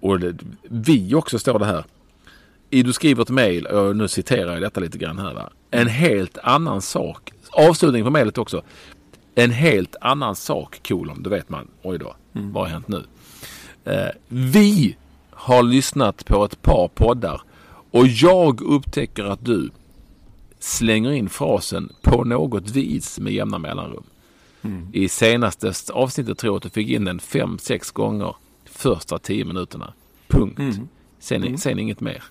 och 0.01 0.21
det, 0.21 0.37
vi 0.63 1.15
också 1.15 1.39
står 1.39 1.59
det 1.59 1.65
här, 1.65 1.85
i 2.71 2.83
du 2.83 2.93
skriver 2.93 3.23
ett 3.23 3.31
mejl, 3.31 3.67
och 3.67 3.97
nu 3.97 4.09
citerar 4.09 4.53
jag 4.53 4.63
detta 4.63 4.81
lite 4.81 4.99
grann 4.99 5.19
här 5.19 5.35
va. 5.35 5.51
En 5.71 5.87
helt 5.89 6.39
annan 6.39 6.83
sak. 6.83 7.33
Avslutning 7.51 8.05
på 8.05 8.11
mejlet 8.11 8.39
också. 8.39 8.63
En 9.35 9.51
helt 9.51 9.97
annan 10.01 10.37
sak 10.37 10.81
kolon, 10.89 11.23
då 11.23 11.31
vet 11.31 11.49
man. 11.49 11.69
Oj 11.83 11.99
då, 11.99 12.17
vad 12.33 12.65
har 12.65 12.71
hänt 12.71 12.89
nu? 12.89 13.05
Eh, 13.85 14.09
vi 14.29 14.97
har 15.31 15.63
lyssnat 15.63 16.25
på 16.25 16.45
ett 16.45 16.63
par 16.63 16.89
poddar 16.89 17.41
och 17.91 18.07
jag 18.07 18.61
upptäcker 18.61 19.25
att 19.25 19.45
du 19.45 19.71
slänger 20.59 21.13
in 21.13 21.29
frasen 21.29 21.93
på 22.03 22.25
något 22.25 22.71
vis 22.71 23.19
med 23.19 23.33
jämna 23.33 23.59
mellanrum. 23.59 24.05
I 24.93 25.09
senaste 25.09 25.73
avsnittet 25.93 26.39
tror 26.39 26.53
jag 26.53 26.57
att 26.57 26.63
du 26.63 26.71
fick 26.71 26.89
in 26.89 27.05
den 27.05 27.21
fem, 27.21 27.59
sex 27.59 27.91
gånger 27.91 28.35
första 28.79 29.19
tio 29.19 29.45
minuterna. 29.45 29.93
Punkt. 30.29 30.61
Sen, 31.21 31.59
sen 31.59 31.79
inget 31.79 32.01
mer. 32.01 32.23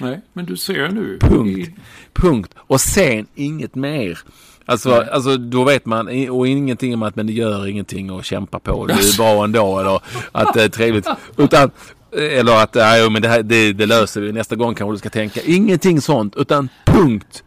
Nej, 0.00 0.20
men 0.32 0.46
du 0.46 0.56
ser 0.56 0.88
nu. 0.88 1.18
Punkt. 1.20 1.70
Punkt. 2.12 2.54
Och 2.56 2.80
sen 2.80 3.26
inget 3.34 3.74
mer. 3.74 4.18
Alltså, 4.66 5.04
alltså 5.12 5.36
då 5.36 5.64
vet 5.64 5.86
man 5.86 6.28
och 6.30 6.48
ingenting 6.48 6.94
om 6.94 7.02
att 7.02 7.16
men 7.16 7.26
det 7.26 7.32
gör 7.32 7.66
ingenting 7.66 8.10
och 8.10 8.24
kämpa 8.24 8.58
på. 8.58 8.86
Det 8.86 8.92
är 8.92 9.16
bra 9.16 9.44
ändå 9.44 9.78
eller 9.78 10.00
att 10.32 10.54
det 10.54 10.62
är 10.62 10.68
trevligt. 10.68 11.06
Utan, 11.36 11.70
eller 12.12 12.62
att 12.62 12.74
nej, 12.74 13.10
men 13.10 13.22
det, 13.22 13.28
här, 13.28 13.42
det, 13.42 13.72
det 13.72 13.86
löser 13.86 14.20
vi 14.20 14.32
nästa 14.32 14.56
gång 14.56 14.74
kanske 14.74 14.94
du 14.94 14.98
ska 14.98 15.10
tänka. 15.10 15.40
Ingenting 15.42 16.00
sånt 16.00 16.36
utan 16.36 16.68
punkt. 16.84 17.44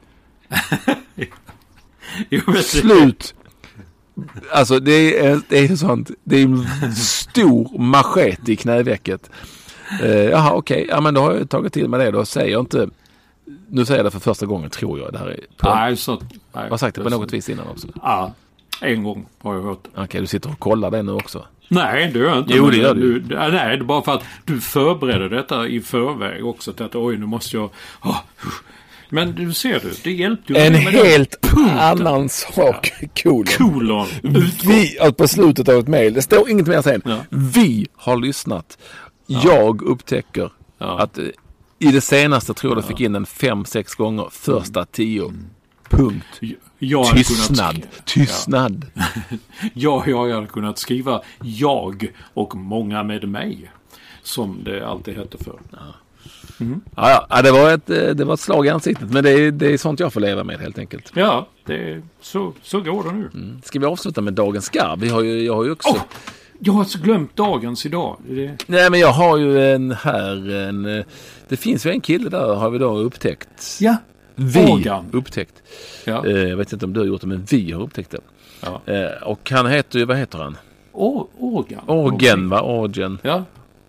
Jo, 2.30 2.54
Slut. 2.64 3.36
Alltså 4.52 4.80
det 4.80 5.26
är, 5.26 5.42
det 5.50 5.58
är 5.60 5.76
sånt. 5.76 6.12
Det 6.24 6.36
är 6.36 6.44
en 6.44 6.96
stor 6.96 7.80
machete 7.80 8.52
i 8.52 8.56
knävecket. 8.56 9.30
Uh, 10.04 10.10
jaha 10.10 10.54
okej, 10.54 10.86
ja 10.90 11.02
men 11.02 11.14
då 11.14 11.22
har 11.22 11.34
jag 11.34 11.50
tagit 11.50 11.74
till 11.74 11.90
mig 11.90 12.06
det 12.06 12.12
då. 12.12 12.26
Säger 12.26 12.52
jag 12.52 12.62
inte. 12.62 12.90
Nu 13.68 13.86
säger 13.86 14.00
jag 14.00 14.06
det 14.06 14.12
för 14.12 14.20
första 14.20 14.46
gången 14.46 14.70
tror 14.70 15.00
jag. 15.00 15.14
Det 15.14 15.20
här 15.20 15.28
är 15.28 15.40
på, 15.58 15.70
Nej, 15.76 15.98
så... 15.98 16.12
Nej, 16.12 16.30
jag 16.54 16.70
har 16.70 16.78
sagt 16.78 16.96
det 16.96 17.04
på 17.04 17.10
något 17.10 17.34
vis 17.34 17.50
innan 17.50 17.68
också. 17.68 17.88
Ja, 18.02 18.34
en 18.82 19.04
gång 19.04 19.26
har 19.42 19.56
jag 19.56 19.62
hört. 19.62 19.88
Okej, 19.96 20.22
du 20.22 20.28
sitter 20.28 20.50
och 20.50 20.60
kollar 20.60 20.92
det 20.92 21.04
nu 21.04 21.12
också. 21.12 21.46
Nej, 21.68 22.12
det 22.14 22.20
gör 22.20 22.30
jag 22.30 22.38
inte. 22.38 22.54
Jo, 22.56 22.70
det 22.70 22.78
gör 22.78 22.96
du. 22.96 23.24
Nej, 23.30 23.52
det 23.52 23.60
är 23.60 23.84
bara 23.84 24.02
för 24.02 24.14
att 24.14 24.24
du 24.46 24.62
förbereder 24.62 25.30
detta 25.30 25.68
i 25.68 25.82
förväg 25.82 26.46
också. 26.46 26.74
Till 26.74 26.86
att 26.86 26.96
oj, 26.96 27.18
nu 27.18 27.26
måste 27.26 27.58
jag... 27.58 27.70
Ah, 28.00 28.18
men 29.14 29.36
du 29.36 29.54
ser 29.54 29.80
du, 29.80 29.92
det 30.04 30.12
hjälpte 30.12 30.54
ju 30.54 30.60
En 30.60 30.74
helt 30.76 31.40
annan 31.80 32.30
sak. 32.30 32.92
Cool. 33.24 33.46
kolon. 33.58 34.08
Vi, 34.68 35.00
alltså 35.00 35.14
på 35.14 35.28
slutet 35.28 35.70
av 35.70 35.76
ett 35.80 35.88
mejl, 35.88 36.14
det 36.14 36.22
står 36.22 36.50
inget 36.50 36.68
mer 36.68 36.82
sen. 36.82 37.02
Ja. 37.06 37.18
Vi 37.30 37.88
har 37.96 38.18
lyssnat. 38.18 38.78
Jag 39.28 39.82
upptäcker 39.82 40.52
Ja. 40.78 41.00
att 41.00 41.18
eh, 41.18 41.24
i 41.80 41.92
det 41.92 42.02
senaste 42.02 42.54
tror 42.54 42.74
jag 42.74 42.84
du 42.84 42.88
fick 42.88 43.02
in 43.02 43.14
den 43.14 43.26
fem, 43.26 43.66
sex 43.66 43.96
gånger. 43.96 44.28
Första 44.32 44.86
tio. 44.86 45.34
Punkt. 45.90 46.40
Jag 46.80 47.04
hade 47.04 47.18
Tystnad. 47.24 47.74
Kunnat, 47.76 48.06
Tystnad. 48.06 48.86
ja, 49.74 50.04
jag 50.08 50.30
hade 50.34 50.48
kunnat 50.48 50.78
skriva 50.78 51.22
jag 51.44 52.08
och 52.34 52.56
många 52.56 53.04
med 53.04 53.30
mig. 53.30 53.72
Som 54.24 54.64
det 54.64 54.88
alltid 54.88 55.16
hette 55.18 55.38
för. 55.44 55.60
Ja, 56.58 56.76
ja, 56.96 57.28
ja, 57.30 57.42
det, 57.42 57.52
var 57.52 57.72
ett, 57.74 57.90
eh, 57.90 58.10
det 58.10 58.26
var 58.26 58.34
ett 58.34 58.40
slag 58.40 58.66
i 58.66 58.70
ansiktet. 58.70 59.12
Men 59.12 59.24
det 59.24 59.30
är, 59.32 59.52
det 59.52 59.74
är 59.74 59.78
sånt 59.78 60.00
jag 60.00 60.14
får 60.14 60.22
leva 60.22 60.44
med 60.44 60.60
helt 60.60 60.78
enkelt. 60.78 61.12
Ja, 61.16 61.48
det, 61.66 62.02
så, 62.22 62.54
så 62.62 62.82
går 62.82 63.04
det 63.04 63.12
nu. 63.12 63.30
Ska 63.64 63.80
vi 63.80 63.86
avsluta 63.86 64.22
med 64.22 64.34
dagens 64.34 64.70
garv? 64.70 65.00
Vi 65.00 65.10
har 65.10 65.22
ju, 65.22 65.44
jag 65.44 65.56
har 65.56 65.64
ju 65.64 65.72
också... 65.72 65.90
Åh! 65.90 66.02
Jag 66.60 66.74
har 66.74 66.80
alltså 66.80 67.00
glömt 67.00 67.36
dagens 67.36 67.86
idag. 67.86 68.18
Det, 68.28 68.58
Nej 68.68 68.90
men 68.90 69.00
jag 69.00 69.12
har 69.12 69.38
ju 69.38 69.72
en 69.74 69.92
här. 69.92 70.50
En, 70.56 70.86
eh, 70.98 71.06
det 71.48 71.58
finns 71.58 71.86
ju 71.86 71.90
en 71.92 72.02
kille 72.02 72.30
där 72.30 72.56
har 72.56 72.70
vi 72.70 72.78
då 72.78 72.98
upptäckt. 72.98 73.78
ja, 73.80 73.98
Vi 74.36 74.72
Organ. 74.72 75.06
upptäckt. 75.12 75.54
ja. 76.06 76.26
Eh, 76.28 76.38
jag 76.38 76.58
vet 76.58 76.74
inte 76.74 76.86
om 76.86 76.94
du 76.94 77.00
har 77.00 77.08
gjort 77.08 77.22
det 77.22 77.28
men 77.28 77.46
vi 77.50 77.72
har 77.72 77.82
upptäckt 77.82 78.12
det. 78.12 78.20
ja. 78.62 78.82
Och 79.26 79.52
han 79.52 79.68
heter 79.68 80.00
ju, 80.00 80.06
vad 80.06 80.18
heter 80.18 80.40
han? 80.40 80.58
Or, 80.92 81.28
organ. 81.40 81.82
Orgen 81.88 82.50
va? 82.50 82.62
Orgen. 82.62 83.18
Ja, 83.24 83.44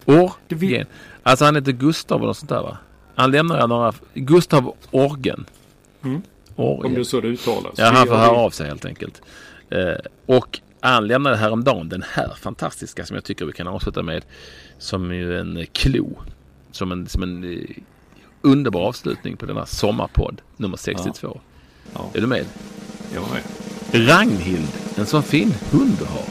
Orgen. 0.04 0.86
Alltså 1.26 1.44
han 1.44 1.54
heter 1.54 1.72
Gustav 1.72 2.22
eller 2.22 2.32
sånt 2.32 2.48
där 2.48 2.62
va? 2.62 2.78
Han 3.14 3.30
lämnar 3.30 3.68
några... 3.68 3.92
Gustav 4.14 4.74
Orgen. 4.90 5.46
Mm. 6.02 6.22
Orgen. 6.56 6.86
om 6.86 6.94
det 6.94 7.00
är 7.00 7.04
så 7.04 7.20
det 7.20 7.28
uttalas. 7.28 7.74
Ja, 7.76 7.90
han 7.90 8.06
får 8.06 8.14
höra 8.14 8.36
av 8.36 8.50
sig 8.50 8.66
helt 8.66 8.84
enkelt. 8.84 9.22
Eh, 9.70 9.94
och 10.26 10.60
han 10.80 11.06
lämnade 11.06 11.36
häromdagen 11.36 11.88
den 11.88 12.04
här 12.10 12.34
fantastiska 12.40 13.06
som 13.06 13.14
jag 13.14 13.24
tycker 13.24 13.44
vi 13.44 13.52
kan 13.52 13.66
avsluta 13.66 14.02
med. 14.02 14.24
Som 14.78 15.14
ju 15.14 15.38
en 15.38 15.66
klo. 15.72 16.16
Som 16.70 16.92
en, 16.92 17.06
som 17.06 17.22
en 17.22 17.44
eh, 17.44 17.76
underbar 18.42 18.80
avslutning 18.80 19.36
på 19.36 19.46
denna 19.46 19.66
sommarpodd 19.66 20.40
nummer 20.56 20.76
62. 20.76 21.40
Ja. 21.94 22.10
Är 22.14 22.20
du 22.20 22.26
med? 22.26 22.44
Jag 23.14 23.24
med. 23.32 23.42
Ragnhild, 24.08 24.68
en 24.96 25.06
sån 25.06 25.22
fin 25.22 25.54
hund 25.70 25.96
du 25.98 26.04
har. 26.04 26.24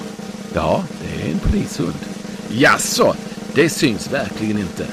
Ja, 0.53 0.83
det 1.01 1.21
är 1.21 1.31
en 1.31 1.39
polishund. 1.39 1.95
Jaså, 2.49 3.15
det 3.55 3.69
syns 3.69 4.13
verkligen 4.13 4.57
inte. 4.57 4.87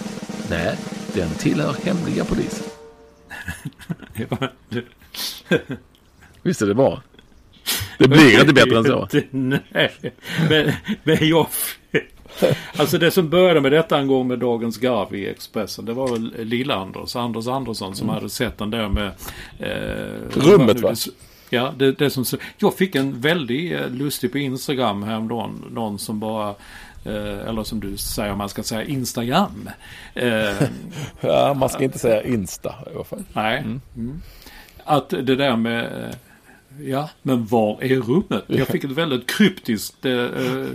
Nej, 0.50 0.76
den 1.14 1.30
tillhör 1.30 1.76
hemliga 1.84 2.24
polisen. 2.24 2.66
Visst 6.42 6.62
är 6.62 6.66
det 6.66 6.74
bra? 6.74 7.02
Det 7.98 8.08
blir 8.08 8.40
inte 8.40 8.52
bättre 8.52 8.78
än 8.78 8.84
så. 8.84 9.08
Nej, 9.30 9.92
men, 10.48 10.72
men 11.02 11.28
jag... 11.28 11.46
Alltså 12.76 12.98
det 12.98 13.10
som 13.10 13.28
började 13.28 13.60
med 13.60 13.72
detta 13.72 13.98
en 13.98 14.06
gång 14.06 14.28
med 14.28 14.38
Dagens 14.38 14.78
Garv 14.78 15.14
i 15.14 15.28
Expressen. 15.28 15.84
Det 15.84 15.92
var 15.92 16.08
väl 16.08 16.34
Lill-Anders, 16.38 17.16
Anders 17.16 17.46
Andersson 17.46 17.96
som 17.96 18.08
hade 18.08 18.30
sett 18.30 18.58
den 18.58 18.70
där 18.70 18.88
med... 18.88 19.10
Eh, 19.58 20.40
Rummet, 20.40 20.80
va? 20.80 20.94
Ja, 21.50 21.74
det, 21.76 21.92
det 21.92 22.10
som... 22.10 22.24
Jag 22.58 22.74
fick 22.74 22.94
en 22.94 23.20
väldigt 23.20 23.72
eh, 23.72 23.90
lustig 23.90 24.32
på 24.32 24.38
Instagram 24.38 25.02
häromdagen. 25.02 25.64
Någon 25.70 25.98
som 25.98 26.20
bara... 26.20 26.54
Eh, 27.04 27.48
eller 27.48 27.64
som 27.64 27.80
du 27.80 27.96
säger, 27.96 28.34
man 28.34 28.48
ska 28.48 28.62
säga 28.62 28.84
Instagram. 28.84 29.70
Eh, 30.14 30.62
Ja, 31.20 31.54
man 31.54 31.68
ska 31.68 31.84
inte 31.84 31.98
säga 31.98 32.22
Insta 32.22 32.74
i 32.86 32.94
alla 32.94 33.04
fall. 33.04 33.24
Nej. 33.32 33.58
Mm. 33.96 34.22
Att 34.84 35.10
det 35.10 35.36
där 35.36 35.56
med... 35.56 36.14
Ja, 36.84 37.08
men 37.22 37.46
var 37.46 37.82
är 37.82 38.00
rummet? 38.00 38.44
Jag 38.46 38.68
fick 38.68 38.84
ett 38.84 38.90
väldigt 38.90 39.30
kryptiskt 39.30 40.04
eh, 40.04 40.12
eh, 40.12 40.66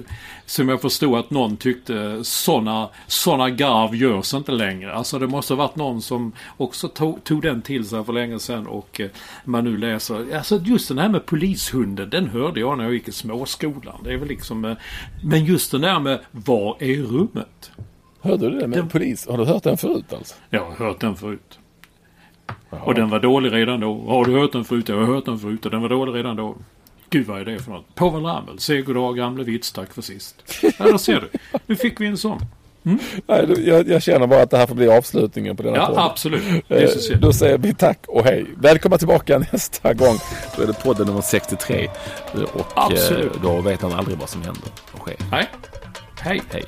som 0.45 0.69
jag 0.69 0.81
förstod 0.81 1.19
att 1.19 1.29
någon 1.29 1.57
tyckte 1.57 2.23
sådana 2.23 2.89
såna 3.07 3.49
garv 3.49 3.95
görs 3.95 4.33
inte 4.33 4.51
längre. 4.51 4.93
Alltså 4.93 5.19
det 5.19 5.27
måste 5.27 5.53
ha 5.53 5.57
varit 5.57 5.75
någon 5.75 6.01
som 6.01 6.31
också 6.57 6.87
tog, 6.87 7.23
tog 7.23 7.41
den 7.41 7.61
till 7.61 7.85
sig 7.85 8.03
för 8.03 8.13
länge 8.13 8.39
sedan 8.39 8.67
och 8.67 9.01
eh, 9.01 9.09
man 9.45 9.63
nu 9.63 9.77
läser. 9.77 10.35
Alltså 10.37 10.61
just 10.65 10.87
den 10.87 10.97
här 10.97 11.09
med 11.09 11.25
polishunden, 11.25 12.09
den 12.09 12.27
hörde 12.27 12.59
jag 12.59 12.77
när 12.77 12.83
jag 12.83 12.93
gick 12.93 13.07
i 13.07 13.11
småskolan. 13.11 14.01
Det 14.03 14.13
är 14.13 14.17
väl 14.17 14.27
liksom... 14.27 14.65
Eh, 14.65 14.77
men 15.23 15.45
just 15.45 15.71
den 15.71 15.81
där 15.81 15.99
med 15.99 16.19
var 16.31 16.77
är 16.79 16.95
rummet? 16.95 17.71
Hörde 18.21 18.49
du 18.49 18.59
det 18.59 18.67
med 18.67 18.91
polis? 18.91 19.27
Har 19.27 19.37
du 19.37 19.45
hört 19.45 19.63
den 19.63 19.77
förut 19.77 20.13
alltså? 20.13 20.35
Jag 20.49 20.65
har 20.65 20.71
hört 20.71 20.99
den 20.99 21.15
förut. 21.15 21.59
Och 22.69 22.95
den 22.95 23.09
var 23.09 23.19
dålig 23.19 23.53
redan 23.53 23.79
då. 23.79 24.03
Har 24.07 24.25
du 24.25 24.39
hört 24.39 24.51
den 24.51 24.63
förut? 24.65 24.89
Jag 24.89 24.95
har 24.97 25.05
hört 25.05 25.25
den 25.25 25.39
förut 25.39 25.65
och 25.65 25.71
den 25.71 25.81
var 25.81 25.89
dålig 25.89 26.15
redan 26.15 26.35
då. 26.35 26.55
Gud 27.09 27.27
vad 27.27 27.41
är 27.41 27.45
det 27.45 27.59
för 27.59 27.71
något? 27.71 27.95
Povel 27.95 28.23
Ramel, 28.23 28.59
säg 28.59 28.81
goddag 28.81 29.17
gamle 29.17 29.43
vits, 29.43 29.71
tack 29.71 29.93
för 29.93 30.01
sist. 30.01 30.35
Ja, 30.61 30.85
där 30.85 30.97
ser 30.97 31.13
du. 31.31 31.59
Nu 31.65 31.75
fick 31.75 32.01
vi 32.01 32.07
en 32.07 32.17
sån. 32.17 32.39
Nej, 33.27 33.47
du, 33.47 33.63
jag, 33.67 33.87
jag 33.87 34.03
känner 34.03 34.27
bara 34.27 34.41
att 34.41 34.49
det 34.51 34.57
här 34.57 34.67
får 34.67 34.75
bli 34.75 34.89
avslutningen 34.89 35.57
på 35.57 35.63
denna 35.63 35.77
Ja, 35.77 35.85
podd. 35.87 35.97
absolut. 35.99 36.63
Det 36.67 36.83
är 36.83 36.87
så 36.87 37.13
Eh. 37.13 37.19
Då 37.19 37.33
säger 37.33 37.57
vi 37.57 37.73
tack 37.73 37.99
och 38.07 38.23
hej. 38.23 38.45
Välkomna 38.57 38.97
tillbaka 38.97 39.37
nästa 39.51 39.93
gång. 39.93 40.15
Då 40.57 40.63
är 40.63 40.67
det 40.67 40.83
podden 40.83 41.07
nummer 41.07 41.21
63. 41.21 41.83
Eh, 42.33 42.41
Och 42.41 42.59
eh, 42.59 42.65
Absolut. 42.75 43.33
då 43.43 43.61
vet 43.61 43.81
han 43.81 43.93
aldrig 43.93 44.17
vad 44.17 44.29
som 44.29 44.41
händer 44.41 44.63
och 44.91 44.99
sker. 44.99 45.15
Nej. 45.31 45.47
Hej. 46.21 46.41
Hej. 46.51 46.63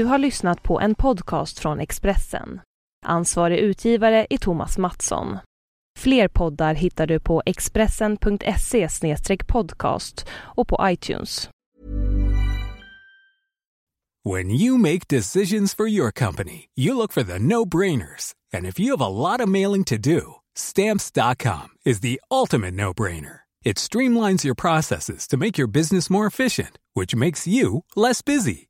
Du 0.00 0.04
har 0.04 0.18
lyssnat 0.18 0.62
på 0.62 0.80
en 0.80 0.94
podcast 0.94 1.58
från 1.58 1.80
Expressen. 1.80 2.60
Ansvarig 3.06 3.58
utgivare 3.58 4.26
är 4.30 4.38
Thomas 4.38 4.78
Mattsson. 4.78 5.38
Fler 5.98 6.28
poddar 6.28 6.74
hittar 6.74 7.06
du 7.06 7.20
på 7.20 7.42
expressen.se 7.46 8.88
podcast 9.46 10.26
och 10.30 10.68
på 10.68 10.78
iTunes. 10.82 11.48
When 14.24 14.50
you 14.50 14.78
make 14.78 15.00
decisions 15.08 15.74
for 15.74 15.88
your 15.88 16.10
company, 16.12 16.68
you 16.76 16.94
look 16.94 17.12
for 17.12 17.24
the 17.24 17.38
no 17.38 17.68
brainers. 17.68 18.32
And 18.54 18.66
if 18.66 18.80
you 18.80 18.96
have 18.96 19.04
a 19.04 19.30
lot 19.30 19.40
of 19.40 19.48
mailing 19.48 19.84
to 19.84 19.96
do, 19.96 20.20
stamps.com 20.58 21.68
is 21.84 22.00
the 22.00 22.18
ultimate 22.30 22.74
no 22.74 22.92
brainer. 22.92 23.40
It 23.64 23.76
streamlines 23.76 24.44
your 24.44 24.56
processes 24.56 25.28
to 25.28 25.36
make 25.36 25.62
your 25.62 25.70
business 25.70 26.10
more 26.10 26.26
efficient, 26.26 26.78
which 26.94 27.14
makes 27.14 27.46
you 27.46 27.84
less 27.96 28.22
busy. 28.22 28.69